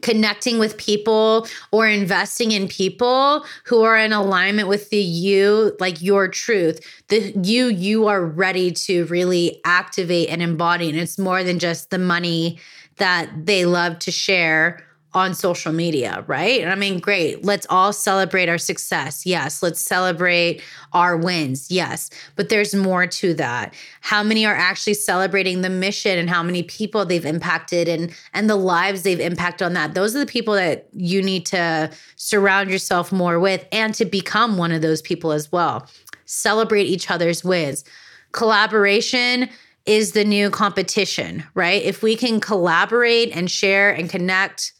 connecting 0.00 0.58
with 0.58 0.76
people 0.78 1.46
or 1.70 1.86
investing 1.86 2.50
in 2.50 2.66
people 2.66 3.44
who 3.64 3.82
are 3.82 3.96
in 3.96 4.12
alignment 4.12 4.68
with 4.68 4.90
the 4.90 4.96
you 4.96 5.76
like 5.80 6.00
your 6.00 6.26
truth 6.28 6.80
the 7.08 7.32
you 7.42 7.66
you 7.66 8.08
are 8.08 8.24
ready 8.24 8.72
to 8.72 9.04
really 9.06 9.60
activate 9.64 10.30
and 10.30 10.40
embody 10.40 10.88
and 10.88 10.98
it's 10.98 11.18
more 11.18 11.44
than 11.44 11.58
just 11.58 11.90
the 11.90 11.98
money 11.98 12.58
that 12.96 13.30
they 13.44 13.66
love 13.66 13.98
to 13.98 14.10
share 14.10 14.84
on 15.14 15.34
social 15.34 15.72
media, 15.72 16.24
right? 16.26 16.66
I 16.66 16.74
mean, 16.74 16.98
great. 16.98 17.44
Let's 17.44 17.66
all 17.68 17.92
celebrate 17.92 18.48
our 18.48 18.58
success. 18.58 19.26
Yes. 19.26 19.62
Let's 19.62 19.80
celebrate 19.80 20.62
our 20.92 21.16
wins. 21.16 21.70
Yes. 21.70 22.08
But 22.34 22.48
there's 22.48 22.74
more 22.74 23.06
to 23.06 23.34
that. 23.34 23.74
How 24.00 24.22
many 24.22 24.46
are 24.46 24.54
actually 24.54 24.94
celebrating 24.94 25.60
the 25.60 25.70
mission 25.70 26.18
and 26.18 26.30
how 26.30 26.42
many 26.42 26.62
people 26.62 27.04
they've 27.04 27.26
impacted 27.26 27.88
and 27.88 28.12
and 28.32 28.48
the 28.48 28.56
lives 28.56 29.02
they've 29.02 29.20
impacted 29.20 29.66
on 29.66 29.74
that? 29.74 29.94
Those 29.94 30.16
are 30.16 30.18
the 30.18 30.26
people 30.26 30.54
that 30.54 30.88
you 30.92 31.22
need 31.22 31.44
to 31.46 31.90
surround 32.16 32.70
yourself 32.70 33.12
more 33.12 33.38
with 33.38 33.66
and 33.70 33.94
to 33.94 34.06
become 34.06 34.56
one 34.56 34.72
of 34.72 34.80
those 34.80 35.02
people 35.02 35.32
as 35.32 35.52
well. 35.52 35.86
Celebrate 36.24 36.84
each 36.84 37.10
other's 37.10 37.44
wins. 37.44 37.84
Collaboration 38.32 39.50
is 39.84 40.12
the 40.12 40.24
new 40.24 40.48
competition, 40.48 41.44
right? 41.54 41.82
If 41.82 42.02
we 42.02 42.16
can 42.16 42.40
collaborate 42.40 43.34
and 43.36 43.50
share 43.50 43.90
and 43.90 44.08
connect 44.08 44.72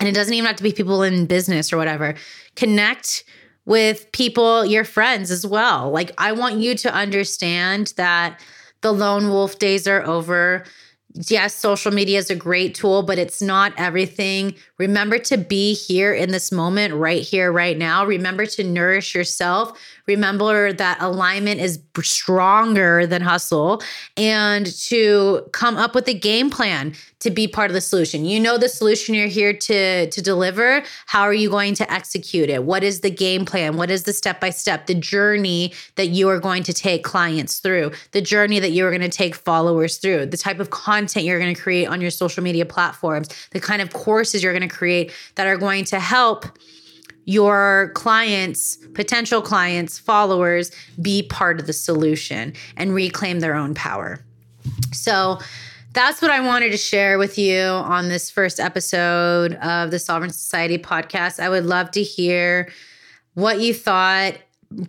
and 0.00 0.08
it 0.08 0.14
doesn't 0.14 0.34
even 0.34 0.46
have 0.46 0.56
to 0.56 0.62
be 0.62 0.72
people 0.72 1.02
in 1.02 1.26
business 1.26 1.72
or 1.72 1.76
whatever. 1.76 2.14
Connect 2.56 3.24
with 3.64 4.10
people, 4.12 4.64
your 4.66 4.84
friends 4.84 5.30
as 5.30 5.46
well. 5.46 5.90
Like, 5.90 6.10
I 6.18 6.32
want 6.32 6.56
you 6.56 6.74
to 6.74 6.92
understand 6.92 7.94
that 7.96 8.40
the 8.82 8.92
lone 8.92 9.30
wolf 9.30 9.58
days 9.58 9.86
are 9.88 10.02
over. 10.02 10.64
yes, 11.28 11.54
social 11.54 11.92
media 11.92 12.18
is 12.18 12.28
a 12.28 12.34
great 12.34 12.74
tool, 12.74 13.02
but 13.02 13.18
it's 13.18 13.40
not 13.40 13.72
everything. 13.76 14.54
Remember 14.78 15.16
to 15.20 15.38
be 15.38 15.72
here 15.72 16.12
in 16.12 16.32
this 16.32 16.50
moment, 16.50 16.92
right 16.92 17.22
here, 17.22 17.52
right 17.52 17.78
now. 17.78 18.04
Remember 18.04 18.46
to 18.46 18.64
nourish 18.64 19.14
yourself. 19.14 19.78
Remember 20.08 20.72
that 20.72 21.00
alignment 21.00 21.60
is 21.60 21.80
stronger 22.02 23.06
than 23.06 23.22
hustle 23.22 23.80
and 24.16 24.66
to 24.66 25.46
come 25.52 25.76
up 25.76 25.94
with 25.94 26.08
a 26.08 26.14
game 26.14 26.50
plan 26.50 26.94
to 27.24 27.30
be 27.30 27.48
part 27.48 27.70
of 27.70 27.74
the 27.74 27.80
solution. 27.80 28.26
You 28.26 28.38
know 28.38 28.58
the 28.58 28.68
solution 28.68 29.14
you're 29.14 29.28
here 29.28 29.54
to 29.54 30.10
to 30.10 30.22
deliver. 30.22 30.82
How 31.06 31.22
are 31.22 31.32
you 31.32 31.48
going 31.48 31.74
to 31.76 31.90
execute 31.90 32.50
it? 32.50 32.64
What 32.64 32.84
is 32.84 33.00
the 33.00 33.10
game 33.10 33.46
plan? 33.46 33.78
What 33.78 33.90
is 33.90 34.02
the 34.02 34.12
step 34.12 34.40
by 34.40 34.50
step, 34.50 34.86
the 34.86 34.94
journey 34.94 35.72
that 35.94 36.08
you 36.08 36.28
are 36.28 36.38
going 36.38 36.62
to 36.64 36.74
take 36.74 37.02
clients 37.02 37.60
through, 37.60 37.92
the 38.12 38.20
journey 38.20 38.60
that 38.60 38.72
you 38.72 38.84
are 38.86 38.90
going 38.90 39.00
to 39.00 39.08
take 39.08 39.34
followers 39.34 39.96
through, 39.96 40.26
the 40.26 40.36
type 40.36 40.60
of 40.60 40.68
content 40.68 41.24
you're 41.24 41.38
going 41.38 41.54
to 41.54 41.60
create 41.60 41.86
on 41.86 42.02
your 42.02 42.10
social 42.10 42.42
media 42.42 42.66
platforms, 42.66 43.30
the 43.52 43.60
kind 43.60 43.80
of 43.80 43.90
courses 43.94 44.42
you're 44.42 44.52
going 44.52 44.68
to 44.68 44.76
create 44.76 45.10
that 45.36 45.46
are 45.46 45.56
going 45.56 45.84
to 45.84 45.98
help 45.98 46.44
your 47.24 47.90
clients, 47.94 48.76
potential 48.92 49.40
clients, 49.40 49.98
followers 49.98 50.70
be 51.00 51.22
part 51.22 51.58
of 51.58 51.66
the 51.66 51.72
solution 51.72 52.52
and 52.76 52.94
reclaim 52.94 53.40
their 53.40 53.54
own 53.54 53.72
power. 53.72 54.22
So, 54.92 55.38
that's 55.94 56.20
what 56.20 56.32
I 56.32 56.40
wanted 56.40 56.72
to 56.72 56.76
share 56.76 57.18
with 57.18 57.38
you 57.38 57.62
on 57.62 58.08
this 58.08 58.28
first 58.28 58.58
episode 58.58 59.54
of 59.54 59.92
the 59.92 60.00
Sovereign 60.00 60.32
Society 60.32 60.76
podcast. 60.76 61.38
I 61.38 61.48
would 61.48 61.64
love 61.64 61.92
to 61.92 62.02
hear 62.02 62.68
what 63.34 63.60
you 63.60 63.72
thought. 63.72 64.34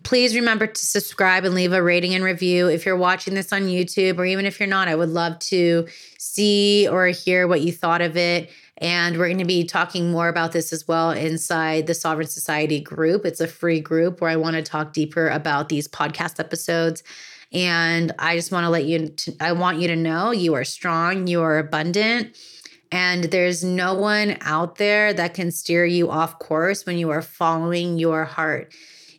Please 0.02 0.36
remember 0.36 0.66
to 0.66 0.86
subscribe 0.86 1.46
and 1.46 1.54
leave 1.54 1.74
a 1.74 1.84
rating 1.84 2.16
and 2.16 2.24
review. 2.24 2.68
If 2.68 2.88
you're 2.88 2.98
watching 2.98 3.36
this 3.36 3.54
on 3.54 3.68
YouTube, 3.68 4.18
or 4.18 4.26
even 4.26 4.48
if 4.48 4.60
you're 4.60 4.68
not, 4.68 4.88
I 4.88 4.96
would 4.96 5.10
love 5.10 5.38
to 5.40 5.88
see 6.18 6.88
or 6.90 7.06
hear 7.08 7.48
what 7.48 7.62
you 7.62 7.72
thought 7.72 8.02
of 8.02 8.18
it. 8.18 8.50
And 8.80 9.18
we're 9.18 9.28
going 9.28 9.38
to 9.38 9.46
be 9.46 9.64
talking 9.64 10.12
more 10.12 10.28
about 10.28 10.54
this 10.54 10.74
as 10.74 10.88
well 10.88 11.12
inside 11.12 11.86
the 11.86 11.94
Sovereign 11.94 12.28
Society 12.28 12.82
group. 12.82 13.28
It's 13.28 13.40
a 13.40 13.48
free 13.48 13.80
group 13.80 14.22
where 14.22 14.32
I 14.32 14.38
want 14.38 14.56
to 14.56 14.64
talk 14.64 14.92
deeper 14.92 15.30
about 15.30 15.70
these 15.70 15.88
podcast 15.88 16.40
episodes. 16.40 17.04
And 17.52 18.12
I 18.20 18.36
just 18.36 18.52
want 18.52 18.66
to 18.66 18.70
let 18.70 18.86
you, 18.86 19.08
to, 19.08 19.36
I 19.40 19.54
want 19.54 19.80
you 19.80 19.88
to 19.88 19.96
know 19.96 20.32
you 20.32 20.54
are 20.56 20.64
strong, 20.64 21.28
you 21.28 21.42
are 21.42 21.58
abundant. 21.58 22.38
And 22.92 23.26
there's 23.26 23.64
no 23.64 23.94
one 23.94 24.38
out 24.42 24.78
there 24.78 25.14
that 25.14 25.34
can 25.34 25.52
steer 25.52 25.86
you 25.86 26.10
off 26.10 26.40
course 26.40 26.86
when 26.86 26.98
you 26.98 27.10
are 27.10 27.22
following 27.22 27.98
your 27.98 28.26
heart. 28.26 28.74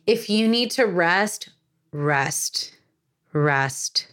If 0.05 0.29
you 0.29 0.47
need 0.47 0.71
to 0.71 0.85
rest, 0.85 1.49
rest, 1.91 2.73
rest, 3.33 4.07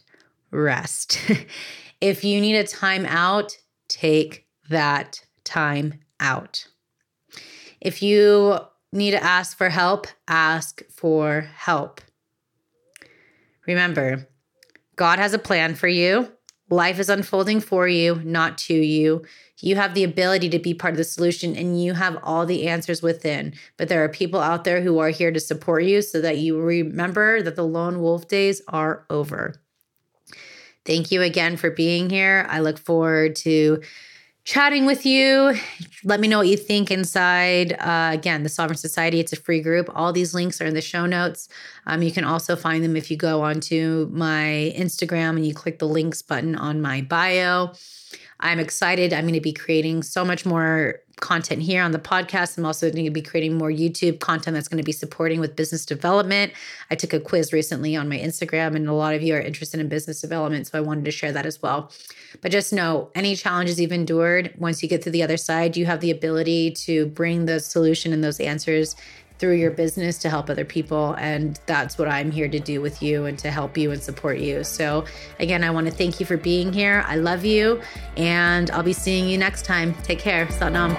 rest. 0.50 1.18
if 2.00 2.24
you 2.24 2.40
need 2.40 2.56
a 2.56 2.66
time 2.66 3.06
out, 3.06 3.56
take 3.88 4.46
that 4.68 5.24
time 5.44 6.00
out. 6.20 6.66
If 7.80 8.02
you 8.02 8.58
need 8.92 9.12
to 9.12 9.22
ask 9.22 9.56
for 9.56 9.68
help, 9.68 10.06
ask 10.26 10.82
for 10.90 11.42
help. 11.42 12.00
Remember, 13.66 14.28
God 14.96 15.18
has 15.18 15.34
a 15.34 15.38
plan 15.38 15.74
for 15.74 15.88
you. 15.88 16.32
Life 16.70 16.98
is 16.98 17.08
unfolding 17.08 17.60
for 17.60 17.86
you, 17.86 18.20
not 18.24 18.56
to 18.58 18.74
you. 18.74 19.24
You 19.60 19.76
have 19.76 19.94
the 19.94 20.04
ability 20.04 20.48
to 20.50 20.58
be 20.58 20.74
part 20.74 20.92
of 20.92 20.98
the 20.98 21.04
solution 21.04 21.56
and 21.56 21.82
you 21.82 21.94
have 21.94 22.18
all 22.22 22.46
the 22.46 22.66
answers 22.68 23.02
within. 23.02 23.54
But 23.76 23.88
there 23.88 24.02
are 24.02 24.08
people 24.08 24.40
out 24.40 24.64
there 24.64 24.80
who 24.80 24.98
are 24.98 25.10
here 25.10 25.30
to 25.30 25.40
support 25.40 25.84
you 25.84 26.02
so 26.02 26.20
that 26.20 26.38
you 26.38 26.60
remember 26.60 27.42
that 27.42 27.56
the 27.56 27.66
lone 27.66 28.00
wolf 28.00 28.28
days 28.28 28.62
are 28.68 29.06
over. 29.10 29.54
Thank 30.84 31.10
you 31.10 31.22
again 31.22 31.56
for 31.56 31.70
being 31.70 32.10
here. 32.10 32.46
I 32.48 32.60
look 32.60 32.78
forward 32.78 33.36
to 33.36 33.80
chatting 34.44 34.84
with 34.84 35.06
you. 35.06 35.54
Let 36.04 36.20
me 36.20 36.28
know 36.28 36.38
what 36.38 36.48
you 36.48 36.56
think 36.56 36.90
inside. 36.90 37.72
Uh, 37.72 38.10
again, 38.12 38.42
the 38.42 38.48
Sovereign 38.48 38.76
Society, 38.76 39.18
it's 39.18 39.32
a 39.32 39.36
free 39.36 39.60
group. 39.60 39.90
All 39.94 40.12
these 40.12 40.34
links 40.34 40.60
are 40.60 40.66
in 40.66 40.74
the 40.74 40.82
show 40.82 41.06
notes. 41.06 41.48
Um, 41.86 42.02
you 42.02 42.12
can 42.12 42.24
also 42.24 42.54
find 42.54 42.84
them 42.84 42.94
if 42.94 43.10
you 43.10 43.16
go 43.16 43.42
onto 43.42 44.08
my 44.12 44.72
Instagram 44.76 45.30
and 45.30 45.46
you 45.46 45.54
click 45.54 45.78
the 45.78 45.88
links 45.88 46.20
button 46.20 46.54
on 46.54 46.82
my 46.82 47.00
bio. 47.00 47.72
I'm 48.40 48.58
excited. 48.58 49.14
I'm 49.14 49.24
going 49.24 49.34
to 49.34 49.40
be 49.40 49.54
creating 49.54 50.02
so 50.02 50.24
much 50.24 50.44
more 50.44 51.00
content 51.20 51.62
here 51.62 51.82
on 51.82 51.92
the 51.92 51.98
podcast. 51.98 52.58
I'm 52.58 52.66
also 52.66 52.90
going 52.90 53.04
to 53.04 53.10
be 53.10 53.22
creating 53.22 53.56
more 53.56 53.70
YouTube 53.70 54.20
content 54.20 54.54
that's 54.54 54.68
going 54.68 54.78
to 54.78 54.84
be 54.84 54.92
supporting 54.92 55.40
with 55.40 55.56
business 55.56 55.86
development. 55.86 56.52
I 56.90 56.94
took 56.94 57.12
a 57.12 57.20
quiz 57.20 57.52
recently 57.52 57.96
on 57.96 58.08
my 58.08 58.18
Instagram, 58.18 58.74
and 58.74 58.88
a 58.88 58.92
lot 58.92 59.14
of 59.14 59.22
you 59.22 59.34
are 59.34 59.40
interested 59.40 59.80
in 59.80 59.88
business 59.88 60.20
development. 60.20 60.66
So 60.66 60.78
I 60.78 60.80
wanted 60.80 61.04
to 61.04 61.10
share 61.10 61.32
that 61.32 61.46
as 61.46 61.62
well. 61.62 61.92
But 62.40 62.52
just 62.52 62.72
know 62.72 63.10
any 63.14 63.36
challenges 63.36 63.80
you've 63.80 63.92
endured, 63.92 64.52
once 64.58 64.82
you 64.82 64.88
get 64.88 65.02
to 65.02 65.10
the 65.10 65.22
other 65.22 65.36
side, 65.36 65.76
you 65.76 65.86
have 65.86 66.00
the 66.00 66.10
ability 66.10 66.72
to 66.72 67.06
bring 67.06 67.46
the 67.46 67.60
solution 67.60 68.12
and 68.12 68.22
those 68.22 68.40
answers 68.40 68.96
through 69.38 69.54
your 69.54 69.70
business 69.70 70.18
to 70.18 70.30
help 70.30 70.48
other 70.48 70.64
people. 70.64 71.14
And 71.18 71.58
that's 71.66 71.98
what 71.98 72.08
I'm 72.08 72.30
here 72.30 72.48
to 72.48 72.60
do 72.60 72.80
with 72.80 73.02
you 73.02 73.24
and 73.26 73.38
to 73.40 73.50
help 73.50 73.76
you 73.76 73.90
and 73.90 74.02
support 74.02 74.38
you. 74.38 74.64
So, 74.64 75.04
again, 75.38 75.64
I 75.64 75.70
want 75.70 75.86
to 75.86 75.92
thank 75.92 76.20
you 76.20 76.26
for 76.26 76.36
being 76.36 76.72
here. 76.72 77.04
I 77.06 77.16
love 77.16 77.44
you. 77.44 77.80
And 78.16 78.70
I'll 78.70 78.82
be 78.82 78.92
seeing 78.92 79.28
you 79.28 79.38
next 79.38 79.64
time. 79.64 79.94
Take 80.02 80.18
care. 80.18 80.46
Satnam. 80.46 80.94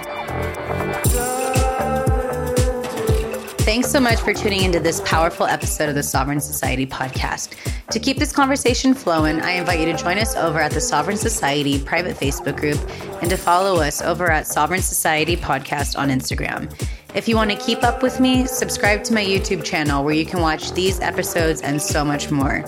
Thanks 3.66 3.90
so 3.90 3.98
much 3.98 4.20
for 4.20 4.32
tuning 4.32 4.62
into 4.62 4.78
this 4.78 5.00
powerful 5.04 5.44
episode 5.44 5.88
of 5.88 5.96
the 5.96 6.02
Sovereign 6.04 6.40
Society 6.40 6.86
podcast. 6.86 7.56
To 7.90 7.98
keep 7.98 8.16
this 8.16 8.30
conversation 8.30 8.94
flowing, 8.94 9.40
I 9.40 9.52
invite 9.52 9.80
you 9.80 9.86
to 9.86 9.96
join 9.96 10.18
us 10.18 10.36
over 10.36 10.60
at 10.60 10.70
the 10.70 10.80
Sovereign 10.80 11.16
Society 11.16 11.80
private 11.80 12.16
Facebook 12.16 12.56
group 12.56 12.78
and 13.20 13.28
to 13.28 13.36
follow 13.36 13.80
us 13.80 14.00
over 14.00 14.30
at 14.30 14.46
Sovereign 14.46 14.82
Society 14.82 15.36
Podcast 15.36 15.98
on 15.98 16.10
Instagram. 16.10 16.72
If 17.16 17.26
you 17.28 17.34
want 17.34 17.50
to 17.50 17.56
keep 17.56 17.82
up 17.82 18.02
with 18.02 18.20
me, 18.20 18.44
subscribe 18.44 19.02
to 19.04 19.14
my 19.14 19.24
YouTube 19.24 19.64
channel 19.64 20.04
where 20.04 20.12
you 20.12 20.26
can 20.26 20.42
watch 20.42 20.72
these 20.72 21.00
episodes 21.00 21.62
and 21.62 21.80
so 21.80 22.04
much 22.04 22.30
more. 22.30 22.62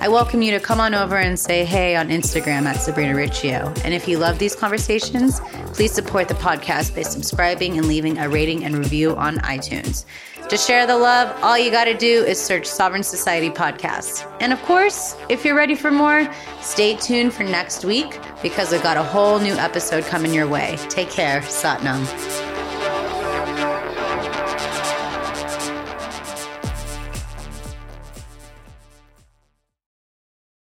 I 0.00 0.08
welcome 0.08 0.42
you 0.42 0.50
to 0.50 0.58
come 0.58 0.80
on 0.80 0.94
over 0.94 1.16
and 1.16 1.38
say 1.38 1.64
hey 1.64 1.94
on 1.94 2.08
Instagram 2.08 2.64
at 2.64 2.80
Sabrina 2.80 3.14
Riccio. 3.14 3.72
And 3.84 3.94
if 3.94 4.08
you 4.08 4.18
love 4.18 4.40
these 4.40 4.56
conversations, 4.56 5.38
please 5.74 5.92
support 5.92 6.26
the 6.26 6.34
podcast 6.34 6.96
by 6.96 7.02
subscribing 7.02 7.78
and 7.78 7.86
leaving 7.86 8.18
a 8.18 8.28
rating 8.28 8.64
and 8.64 8.76
review 8.76 9.14
on 9.14 9.36
iTunes. 9.38 10.06
To 10.48 10.56
share 10.56 10.88
the 10.88 10.98
love, 10.98 11.32
all 11.44 11.56
you 11.56 11.70
got 11.70 11.84
to 11.84 11.96
do 11.96 12.24
is 12.24 12.42
search 12.42 12.66
Sovereign 12.66 13.04
Society 13.04 13.48
Podcast. 13.48 14.28
And 14.40 14.52
of 14.52 14.60
course, 14.62 15.16
if 15.28 15.44
you're 15.44 15.54
ready 15.54 15.76
for 15.76 15.92
more, 15.92 16.28
stay 16.60 16.96
tuned 16.96 17.32
for 17.32 17.44
next 17.44 17.84
week 17.84 18.18
because 18.42 18.74
I've 18.74 18.82
got 18.82 18.96
a 18.96 19.04
whole 19.04 19.38
new 19.38 19.54
episode 19.54 20.02
coming 20.06 20.34
your 20.34 20.48
way. 20.48 20.78
Take 20.88 21.10
care. 21.10 21.42
Satnam. 21.42 22.53